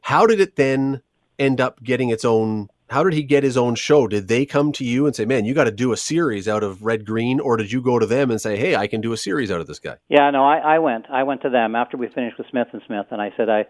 How 0.00 0.26
did 0.26 0.40
it 0.40 0.56
then 0.56 1.02
end 1.38 1.60
up 1.60 1.82
getting 1.82 2.10
its 2.10 2.24
own? 2.24 2.68
How 2.92 3.02
did 3.02 3.14
he 3.14 3.22
get 3.22 3.42
his 3.42 3.56
own 3.56 3.74
show? 3.74 4.06
Did 4.06 4.28
they 4.28 4.44
come 4.44 4.70
to 4.72 4.84
you 4.84 5.06
and 5.06 5.16
say, 5.16 5.24
"Man, 5.24 5.44
you 5.44 5.54
got 5.54 5.64
to 5.64 5.70
do 5.70 5.92
a 5.92 5.96
series 5.96 6.46
out 6.46 6.62
of 6.62 6.82
Red 6.82 7.06
Green," 7.06 7.40
or 7.40 7.56
did 7.56 7.72
you 7.72 7.80
go 7.80 7.98
to 7.98 8.06
them 8.06 8.30
and 8.30 8.40
say, 8.40 8.56
"Hey, 8.56 8.76
I 8.76 8.86
can 8.86 9.00
do 9.00 9.12
a 9.12 9.16
series 9.16 9.50
out 9.50 9.60
of 9.60 9.66
this 9.66 9.78
guy"? 9.78 9.96
Yeah, 10.08 10.30
no, 10.30 10.44
I, 10.44 10.58
I 10.58 10.78
went. 10.78 11.06
I 11.10 11.22
went 11.22 11.42
to 11.42 11.50
them 11.50 11.74
after 11.74 11.96
we 11.96 12.08
finished 12.08 12.36
with 12.38 12.46
Smith 12.50 12.68
and 12.72 12.82
Smith, 12.86 13.06
and 13.10 13.20
I 13.22 13.32
said, 13.36 13.48
"I, 13.48 13.60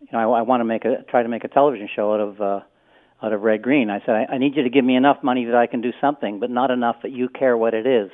you 0.00 0.08
know, 0.12 0.34
I, 0.34 0.40
I 0.40 0.42
want 0.42 0.60
to 0.60 0.64
make 0.64 0.84
a 0.84 1.02
try 1.08 1.22
to 1.22 1.28
make 1.28 1.44
a 1.44 1.48
television 1.48 1.88
show 1.94 2.12
out 2.12 2.20
of 2.20 2.40
uh, 2.40 2.60
out 3.22 3.32
of 3.32 3.42
Red 3.42 3.62
Green. 3.62 3.88
I 3.88 4.00
said, 4.00 4.10
I, 4.10 4.34
I 4.34 4.38
need 4.38 4.56
you 4.56 4.62
to 4.62 4.70
give 4.70 4.84
me 4.84 4.96
enough 4.96 5.22
money 5.22 5.44
that 5.44 5.54
I 5.54 5.66
can 5.66 5.80
do 5.80 5.92
something, 6.00 6.40
but 6.40 6.50
not 6.50 6.70
enough 6.70 6.96
that 7.02 7.12
you 7.12 7.28
care 7.28 7.56
what 7.56 7.72
it 7.74 7.86
is. 7.86 8.10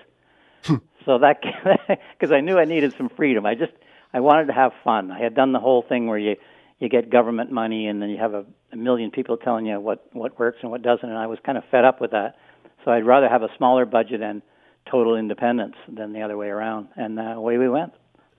Hmm. 0.64 0.76
so 1.04 1.18
that 1.18 1.40
because 2.18 2.32
I 2.32 2.40
knew 2.40 2.58
I 2.58 2.66
needed 2.66 2.94
some 2.96 3.08
freedom. 3.08 3.46
I 3.46 3.54
just 3.54 3.72
I 4.12 4.20
wanted 4.20 4.46
to 4.46 4.52
have 4.52 4.72
fun. 4.84 5.10
I 5.10 5.18
had 5.18 5.34
done 5.34 5.52
the 5.52 5.60
whole 5.60 5.82
thing 5.82 6.06
where 6.06 6.18
you 6.18 6.36
you 6.82 6.88
get 6.88 7.10
government 7.10 7.52
money 7.52 7.86
and 7.86 8.02
then 8.02 8.10
you 8.10 8.18
have 8.18 8.34
a, 8.34 8.44
a 8.72 8.76
million 8.76 9.12
people 9.12 9.36
telling 9.36 9.66
you 9.66 9.78
what 9.78 10.04
what 10.12 10.36
works 10.36 10.58
and 10.62 10.70
what 10.72 10.82
doesn't, 10.82 11.08
and 11.08 11.16
I 11.16 11.28
was 11.28 11.38
kind 11.46 11.56
of 11.56 11.62
fed 11.70 11.84
up 11.84 12.00
with 12.00 12.10
that. 12.10 12.34
So 12.84 12.90
I'd 12.90 13.06
rather 13.06 13.28
have 13.28 13.42
a 13.42 13.48
smaller 13.56 13.86
budget 13.86 14.20
and 14.20 14.42
total 14.90 15.14
independence 15.14 15.76
than 15.88 16.12
the 16.12 16.22
other 16.22 16.36
way 16.36 16.48
around, 16.48 16.88
and 16.96 17.20
uh, 17.20 17.22
away 17.22 17.56
we 17.56 17.68
went. 17.68 17.92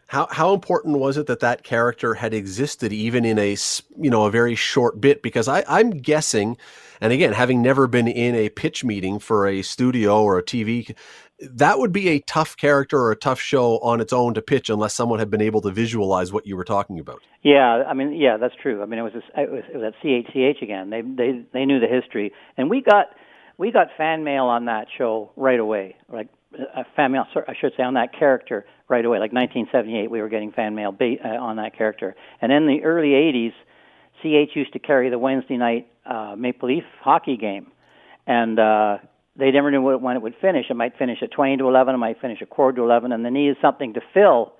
How 0.08 0.28
how 0.30 0.54
important 0.54 1.00
was 1.00 1.18
it 1.18 1.28
that 1.28 1.40
that 1.40 1.64
character 1.64 2.14
had 2.14 2.34
existed 2.34 2.94
even 2.94 3.26
in 3.26 3.40
a 3.40 3.56
you 3.98 4.10
know 4.10 4.26
a 4.26 4.32
very 4.32 4.56
short 4.56 5.02
bit? 5.02 5.22
Because 5.22 5.48
I 5.48 5.64
I'm 5.68 5.92
guessing, 5.92 6.58
and 7.02 7.12
again 7.12 7.34
having 7.34 7.62
never 7.62 7.88
been 7.88 8.08
in 8.08 8.36
a 8.36 8.50
pitch 8.50 8.84
meeting 8.84 9.20
for 9.20 9.48
a 9.48 9.62
studio 9.62 10.22
or 10.24 10.38
a 10.38 10.44
TV, 10.44 10.96
that 11.40 11.80
would 11.80 11.92
be 11.92 12.10
a 12.10 12.20
tough 12.20 12.56
character 12.58 13.00
or 13.00 13.12
a 13.12 13.16
tough 13.16 13.40
show 13.40 13.80
on 13.80 14.02
its 14.02 14.14
own 14.14 14.34
to 14.36 14.42
pitch 14.42 14.70
unless 14.70 14.94
someone 14.94 15.20
had 15.20 15.30
been 15.30 15.42
able 15.42 15.62
to 15.62 15.72
visualize 15.72 16.32
what 16.32 16.46
you 16.46 16.56
were 16.56 16.64
talking 16.64 17.00
about. 17.00 17.22
Yeah, 17.42 17.84
I 17.88 17.94
mean, 17.94 18.14
yeah, 18.14 18.38
that's 18.38 18.56
true. 18.62 18.82
I 18.82 18.86
mean, 18.86 19.00
it 19.00 19.04
was 19.04 19.14
it 19.16 19.52
was, 19.52 19.64
it 19.74 19.78
was 19.78 19.94
at 19.94 20.04
CHCH 20.04 20.62
again. 20.62 20.90
They 20.90 21.02
they 21.02 21.46
they 21.54 21.66
knew 21.66 21.80
the 21.80 21.88
history, 21.88 22.34
and 22.58 22.70
we 22.70 22.82
got 22.82 23.08
we 23.58 23.72
got 23.72 23.88
fan 23.98 24.24
mail 24.24 24.46
on 24.46 24.66
that 24.66 24.88
show 24.98 25.32
right 25.36 25.60
away. 25.60 25.96
Like 26.12 26.28
a 26.54 26.86
fan 26.96 27.12
mail, 27.12 27.26
I 27.36 27.54
should 27.60 27.74
say, 27.76 27.84
on 27.84 27.96
that 27.96 28.18
character 28.18 28.66
right 28.90 29.04
away. 29.04 29.20
Like 29.20 29.34
1978, 29.34 30.10
we 30.10 30.22
were 30.22 30.30
getting 30.30 30.52
fan 30.52 30.76
mail 30.76 30.92
ba- 30.92 31.18
uh, 31.24 31.38
on 31.40 31.58
that 31.58 31.78
character. 31.78 32.16
And 32.42 32.52
in 32.52 32.68
the 32.68 32.84
early 32.84 33.10
80s, 33.10 33.54
CH 34.22 34.56
used 34.56 34.74
to 34.74 34.80
carry 34.80 35.10
the 35.10 35.20
Wednesday 35.20 35.58
night 35.58 35.88
uh, 36.06 36.36
Maple 36.38 36.70
Leaf 36.70 36.84
hockey 37.02 37.38
game, 37.38 37.68
and 38.28 38.60
uh, 38.60 38.98
they 39.36 39.52
never 39.52 39.72
knew 39.72 39.82
what, 39.82 40.02
when 40.02 40.16
it 40.16 40.22
would 40.22 40.36
finish. 40.40 40.66
It 40.70 40.76
might 40.76 40.98
finish 40.98 41.20
at 41.22 41.32
20 41.32 41.58
to 41.58 41.68
11. 41.68 41.96
It 41.96 41.98
might 41.98 42.22
finish 42.22 42.42
at 42.42 42.50
quarter 42.50 42.78
to 42.78 42.84
11, 42.84 43.12
and 43.12 43.26
they 43.26 43.30
needed 43.30 43.58
something 43.62 43.94
to 43.94 44.02
fill. 44.14 44.54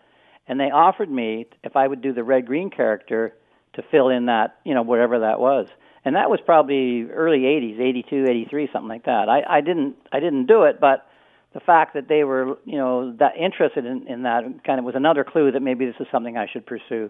And 0.48 0.60
they 0.60 0.72
offered 0.72 1.10
me 1.10 1.46
if 1.64 1.76
I 1.76 1.88
would 1.88 2.02
do 2.02 2.14
the 2.14 2.24
red 2.24 2.46
green 2.46 2.70
character 2.70 3.34
to 3.74 3.84
fill 3.92 4.10
in 4.10 4.26
that, 4.26 4.58
you 4.66 4.74
know, 4.74 4.82
whatever 4.82 5.20
that 5.20 5.40
was. 5.40 5.68
And 6.06 6.16
that 6.16 6.30
was 6.30 6.40
probably 6.46 7.04
early 7.04 7.40
80s, 7.40 7.80
82, 7.80 8.26
83, 8.28 8.70
something 8.74 8.90
like 8.90 9.06
that. 9.06 9.30
I, 9.30 9.44
I 9.48 9.62
didn't 9.62 9.96
I 10.12 10.20
didn't 10.20 10.48
do 10.48 10.64
it, 10.64 10.80
but 10.82 11.08
the 11.54 11.60
fact 11.60 11.94
that 11.94 12.08
they 12.08 12.24
were, 12.24 12.58
you 12.66 12.78
know, 12.78 13.16
that 13.20 13.36
interested 13.38 13.86
in, 13.86 14.08
in 14.08 14.24
that 14.24 14.44
kind 14.66 14.80
of 14.80 14.86
was 14.86 14.96
another 14.96 15.24
clue 15.24 15.52
that 15.52 15.62
maybe 15.62 15.86
this 15.86 15.96
is 16.00 16.08
something 16.12 16.38
I 16.38 16.48
should 16.52 16.66
pursue. 16.66 17.10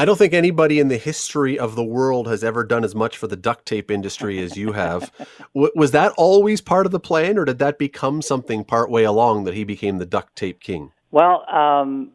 I 0.00 0.04
don't 0.04 0.16
think 0.16 0.32
anybody 0.32 0.78
in 0.78 0.86
the 0.86 0.96
history 0.96 1.58
of 1.58 1.74
the 1.74 1.82
world 1.82 2.28
has 2.28 2.44
ever 2.44 2.62
done 2.62 2.84
as 2.84 2.94
much 2.94 3.16
for 3.16 3.26
the 3.26 3.36
duct 3.36 3.66
tape 3.66 3.90
industry 3.90 4.38
as 4.38 4.56
you 4.56 4.72
have. 4.72 5.10
w- 5.54 5.72
was 5.74 5.90
that 5.90 6.12
always 6.16 6.60
part 6.60 6.86
of 6.86 6.92
the 6.92 7.00
plan, 7.00 7.36
or 7.36 7.44
did 7.44 7.58
that 7.58 7.78
become 7.78 8.22
something 8.22 8.62
partway 8.62 9.02
along 9.02 9.42
that 9.44 9.54
he 9.54 9.64
became 9.64 9.98
the 9.98 10.06
duct 10.06 10.36
tape 10.36 10.60
king? 10.60 10.92
Well, 11.10 11.44
um, 11.52 12.12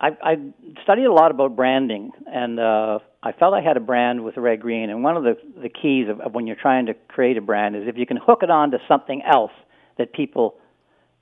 I, 0.00 0.16
I 0.22 0.36
studied 0.82 1.04
a 1.04 1.12
lot 1.12 1.30
about 1.30 1.54
branding, 1.54 2.12
and 2.26 2.58
uh, 2.58 3.00
I 3.22 3.32
felt 3.32 3.52
I 3.52 3.60
had 3.60 3.76
a 3.76 3.80
brand 3.80 4.24
with 4.24 4.38
Red 4.38 4.60
Green. 4.60 4.88
And 4.88 5.04
one 5.04 5.18
of 5.18 5.22
the 5.22 5.36
the 5.60 5.68
keys 5.68 6.08
of, 6.08 6.18
of 6.20 6.32
when 6.32 6.46
you're 6.46 6.56
trying 6.56 6.86
to 6.86 6.94
create 7.08 7.36
a 7.36 7.42
brand 7.42 7.76
is 7.76 7.82
if 7.86 7.98
you 7.98 8.06
can 8.06 8.16
hook 8.16 8.38
it 8.42 8.50
on 8.50 8.70
to 8.70 8.78
something 8.88 9.20
else 9.30 9.52
that 9.98 10.12
people 10.12 10.56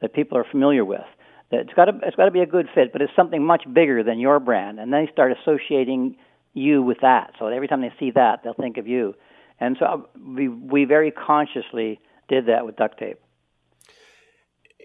that 0.01 0.15
people 0.15 0.39
are 0.39 0.45
familiar 0.51 0.85
with. 0.85 1.05
That 1.51 1.61
it's 1.61 1.75
got 1.75 1.87
to 1.87 1.99
it's 2.03 2.17
got 2.17 2.27
to 2.27 2.31
be 2.31 2.41
a 2.41 2.47
good 2.47 2.69
fit, 2.75 2.93
but 2.93 3.03
it's 3.03 3.13
something 3.15 3.45
much 3.45 3.65
bigger 3.73 4.03
than 4.03 4.19
your 4.19 4.41
brand, 4.41 4.79
and 4.79 4.93
they 4.93 5.09
start 5.13 5.33
associating 5.33 6.17
you 6.55 6.83
with 6.83 6.99
that. 7.03 7.33
So 7.39 7.47
every 7.47 7.69
time 7.69 7.81
they 7.81 7.93
see 7.99 8.11
that, 8.13 8.43
they'll 8.43 8.55
think 8.55 8.77
of 8.77 8.87
you. 8.87 9.15
And 9.59 9.77
so 9.79 9.87
uh, 9.87 9.97
we 10.19 10.49
we 10.49 10.85
very 10.85 11.11
consciously 11.11 12.01
did 12.29 12.47
that 12.47 12.65
with 12.67 12.77
duct 12.77 12.99
tape 12.99 13.19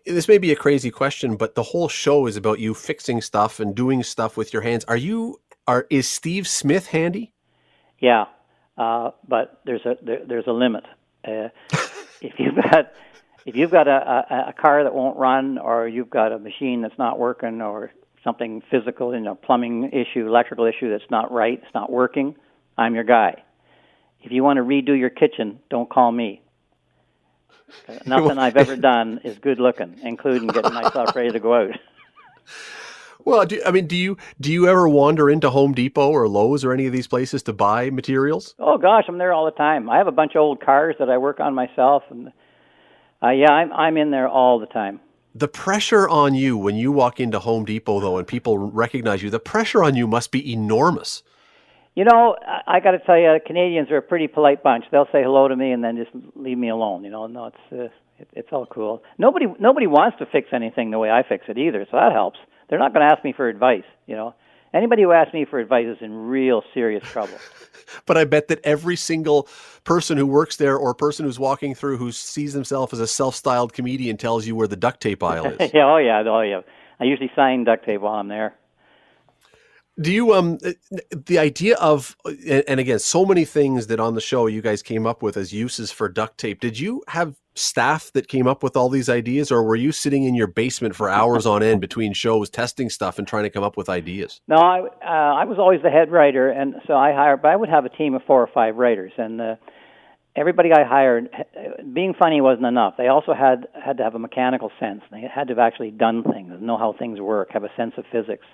this 0.06 0.28
may 0.28 0.38
be 0.38 0.52
a 0.52 0.56
crazy 0.56 0.92
question, 0.92 1.36
but 1.36 1.56
the 1.56 1.64
whole 1.64 1.88
show 1.88 2.28
is 2.28 2.38
about 2.38 2.60
you 2.60 2.74
fixing 2.74 3.22
stuff 3.22 3.60
and 3.60 3.76
doing 3.76 4.04
stuff 4.04 4.38
with 4.38 4.54
your 4.54 4.62
hands. 4.62 4.86
Are 4.86 4.98
you 4.98 5.42
are 5.68 5.88
is 5.90 6.08
Steve 6.08 6.48
Smith 6.48 6.88
handy? 6.88 7.34
Yeah, 8.00 8.26
uh, 8.78 9.12
but 9.28 9.62
there's 9.66 9.86
a 9.86 9.98
there, 10.02 10.20
there's 10.26 10.48
a 10.48 10.52
limit. 10.52 10.84
Uh, 11.28 11.50
if 12.22 12.34
you've 12.38 12.56
got 12.56 12.94
if 13.46 13.56
you've 13.56 13.72
got 13.72 13.88
a, 13.88 13.92
a, 14.30 14.50
a 14.50 14.54
car 14.54 14.84
that 14.84 14.94
won't 14.94 15.18
run, 15.18 15.58
or 15.58 15.88
you've 15.88 16.10
got 16.10 16.32
a 16.32 16.40
machine 16.40 16.82
that's 16.82 16.98
not 16.98 17.20
working, 17.20 17.62
or 17.62 17.92
something 18.24 18.62
physical, 18.72 19.14
you 19.14 19.22
know, 19.22 19.36
plumbing 19.36 19.92
issue, 19.94 20.28
electrical 20.28 20.66
issue 20.66 20.90
that's 20.90 21.10
not 21.12 21.32
right, 21.32 21.62
it's 21.64 21.74
not 21.74 21.92
working, 21.92 22.36
I'm 22.78 22.96
your 22.96 23.04
guy. 23.04 23.44
If 24.22 24.32
you 24.32 24.44
want 24.44 24.58
to 24.58 24.64
redo 24.64 24.98
your 24.98 25.12
kitchen, 25.12 25.60
don't 25.70 25.90
call 25.90 26.12
me. 26.12 26.42
Nothing 28.06 28.38
I've 28.40 28.58
ever 28.58 28.76
done 28.76 29.22
is 29.24 29.38
good 29.38 29.60
looking, 29.60 29.96
including 30.02 30.48
getting 30.48 30.74
myself 30.74 31.16
ready 31.16 31.32
to 31.32 31.40
go 31.40 31.54
out. 31.54 31.72
Well, 33.24 33.44
do, 33.44 33.60
I 33.66 33.72
mean, 33.72 33.88
do 33.88 33.96
you 33.96 34.18
do 34.40 34.52
you 34.52 34.68
ever 34.68 34.88
wander 34.88 35.32
into 35.32 35.50
Home 35.50 35.74
Depot 35.74 36.12
or 36.12 36.28
Lowe's 36.28 36.64
or 36.64 36.72
any 36.74 36.86
of 36.86 36.94
these 36.94 37.08
places 37.08 37.42
to 37.44 37.54
buy 37.54 37.90
materials? 37.90 38.54
Oh 38.60 38.78
gosh, 38.78 39.06
I'm 39.08 39.18
there 39.18 39.34
all 39.34 39.46
the 39.46 39.52
time. 39.52 39.90
I 39.90 39.98
have 39.98 40.06
a 40.06 40.12
bunch 40.12 40.34
of 40.36 40.42
old 40.42 40.64
cars 40.64 40.96
that 41.00 41.10
I 41.10 41.18
work 41.18 41.40
on 41.40 41.56
myself, 41.56 42.04
and 42.12 42.32
uh, 43.24 43.30
yeah, 43.30 43.52
I'm 43.52 43.72
I'm 43.74 43.98
in 43.98 44.12
there 44.12 44.28
all 44.28 44.60
the 44.60 44.66
time. 44.66 45.00
The 45.34 45.48
pressure 45.48 46.08
on 46.08 46.34
you 46.34 46.58
when 46.58 46.76
you 46.76 46.92
walk 46.92 47.20
into 47.20 47.40
Home 47.40 47.66
Depot, 47.66 48.00
though, 48.00 48.18
and 48.18 48.28
people 48.28 48.58
recognize 48.58 49.22
you, 49.22 49.30
the 49.30 49.40
pressure 49.40 49.84
on 49.84 49.96
you 49.96 50.08
must 50.08 50.32
be 50.32 50.54
enormous. 50.54 51.24
You 51.96 52.06
know, 52.06 52.36
I, 52.42 52.78
I 52.78 52.80
got 52.80 52.92
to 52.92 53.00
tell 53.00 53.18
you, 53.18 53.38
Canadians 53.46 53.90
are 53.92 53.98
a 53.98 54.02
pretty 54.02 54.28
polite 54.28 54.64
bunch. 54.64 54.86
They'll 54.92 55.08
say 55.12 55.24
hello 55.24 55.48
to 55.48 55.56
me 55.56 55.72
and 55.72 55.84
then 55.84 55.98
just 55.98 56.12
leave 56.36 56.58
me 56.58 56.70
alone. 56.70 57.04
You 57.04 57.10
know, 57.10 57.28
no, 57.28 57.48
it's 57.48 57.58
uh, 57.72 57.90
it, 58.20 58.30
it's 58.34 58.50
all 58.52 58.66
cool. 58.66 59.04
Nobody 59.18 59.48
nobody 59.60 59.88
wants 59.88 60.18
to 60.20 60.26
fix 60.26 60.50
anything 60.54 60.92
the 60.92 61.00
way 61.00 61.10
I 61.10 61.24
fix 61.28 61.46
it 61.48 61.58
either, 61.58 61.86
so 61.90 61.98
that 61.98 62.12
helps. 62.12 62.40
They're 62.70 62.80
not 62.80 62.94
going 62.94 63.08
to 63.08 63.14
ask 63.14 63.24
me 63.24 63.34
for 63.36 63.48
advice. 63.48 63.84
You 64.08 64.16
know, 64.16 64.36
anybody 64.76 65.04
who 65.04 65.12
asks 65.12 65.34
me 65.34 65.46
for 65.46 65.60
advice 65.60 65.88
is 65.88 65.98
in 66.02 66.14
real 66.28 66.64
serious 66.74 67.04
trouble. 67.04 67.38
but 68.06 68.18
I 68.18 68.26
bet 68.26 68.48
that 68.50 68.60
every 68.64 68.96
single 68.96 69.48
person 69.84 70.18
who 70.18 70.28
works 70.28 70.58
there 70.58 70.78
or 70.78 70.94
person 70.94 71.26
who's 71.26 71.40
walking 71.40 71.74
through 71.74 71.98
who 71.98 72.12
sees 72.12 72.54
themselves 72.54 72.94
as 72.94 73.00
a 73.00 73.08
self-styled 73.08 73.74
comedian 73.74 74.18
tells 74.18 74.46
you 74.46 74.56
where 74.56 74.68
the 74.68 74.76
duct 74.76 75.02
tape 75.02 75.24
aisle 75.24 75.46
is. 75.46 75.72
yeah, 75.74 75.86
oh 75.86 75.98
yeah, 75.98 76.24
oh 76.28 76.42
yeah. 76.42 76.62
I 77.00 77.06
usually 77.06 77.32
sign 77.36 77.64
duct 77.64 77.86
tape 77.86 78.02
while 78.02 78.16
I'm 78.16 78.28
there. 78.28 78.56
Do 80.00 80.12
you 80.12 80.34
um 80.34 80.58
uh, 80.66 80.72
the 81.26 81.40
idea 81.40 81.76
of 81.78 82.18
and 82.26 82.80
again 82.80 83.00
so 83.00 83.26
many 83.26 83.46
things 83.46 83.88
that 83.88 84.00
on 84.00 84.14
the 84.14 84.22
show 84.22 84.48
you 84.48 84.62
guys 84.62 84.82
came 84.82 85.06
up 85.06 85.24
with 85.24 85.38
as 85.38 85.54
uses 85.54 85.92
for 85.92 86.10
duct 86.10 86.38
tape. 86.38 86.60
Did 86.60 86.78
you 86.78 87.04
have 87.08 87.36
staff 87.54 88.12
that 88.12 88.28
came 88.28 88.48
up 88.48 88.62
with 88.62 88.76
all 88.76 88.90
these 88.90 89.08
ideas 89.08 89.50
or 89.50 89.64
were 89.64 89.78
you 89.78 89.94
sitting 89.94 90.26
in 90.26 90.36
your 90.36 90.48
basement 90.48 90.94
for 90.94 91.10
hours 91.10 91.46
on 91.46 91.64
end 91.64 91.80
between 91.80 92.12
shows 92.12 92.50
testing 92.50 92.90
stuff 92.90 93.18
and 93.18 93.26
trying 93.26 93.44
to 93.44 93.50
come 93.50 93.64
up 93.64 93.78
with 93.78 93.88
ideas? 93.88 94.42
No, 94.50 94.58
I 94.58 94.82
uh, 94.82 95.36
I 95.36 95.46
was 95.46 95.58
always 95.58 95.82
the 95.82 95.90
head 95.90 96.12
writer 96.12 96.50
and 96.50 96.76
so 96.88 96.94
I 96.94 97.14
hired 97.14 97.42
but 97.42 97.52
I 97.52 97.56
would 97.56 97.70
have 97.70 97.86
a 97.86 97.90
team 97.90 98.16
of 98.16 98.22
four 98.28 98.42
or 98.42 98.50
five 98.54 98.76
writers 98.76 99.14
and 99.18 99.40
uh, 99.40 99.56
everybody 100.36 100.74
I 100.74 100.84
hired 100.84 101.30
being 101.94 102.14
funny 102.20 102.42
wasn't 102.42 102.66
enough. 102.66 102.96
They 102.98 103.08
also 103.08 103.34
had 103.34 103.68
had 103.74 103.96
to 103.98 104.04
have 104.04 104.16
a 104.16 104.20
mechanical 104.20 104.72
sense. 104.78 105.04
They 105.10 105.22
had 105.22 105.48
to 105.48 105.52
have 105.54 105.60
actually 105.60 105.92
done 105.92 106.24
things, 106.24 106.52
know 106.60 106.78
how 106.78 106.94
things 107.00 107.22
work, 107.22 107.52
have 107.52 107.64
a 107.64 107.72
sense 107.78 107.94
of 107.98 108.04
physics 108.12 108.46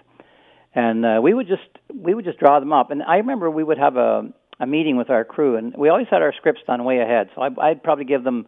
and 0.73 1.05
uh, 1.05 1.19
we 1.21 1.33
would 1.33 1.47
just 1.47 1.61
we 1.93 2.13
would 2.13 2.25
just 2.25 2.39
draw 2.39 2.59
them 2.59 2.73
up. 2.73 2.91
And 2.91 3.03
I 3.03 3.17
remember 3.17 3.49
we 3.49 3.63
would 3.63 3.77
have 3.77 3.97
a 3.97 4.31
a 4.59 4.67
meeting 4.67 4.95
with 4.95 5.09
our 5.09 5.25
crew, 5.25 5.57
and 5.57 5.75
we 5.75 5.89
always 5.89 6.07
had 6.09 6.21
our 6.21 6.33
scripts 6.33 6.61
done 6.67 6.83
way 6.83 6.99
ahead. 6.99 7.29
So 7.35 7.41
I, 7.41 7.69
I'd 7.69 7.83
probably 7.83 8.05
give 8.05 8.23
them 8.23 8.45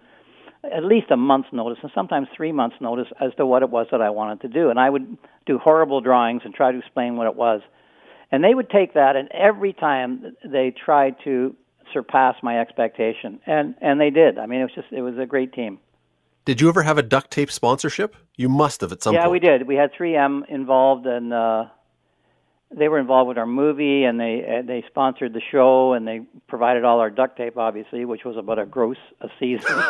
at 0.63 0.83
least 0.83 1.11
a 1.11 1.17
month's 1.17 1.49
notice, 1.51 1.79
and 1.81 1.91
sometimes 1.93 2.27
three 2.35 2.51
months' 2.51 2.77
notice 2.79 3.07
as 3.19 3.31
to 3.35 3.45
what 3.45 3.63
it 3.63 3.69
was 3.69 3.87
that 3.91 4.01
I 4.01 4.11
wanted 4.11 4.41
to 4.41 4.47
do. 4.47 4.69
And 4.69 4.79
I 4.79 4.89
would 4.89 5.17
do 5.45 5.57
horrible 5.57 6.01
drawings 6.01 6.43
and 6.45 6.53
try 6.53 6.71
to 6.71 6.77
explain 6.77 7.17
what 7.17 7.27
it 7.27 7.35
was. 7.35 7.61
And 8.31 8.43
they 8.43 8.53
would 8.53 8.69
take 8.69 8.93
that, 8.93 9.15
and 9.15 9.27
every 9.31 9.73
time 9.73 10.35
they 10.45 10.71
tried 10.71 11.15
to 11.23 11.55
surpass 11.91 12.35
my 12.41 12.59
expectation, 12.59 13.39
and 13.45 13.75
and 13.81 13.99
they 13.99 14.09
did. 14.09 14.37
I 14.37 14.45
mean, 14.45 14.61
it 14.61 14.63
was 14.63 14.73
just 14.75 14.87
it 14.91 15.01
was 15.01 15.17
a 15.17 15.25
great 15.25 15.53
team. 15.53 15.79
Did 16.45 16.59
you 16.59 16.67
ever 16.67 16.83
have 16.83 16.97
a 16.97 17.03
duct 17.03 17.31
tape 17.31 17.51
sponsorship? 17.51 18.15
You 18.35 18.49
must 18.49 18.81
have 18.81 18.91
at 18.91 19.01
some 19.01 19.13
yeah, 19.13 19.25
point. 19.25 19.43
Yeah, 19.43 19.51
we 19.51 19.57
did. 19.59 19.67
We 19.67 19.75
had 19.75 19.91
3M 19.93 20.49
involved, 20.49 21.05
and 21.05 21.33
uh, 21.33 21.65
they 22.77 22.87
were 22.87 22.99
involved 22.99 23.27
with 23.27 23.37
our 23.37 23.45
movie 23.45 24.03
and 24.03 24.19
they 24.19 24.43
uh, 24.43 24.61
they 24.65 24.83
sponsored 24.87 25.33
the 25.33 25.41
show 25.51 25.93
and 25.93 26.07
they 26.07 26.21
provided 26.47 26.83
all 26.83 26.99
our 26.99 27.09
duct 27.09 27.37
tape 27.37 27.57
obviously 27.57 28.05
which 28.05 28.23
was 28.25 28.37
about 28.37 28.59
a 28.59 28.65
gross 28.65 28.97
a 29.21 29.29
season. 29.39 29.67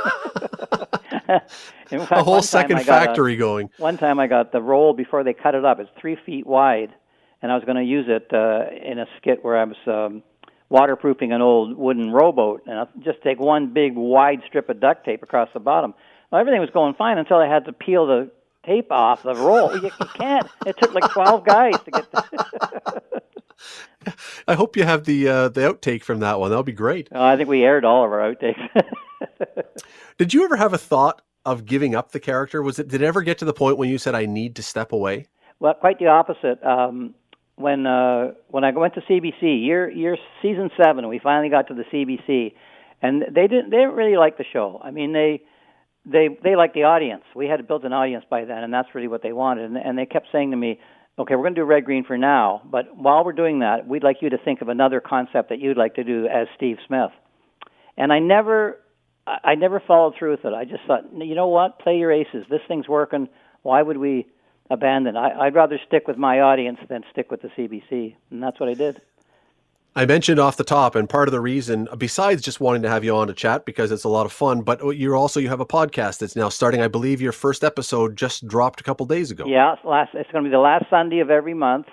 Fact, 1.26 2.12
a 2.12 2.24
whole 2.24 2.42
second 2.42 2.82
factory 2.84 3.36
a, 3.36 3.38
going. 3.38 3.70
one 3.78 3.98
time 3.98 4.20
i 4.20 4.28
got 4.28 4.52
the 4.52 4.62
roll 4.62 4.94
before 4.94 5.24
they 5.24 5.34
cut 5.34 5.56
it 5.56 5.64
up. 5.64 5.80
It's 5.80 5.90
three 6.00 6.18
feet 6.26 6.46
wide 6.46 6.94
and 7.42 7.52
i 7.52 7.56
was 7.56 7.64
going 7.64 7.78
to 7.78 7.84
use 7.84 8.06
it 8.08 8.28
uh, 8.34 8.66
in 8.84 9.00
a 9.00 9.06
skit 9.18 9.44
where 9.44 9.58
i 9.58 9.64
was 9.64 9.78
um, 9.88 10.24
waterproofing 10.70 11.32
an 11.32 11.42
old 11.42 11.78
wooden 11.78 12.12
rowboat 12.12 12.64
and 12.66 12.80
i 12.80 12.86
just 13.00 13.22
take 13.24 13.40
one 13.40 13.74
big 13.74 13.96
wide 13.96 14.42
strip 14.48 14.70
of 14.70 14.80
duct 14.80 15.06
tape 15.06 15.24
across 15.24 15.50
the 15.54 15.60
bottom. 15.60 15.94
Well, 16.32 16.42
everything 16.42 16.62
was 16.62 16.72
going 16.72 16.94
fine 16.96 17.18
until 17.18 17.38
i 17.38 17.48
had 17.48 17.66
to 17.66 17.74
peel 17.74 18.06
the 18.08 18.32
tape 18.64 18.91
off 18.91 19.24
the 19.24 19.36
roll. 19.36 19.76
You, 19.76 19.84
you 19.84 20.05
can't. 20.16 20.47
It 20.66 20.76
took 20.78 20.93
like 20.93 21.11
twelve 21.11 21.45
guys 21.45 21.76
to 21.86 21.91
get. 21.91 22.11
The 22.11 23.01
I 24.47 24.55
hope 24.55 24.76
you 24.76 24.84
have 24.84 25.05
the 25.05 25.28
uh, 25.28 25.49
the 25.49 25.61
outtake 25.61 26.03
from 26.03 26.20
that 26.20 26.39
one. 26.39 26.49
That'll 26.49 26.64
be 26.64 26.72
great. 26.72 27.09
Oh, 27.11 27.24
I 27.24 27.38
think 27.38 27.49
we 27.49 27.64
aired 27.64 27.86
all 27.86 28.05
of 28.05 28.11
our 28.11 28.20
outtakes. 28.20 28.70
did 30.18 30.34
you 30.34 30.43
ever 30.43 30.55
have 30.55 30.74
a 30.74 30.78
thought 30.78 31.22
of 31.45 31.66
giving 31.66 31.95
up 31.95 32.11
the 32.11 32.20
character? 32.20 32.61
Was 32.61 32.80
it 32.80 32.88
did 32.88 33.01
it 33.01 33.05
ever 33.05 33.22
get 33.22 33.38
to 33.39 33.45
the 33.45 33.53
point 33.53 33.78
when 33.78 33.89
you 33.89 33.97
said 33.97 34.16
I 34.16 34.26
need 34.26 34.55
to 34.57 34.64
step 34.64 34.91
away? 34.91 35.28
Well, 35.59 35.74
quite 35.74 35.99
the 35.99 36.07
opposite. 36.07 36.64
Um, 36.64 37.16
when 37.55 37.86
uh, 37.86 38.32
when 38.47 38.64
I 38.64 38.72
went 38.72 38.95
to 38.95 39.01
CBC, 39.01 39.64
year 39.64 39.89
year 39.89 40.18
season 40.41 40.70
seven, 40.82 41.07
we 41.07 41.20
finally 41.20 41.49
got 41.49 41.68
to 41.68 41.74
the 41.74 41.84
CBC, 41.84 42.53
and 43.01 43.22
they 43.22 43.47
didn't 43.47 43.70
they 43.70 43.78
didn't 43.78 43.95
really 43.95 44.18
like 44.18 44.38
the 44.38 44.45
show. 44.51 44.82
I 44.84 44.91
mean, 44.91 45.14
they 45.14 45.43
they 46.06 46.30
they 46.43 46.56
like 46.56 46.74
the 46.74 46.84
audience. 46.84 47.24
We 47.36 47.47
had 47.47 47.66
built 47.68 47.84
an 47.84 47.93
audience 47.93 48.26
by 48.30 48.45
then, 48.45 48.64
and 48.64 48.74
that's 48.74 48.89
really 48.93 49.08
what 49.08 49.24
they 49.24 49.34
wanted. 49.34 49.66
And, 49.66 49.78
and 49.78 49.97
they 49.97 50.06
kept 50.06 50.28
saying 50.32 50.51
to 50.51 50.58
me, 50.58 50.80
"Okay, 51.18 51.36
we're 51.36 51.43
going 51.43 51.56
to 51.56 51.62
do 51.62 51.66
red 51.66 51.86
green 51.86 52.04
for 52.04 52.18
now, 52.18 52.62
but 52.66 52.95
while 52.95 53.24
we're 53.24 53.34
doing 53.34 53.60
that, 53.60 53.88
we'd 53.88 54.04
like 54.04 54.18
you 54.22 54.30
to 54.32 54.38
think 54.38 54.62
of 54.62 54.70
another 54.70 54.99
concept 54.99 55.49
that 55.49 55.60
you'd 55.60 55.78
like 55.78 55.95
to 55.95 56.04
do 56.04 56.28
as 56.28 56.47
Steve 56.56 56.78
Smith." 56.88 57.12
And 57.95 58.12
I 58.12 58.20
never, 58.20 58.80
I 59.28 59.56
never 59.56 59.80
followed 59.80 60.16
through 60.18 60.32
with 60.32 60.45
it. 60.45 60.54
I 60.54 60.66
just 60.66 60.84
thought, 60.88 61.04
you 61.14 61.36
know 61.36 61.47
what, 61.47 61.80
play 61.80 61.97
your 61.97 62.12
aces. 62.12 62.45
This 62.49 62.62
thing's 62.68 62.88
working. 62.88 63.30
Why 63.62 63.82
would 63.82 63.97
we 63.97 64.28
abandon? 64.70 65.16
I, 65.16 65.39
I'd 65.41 65.56
rather 65.56 65.80
stick 65.88 66.08
with 66.08 66.18
my 66.18 66.41
audience 66.41 66.80
than 66.89 67.04
stick 67.12 67.30
with 67.30 67.41
the 67.41 67.49
CBC, 67.49 68.16
and 68.32 68.41
that's 68.41 68.60
what 68.60 68.70
I 68.70 68.74
did. 68.74 69.01
I 69.96 70.08
mentioned 70.08 70.39
off 70.39 70.58
the 70.58 70.64
top, 70.64 70.96
and 70.96 71.08
part 71.08 71.28
of 71.28 71.34
the 71.34 71.39
reason, 71.39 71.88
besides 72.00 72.41
just 72.41 72.60
wanting 72.60 72.82
to 72.82 72.89
have 72.89 73.04
you 73.04 73.16
on 73.16 73.28
to 73.28 73.34
chat 73.34 73.64
because 73.64 73.91
it's 73.91 74.04
a 74.04 74.10
lot 74.10 74.26
of 74.26 74.32
fun, 74.32 74.62
but 74.62 74.98
you're 74.98 75.16
also 75.16 75.39
you 75.39 75.50
have 75.50 75.60
a 75.60 75.68
podcast 75.68 76.18
that's 76.18 76.36
now 76.36 76.50
starting. 76.50 76.82
I 76.82 76.88
believe 76.88 77.22
your 77.22 77.32
first 77.32 77.64
episode 77.64 78.16
just 78.16 78.48
dropped 78.48 78.82
a 78.82 78.84
couple 78.84 79.06
days 79.06 79.30
ago. 79.30 79.46
Yeah, 79.46 79.74
it's, 79.74 79.86
last, 79.86 80.16
it's 80.16 80.32
going 80.32 80.44
to 80.44 80.50
be 80.50 80.52
the 80.52 80.60
last 80.60 80.86
Sunday 80.89 81.20
of 81.20 81.30
every 81.30 81.54
month. 81.54 81.86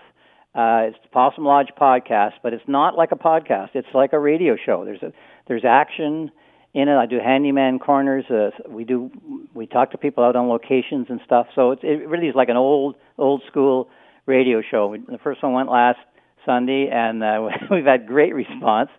Uh, 0.55 0.89
it's 0.89 0.97
the 1.03 1.11
Possum 1.13 1.45
Lodge 1.45 1.69
podcast, 1.79 2.33
but 2.43 2.55
it's 2.55 2.65
not 2.67 2.97
like 2.97 3.13
a 3.13 3.17
podcast. 3.17 3.71
It's 3.75 3.89
like 3.93 4.15
a 4.15 4.19
radio 4.19 4.57
show. 4.57 4.85
There's 4.85 5.03
a 5.03 5.13
there's 5.47 5.65
action 5.67 6.31
in 6.73 6.89
it. 6.89 6.97
I 6.97 7.05
do 7.05 7.19
handyman 7.23 7.79
corners. 7.79 8.25
Uh, 8.31 8.51
we 8.67 8.85
do 8.85 9.11
we 9.53 9.67
talk 9.67 9.91
to 9.91 9.99
people 9.99 10.25
out 10.25 10.37
on 10.37 10.49
locations 10.49 11.07
and 11.11 11.21
stuff. 11.25 11.49
So 11.55 11.73
it's, 11.73 11.83
it 11.85 12.09
really 12.09 12.29
is 12.29 12.35
like 12.35 12.49
an 12.49 12.57
old 12.57 12.97
old 13.19 13.43
school 13.47 13.91
radio 14.25 14.63
show. 14.69 14.97
The 14.97 15.19
first 15.19 15.43
one 15.43 15.53
went 15.53 15.69
last 15.69 15.99
Sunday, 16.45 16.89
and 16.93 17.23
uh, 17.23 17.49
we've 17.71 17.85
had 17.85 18.07
great 18.07 18.35
response. 18.35 18.91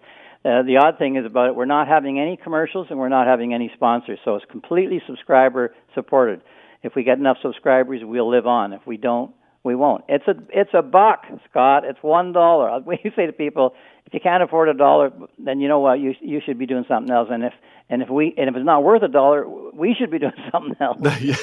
Uh, 0.43 0.63
the 0.63 0.77
odd 0.77 0.97
thing 0.97 1.17
is 1.17 1.25
about 1.25 1.49
it, 1.49 1.55
we're 1.55 1.65
not 1.65 1.87
having 1.87 2.19
any 2.19 2.35
commercials 2.35 2.87
and 2.89 2.97
we're 2.97 3.09
not 3.09 3.27
having 3.27 3.53
any 3.53 3.69
sponsors, 3.75 4.17
so 4.25 4.35
it's 4.35 4.45
completely 4.49 4.99
subscriber 5.05 5.73
supported. 5.93 6.41
If 6.81 6.93
we 6.95 7.03
get 7.03 7.19
enough 7.19 7.37
subscribers, 7.43 8.01
we'll 8.03 8.29
live 8.29 8.47
on. 8.47 8.73
If 8.73 8.81
we 8.87 8.97
don't, 8.97 9.31
we 9.63 9.75
won't. 9.75 10.03
It's 10.09 10.27
a 10.27 10.33
it's 10.49 10.71
a 10.73 10.81
buck, 10.81 11.25
Scott. 11.49 11.83
It's 11.85 11.99
one 12.01 12.33
dollar. 12.33 12.79
We 12.85 12.97
say 13.15 13.27
to 13.27 13.33
people, 13.33 13.75
if 14.11 14.15
you 14.15 14.19
can't 14.19 14.43
afford 14.43 14.67
a 14.67 14.73
dollar, 14.73 15.13
then 15.39 15.61
you 15.61 15.69
know 15.69 15.79
what 15.79 15.99
you 15.99 16.13
you 16.19 16.41
should 16.45 16.59
be 16.59 16.65
doing 16.65 16.83
something 16.85 17.13
else. 17.13 17.29
And 17.31 17.45
if 17.45 17.53
and 17.89 18.01
if 18.01 18.09
we 18.09 18.33
and 18.37 18.49
if 18.49 18.55
it's 18.57 18.65
not 18.65 18.83
worth 18.83 19.03
a 19.03 19.07
dollar, 19.07 19.47
we 19.47 19.95
should 19.97 20.11
be 20.11 20.19
doing 20.19 20.33
something 20.51 20.75
else. 20.81 20.97
yeah. 21.21 21.35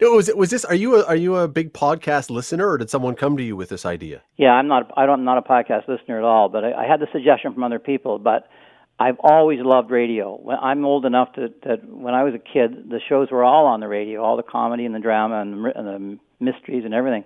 No, 0.00 0.12
was 0.12 0.28
it 0.28 0.36
was 0.36 0.50
this? 0.50 0.64
Are 0.64 0.76
you 0.76 0.94
a, 0.94 1.04
are 1.06 1.16
you 1.16 1.34
a 1.34 1.48
big 1.48 1.72
podcast 1.72 2.30
listener, 2.30 2.68
or 2.68 2.78
did 2.78 2.88
someone 2.88 3.16
come 3.16 3.36
to 3.36 3.42
you 3.42 3.56
with 3.56 3.68
this 3.68 3.84
idea? 3.84 4.22
Yeah, 4.36 4.50
I'm 4.50 4.68
not. 4.68 4.92
I 4.96 5.06
don't. 5.06 5.18
I'm 5.18 5.24
not 5.24 5.38
a 5.38 5.42
podcast 5.42 5.88
listener 5.88 6.18
at 6.18 6.24
all. 6.24 6.48
But 6.48 6.64
I, 6.64 6.84
I 6.84 6.86
had 6.86 7.00
the 7.00 7.08
suggestion 7.10 7.52
from 7.52 7.64
other 7.64 7.80
people. 7.80 8.20
But 8.20 8.48
I've 9.00 9.18
always 9.18 9.58
loved 9.60 9.90
radio. 9.90 10.40
I'm 10.50 10.84
old 10.84 11.04
enough 11.04 11.32
to 11.32 11.48
that 11.64 11.84
when 11.84 12.14
I 12.14 12.22
was 12.22 12.34
a 12.34 12.38
kid, 12.38 12.90
the 12.90 13.00
shows 13.08 13.28
were 13.32 13.42
all 13.42 13.66
on 13.66 13.80
the 13.80 13.88
radio, 13.88 14.22
all 14.22 14.36
the 14.36 14.44
comedy 14.44 14.84
and 14.84 14.94
the 14.94 15.00
drama 15.00 15.40
and 15.40 15.64
the, 15.64 15.72
and 15.76 15.86
the 15.86 16.18
mysteries 16.44 16.84
and 16.84 16.94
everything. 16.94 17.24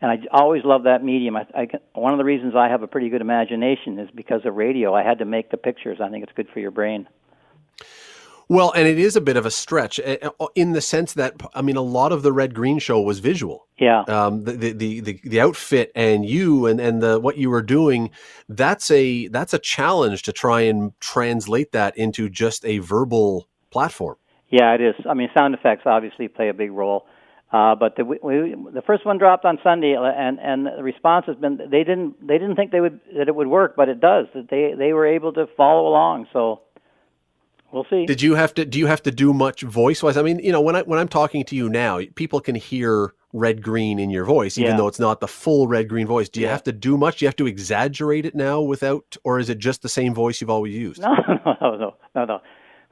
And 0.00 0.10
I 0.10 0.16
always 0.32 0.64
loved 0.64 0.86
that 0.86 1.04
medium. 1.04 1.36
I, 1.36 1.46
I, 1.54 1.68
one 1.94 2.12
of 2.12 2.18
the 2.18 2.24
reasons 2.24 2.54
I 2.56 2.68
have 2.68 2.82
a 2.82 2.86
pretty 2.86 3.10
good 3.10 3.20
imagination 3.20 3.98
is 3.98 4.08
because 4.14 4.40
of 4.44 4.54
radio. 4.54 4.94
I 4.94 5.02
had 5.02 5.18
to 5.18 5.24
make 5.24 5.50
the 5.50 5.58
pictures. 5.58 5.98
I 6.00 6.08
think 6.08 6.24
it's 6.24 6.32
good 6.34 6.48
for 6.52 6.60
your 6.60 6.70
brain. 6.70 7.06
Well, 8.50 8.72
and 8.72 8.88
it 8.88 8.98
is 8.98 9.14
a 9.14 9.20
bit 9.20 9.36
of 9.36 9.46
a 9.46 9.50
stretch 9.50 10.00
eh, 10.00 10.16
eh, 10.20 10.30
in 10.56 10.72
the 10.72 10.80
sense 10.80 11.12
that 11.12 11.34
I 11.54 11.62
mean, 11.62 11.76
a 11.76 11.82
lot 11.82 12.10
of 12.10 12.22
the 12.22 12.32
Red 12.32 12.52
Green 12.52 12.80
show 12.80 13.00
was 13.00 13.20
visual. 13.20 13.68
Yeah. 13.78 14.00
Um, 14.08 14.42
the, 14.42 14.72
the, 14.72 15.00
the 15.00 15.20
the 15.22 15.40
outfit 15.40 15.92
and 15.94 16.26
you 16.26 16.66
and 16.66 16.80
and 16.80 17.00
the 17.00 17.20
what 17.20 17.36
you 17.36 17.48
were 17.48 17.62
doing, 17.62 18.10
that's 18.48 18.90
a 18.90 19.28
that's 19.28 19.54
a 19.54 19.58
challenge 19.60 20.24
to 20.24 20.32
try 20.32 20.62
and 20.62 20.98
translate 20.98 21.70
that 21.70 21.96
into 21.96 22.28
just 22.28 22.64
a 22.64 22.78
verbal 22.78 23.46
platform. 23.70 24.16
Yeah, 24.48 24.74
it 24.74 24.80
is. 24.80 24.96
I 25.08 25.14
mean, 25.14 25.28
sound 25.32 25.54
effects 25.54 25.82
obviously 25.86 26.26
play 26.26 26.48
a 26.48 26.54
big 26.54 26.72
role. 26.72 27.06
Uh, 27.52 27.74
but 27.74 27.96
the, 27.96 28.04
we, 28.04 28.54
the 28.72 28.82
first 28.86 29.04
one 29.04 29.18
dropped 29.18 29.44
on 29.44 29.58
Sunday, 29.64 29.96
uh, 29.96 30.02
and 30.04 30.38
and 30.38 30.66
the 30.66 30.82
response 30.84 31.26
has 31.26 31.36
been 31.36 31.56
they 31.56 31.82
didn't 31.82 32.14
they 32.24 32.38
didn't 32.38 32.54
think 32.54 32.70
they 32.70 32.80
would 32.80 33.00
that 33.16 33.26
it 33.26 33.34
would 33.34 33.48
work, 33.48 33.74
but 33.76 33.88
it 33.88 34.00
does. 34.00 34.26
That 34.34 34.48
they 34.50 34.74
they 34.78 34.92
were 34.92 35.06
able 35.06 35.32
to 35.32 35.46
follow 35.56 35.88
along. 35.88 36.28
So 36.32 36.60
we'll 37.72 37.86
see. 37.90 38.06
Did 38.06 38.22
you 38.22 38.36
have 38.36 38.54
to? 38.54 38.64
Do 38.64 38.78
you 38.78 38.86
have 38.86 39.02
to 39.02 39.10
do 39.10 39.32
much 39.32 39.62
voice 39.62 40.00
wise? 40.00 40.16
I 40.16 40.22
mean, 40.22 40.38
you 40.38 40.52
know, 40.52 40.60
when 40.60 40.76
I 40.76 40.82
when 40.82 41.00
I'm 41.00 41.08
talking 41.08 41.42
to 41.46 41.56
you 41.56 41.68
now, 41.68 42.00
people 42.14 42.40
can 42.40 42.54
hear 42.54 43.14
red 43.32 43.62
green 43.62 43.98
in 43.98 44.10
your 44.10 44.24
voice, 44.24 44.56
even 44.56 44.72
Yeah. 44.72 44.76
though 44.76 44.88
it's 44.88 44.98
not 45.00 45.18
the 45.20 45.28
full 45.28 45.66
red 45.66 45.88
green 45.88 46.06
voice. 46.06 46.28
Do 46.28 46.40
you 46.40 46.46
Yeah. 46.46 46.52
have 46.52 46.62
to 46.64 46.72
do 46.72 46.96
much? 46.96 47.18
Do 47.18 47.24
you 47.24 47.28
have 47.28 47.36
to 47.36 47.46
exaggerate 47.48 48.26
it 48.26 48.34
now 48.34 48.60
without, 48.60 49.16
or 49.24 49.38
is 49.38 49.48
it 49.48 49.58
just 49.58 49.82
the 49.82 49.88
same 49.88 50.14
voice 50.14 50.40
you've 50.40 50.50
always 50.50 50.74
used? 50.76 51.00
No, 51.02 51.14
no, 51.60 51.76
no, 51.76 51.94
no, 52.14 52.24
no. 52.24 52.40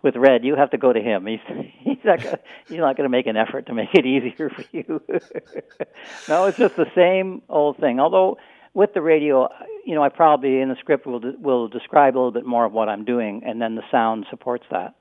With 0.00 0.14
Red, 0.14 0.44
you 0.44 0.54
have 0.54 0.70
to 0.70 0.78
go 0.78 0.92
to 0.92 1.00
him. 1.00 1.26
He's 1.26 1.40
he's 1.80 1.98
not 2.04 2.22
gonna, 2.22 2.38
he's 2.68 2.78
not 2.78 2.96
going 2.96 3.04
to 3.04 3.10
make 3.10 3.26
an 3.26 3.36
effort 3.36 3.66
to 3.66 3.74
make 3.74 3.88
it 3.94 4.06
easier 4.14 4.50
for 4.50 4.64
you. 4.72 5.02
no, 6.28 6.46
it's 6.46 6.58
just 6.58 6.76
the 6.76 6.90
same 6.94 7.42
old 7.48 7.78
thing. 7.78 7.98
Although 7.98 8.38
with 8.74 8.94
the 8.94 9.02
radio, 9.02 9.48
you 9.84 9.94
know, 9.94 10.02
I 10.02 10.08
probably 10.08 10.60
in 10.60 10.68
the 10.68 10.76
script 10.76 11.06
will 11.06 11.20
will 11.40 11.68
describe 11.68 12.14
a 12.14 12.18
little 12.18 12.32
bit 12.32 12.46
more 12.46 12.64
of 12.64 12.72
what 12.72 12.88
I'm 12.88 13.04
doing, 13.04 13.42
and 13.44 13.60
then 13.60 13.74
the 13.74 13.82
sound 13.90 14.26
supports 14.30 14.64
that. 14.70 14.94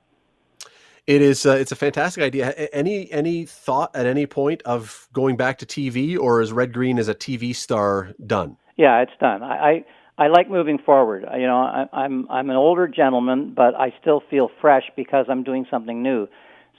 It 1.06 1.22
is. 1.22 1.46
Uh, 1.46 1.52
it's 1.52 1.72
a 1.72 1.76
fantastic 1.76 2.22
idea. 2.22 2.50
Any 2.72 3.10
any 3.10 3.46
thought 3.46 3.96
at 3.96 4.04
any 4.04 4.26
point 4.26 4.60
of 4.66 5.08
going 5.14 5.36
back 5.36 5.58
to 5.58 5.66
TV, 5.66 6.18
or 6.18 6.42
is 6.42 6.52
Red 6.52 6.72
Green 6.72 6.98
as 6.98 7.08
a 7.08 7.14
TV 7.14 7.54
star 7.54 8.12
done? 8.26 8.58
Yeah, 8.76 9.00
it's 9.00 9.12
done. 9.18 9.42
I 9.42 9.56
I, 9.56 9.84
I 10.18 10.26
like 10.26 10.50
moving 10.50 10.78
forward. 10.84 11.24
You 11.32 11.46
know, 11.46 11.58
I, 11.58 11.86
I'm 11.92 12.28
I'm 12.28 12.50
an 12.50 12.56
older 12.56 12.88
gentleman, 12.88 13.54
but 13.54 13.76
I 13.76 13.94
still 14.00 14.20
feel 14.28 14.50
fresh 14.60 14.82
because 14.96 15.26
I'm 15.30 15.44
doing 15.44 15.64
something 15.70 16.02
new. 16.02 16.26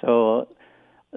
So, 0.02 0.50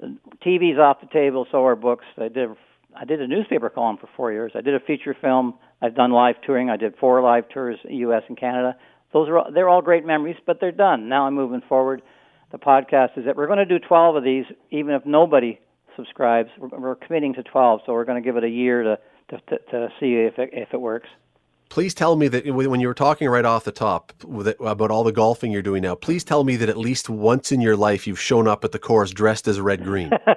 uh, 0.01 0.07
TV's 0.45 0.79
off 0.79 1.01
the 1.01 1.07
table. 1.11 1.45
So 1.51 1.65
are 1.65 1.75
books. 1.75 2.05
I 2.17 2.29
did 2.29 2.49
I 2.95 3.03
did 3.03 3.21
a 3.21 3.27
newspaper 3.27 3.69
column 3.69 3.97
for 3.97 4.07
four 4.15 4.31
years. 4.31 4.53
I 4.55 4.61
did 4.61 4.73
a 4.73 4.79
feature 4.79 5.15
film. 5.19 5.55
I've 5.81 5.95
done 5.95 6.11
live 6.11 6.35
touring. 6.45 6.69
I 6.69 6.77
did 6.77 6.95
four 6.97 7.21
live 7.21 7.49
tours, 7.49 7.77
U.S. 7.89 8.23
and 8.29 8.39
Canada. 8.39 8.77
Those 9.11 9.27
are 9.27 9.51
they're 9.51 9.69
all 9.69 9.81
great 9.81 10.05
memories, 10.05 10.37
but 10.45 10.59
they're 10.61 10.71
done. 10.71 11.09
Now 11.09 11.27
I'm 11.27 11.35
moving 11.35 11.61
forward. 11.67 12.01
The 12.53 12.57
podcast 12.57 13.17
is 13.17 13.25
that 13.25 13.35
we're 13.35 13.47
going 13.47 13.59
to 13.59 13.65
do 13.65 13.79
12 13.79 14.15
of 14.15 14.23
these, 14.23 14.45
even 14.71 14.93
if 14.93 15.05
nobody 15.05 15.59
subscribes. 15.97 16.49
We're, 16.57 16.79
we're 16.79 16.95
committing 16.95 17.33
to 17.33 17.43
12, 17.43 17.81
so 17.85 17.93
we're 17.93 18.05
going 18.05 18.21
to 18.21 18.25
give 18.25 18.37
it 18.37 18.43
a 18.43 18.49
year 18.49 18.83
to 18.83 18.99
to, 19.29 19.37
to, 19.37 19.57
to 19.71 19.87
see 19.99 20.13
if 20.13 20.37
it, 20.37 20.51
if 20.53 20.69
it 20.73 20.79
works. 20.79 21.09
Please 21.73 21.95
tell 21.95 22.15
me 22.15 22.27
that 22.27 22.45
when 22.45 22.79
you 22.79 22.87
were 22.87 22.93
talking 22.93 23.27
right 23.27 23.45
off 23.45 23.63
the 23.63 23.71
top 23.71 24.13
about 24.59 24.91
all 24.91 25.03
the 25.03 25.11
golfing 25.11 25.51
you're 25.51 25.63
doing 25.63 25.81
now, 25.81 25.95
please 25.95 26.23
tell 26.23 26.43
me 26.43 26.55
that 26.57 26.69
at 26.69 26.77
least 26.77 27.09
once 27.09 27.51
in 27.51 27.61
your 27.61 27.75
life 27.75 28.05
you've 28.05 28.19
shown 28.19 28.47
up 28.47 28.63
at 28.63 28.71
the 28.71 28.77
course 28.77 29.09
dressed 29.09 29.47
as 29.47 29.59
Red 29.59 29.83
Green. 29.83 30.11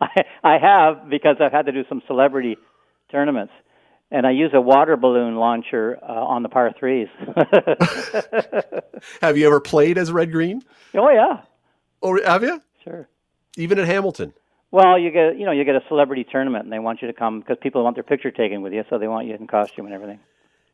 I, 0.00 0.22
I 0.44 0.56
have 0.56 1.10
because 1.10 1.38
I've 1.40 1.50
had 1.50 1.66
to 1.66 1.72
do 1.72 1.82
some 1.88 2.00
celebrity 2.06 2.56
tournaments, 3.10 3.52
and 4.12 4.24
I 4.24 4.30
use 4.30 4.52
a 4.54 4.60
water 4.60 4.96
balloon 4.96 5.34
launcher 5.34 5.98
uh, 6.00 6.12
on 6.12 6.44
the 6.44 6.48
par 6.48 6.72
threes. 6.78 7.08
have 9.20 9.36
you 9.36 9.48
ever 9.48 9.58
played 9.58 9.98
as 9.98 10.12
Red 10.12 10.30
Green? 10.30 10.62
oh 10.94 11.10
yeah, 11.10 11.40
Oh, 12.02 12.16
have 12.24 12.44
you? 12.44 12.62
sure. 12.84 13.08
Even 13.56 13.80
at 13.80 13.86
Hamilton? 13.86 14.32
Well, 14.70 14.96
you 14.96 15.10
get 15.10 15.40
you 15.40 15.44
know 15.44 15.50
you 15.50 15.64
get 15.64 15.74
a 15.74 15.82
celebrity 15.88 16.22
tournament, 16.22 16.62
and 16.62 16.72
they 16.72 16.78
want 16.78 17.02
you 17.02 17.08
to 17.08 17.14
come 17.14 17.40
because 17.40 17.56
people 17.60 17.82
want 17.82 17.96
their 17.96 18.04
picture 18.04 18.30
taken 18.30 18.62
with 18.62 18.72
you, 18.72 18.84
so 18.88 18.98
they 18.98 19.08
want 19.08 19.26
you 19.26 19.34
in 19.34 19.48
costume 19.48 19.86
and 19.86 19.94
everything. 19.96 20.20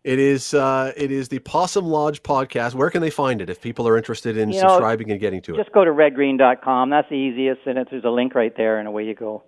It 0.03 0.19
is. 0.19 0.55
Uh, 0.55 0.93
it 0.97 1.11
is 1.11 1.29
the 1.29 1.41
Possum 1.41 1.85
Lodge 1.85 2.23
podcast. 2.23 2.75
Where 2.75 2.91
can 2.91 3.03
they 3.03 3.11
find 3.11 3.43
it 3.43 3.51
if 3.51 3.61
people 3.61 3.87
are 3.87 3.99
interested 3.99 4.37
in 4.37 4.51
You 4.51 4.63
know, 4.63 4.69
subscribing 4.69 5.11
and 5.11 5.21
getting 5.21 5.43
to 5.43 5.55
it? 5.55 5.59
Just 5.59 5.73
go 5.73 5.85
to 5.85 5.91
redgreen.com. 5.91 6.89
That's 6.89 7.09
the 7.11 7.17
easiest, 7.17 7.67
and 7.67 7.87
there's 7.91 8.05
a 8.05 8.11
link 8.11 8.35
right 8.35 8.57
there, 8.57 8.79
and 8.79 8.89
away 8.89 9.05
you 9.05 9.15
go. 9.15 9.43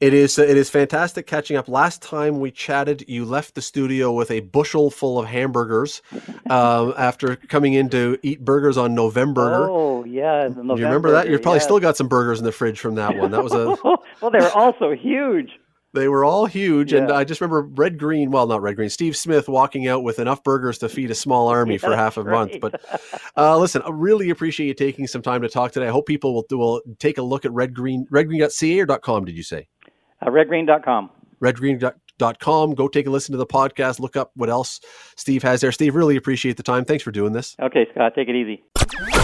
It 0.00 0.12
is. 0.12 0.38
It 0.38 0.56
is 0.56 0.68
fantastic 0.68 1.26
catching 1.26 1.56
up. 1.56 1.66
Last 1.66 2.02
time 2.02 2.40
we 2.40 2.50
chatted, 2.50 3.04
you 3.08 3.24
left 3.24 3.54
the 3.54 3.62
studio 3.62 4.12
with 4.12 4.30
a 4.30 4.40
bushel 4.40 4.90
full 4.90 5.18
of 5.18 5.26
hamburgers 5.26 6.02
um, 6.50 6.92
after 6.98 7.36
coming 7.36 7.72
in 7.72 7.88
to 7.90 8.18
eat 8.22 8.44
burgers 8.44 8.76
on 8.76 8.94
November. 8.94 9.66
Oh 9.70 10.04
yeah, 10.04 10.48
Do 10.48 10.62
you 10.62 10.84
remember 10.84 11.12
that? 11.12 11.30
You've 11.30 11.40
probably 11.40 11.58
yes. 11.58 11.64
still 11.64 11.80
got 11.80 11.96
some 11.96 12.08
burgers 12.08 12.38
in 12.38 12.44
the 12.44 12.52
fridge 12.52 12.80
from 12.80 12.96
that 12.96 13.16
one. 13.16 13.30
That 13.30 13.42
was 13.42 13.54
a. 13.54 13.76
well, 14.20 14.30
they 14.30 14.40
were 14.40 14.52
also 14.52 14.92
huge. 14.92 15.52
They 15.94 16.08
were 16.08 16.24
all 16.24 16.46
huge, 16.46 16.92
and 16.92 17.12
I 17.12 17.22
just 17.22 17.40
remember 17.40 17.62
Red 17.62 17.98
Green. 17.98 18.32
Well, 18.32 18.48
not 18.48 18.62
Red 18.62 18.74
Green. 18.74 18.90
Steve 18.90 19.16
Smith 19.16 19.48
walking 19.48 19.86
out 19.86 20.02
with 20.02 20.18
enough 20.18 20.42
burgers 20.42 20.78
to 20.78 20.88
feed 20.88 21.12
a 21.12 21.14
small 21.14 21.46
army 21.46 21.78
for 21.78 21.94
half 21.94 22.16
a 22.16 22.24
that's 22.24 22.32
month. 22.32 22.60
But 22.60 22.84
uh, 23.36 23.56
listen, 23.58 23.80
I 23.82 23.90
really 23.90 24.30
appreciate 24.30 24.66
you 24.66 24.74
taking 24.74 25.06
some 25.06 25.22
time 25.22 25.42
to 25.42 25.48
talk 25.48 25.70
today. 25.70 25.86
I 25.86 25.90
hope 25.90 26.06
people 26.06 26.34
will 26.34 26.44
will 26.50 26.82
take 26.98 27.18
a 27.18 27.22
look 27.22 27.44
at 27.44 27.52
Red 27.52 27.74
Green, 27.74 28.06
redgreen.ca 28.10 28.80
or 28.80 28.98
.com. 28.98 29.24
Did 29.24 29.36
you 29.36 29.44
say? 29.44 29.68
Uh, 30.20 30.30
redgreen.com. 30.30 31.10
redgreen.com. 31.40 32.74
Go 32.74 32.88
take 32.88 33.06
a 33.06 33.10
listen 33.10 33.32
to 33.32 33.38
the 33.38 33.46
podcast. 33.46 34.00
Look 34.00 34.16
up 34.16 34.32
what 34.34 34.50
else 34.50 34.80
Steve 35.16 35.44
has 35.44 35.60
there. 35.60 35.70
Steve, 35.70 35.94
really 35.94 36.16
appreciate 36.16 36.56
the 36.56 36.64
time. 36.64 36.84
Thanks 36.84 37.04
for 37.04 37.12
doing 37.12 37.32
this. 37.32 37.54
Okay, 37.62 37.86
Scott, 37.92 38.14
take 38.16 38.28
it 38.28 38.34
easy. 38.34 39.23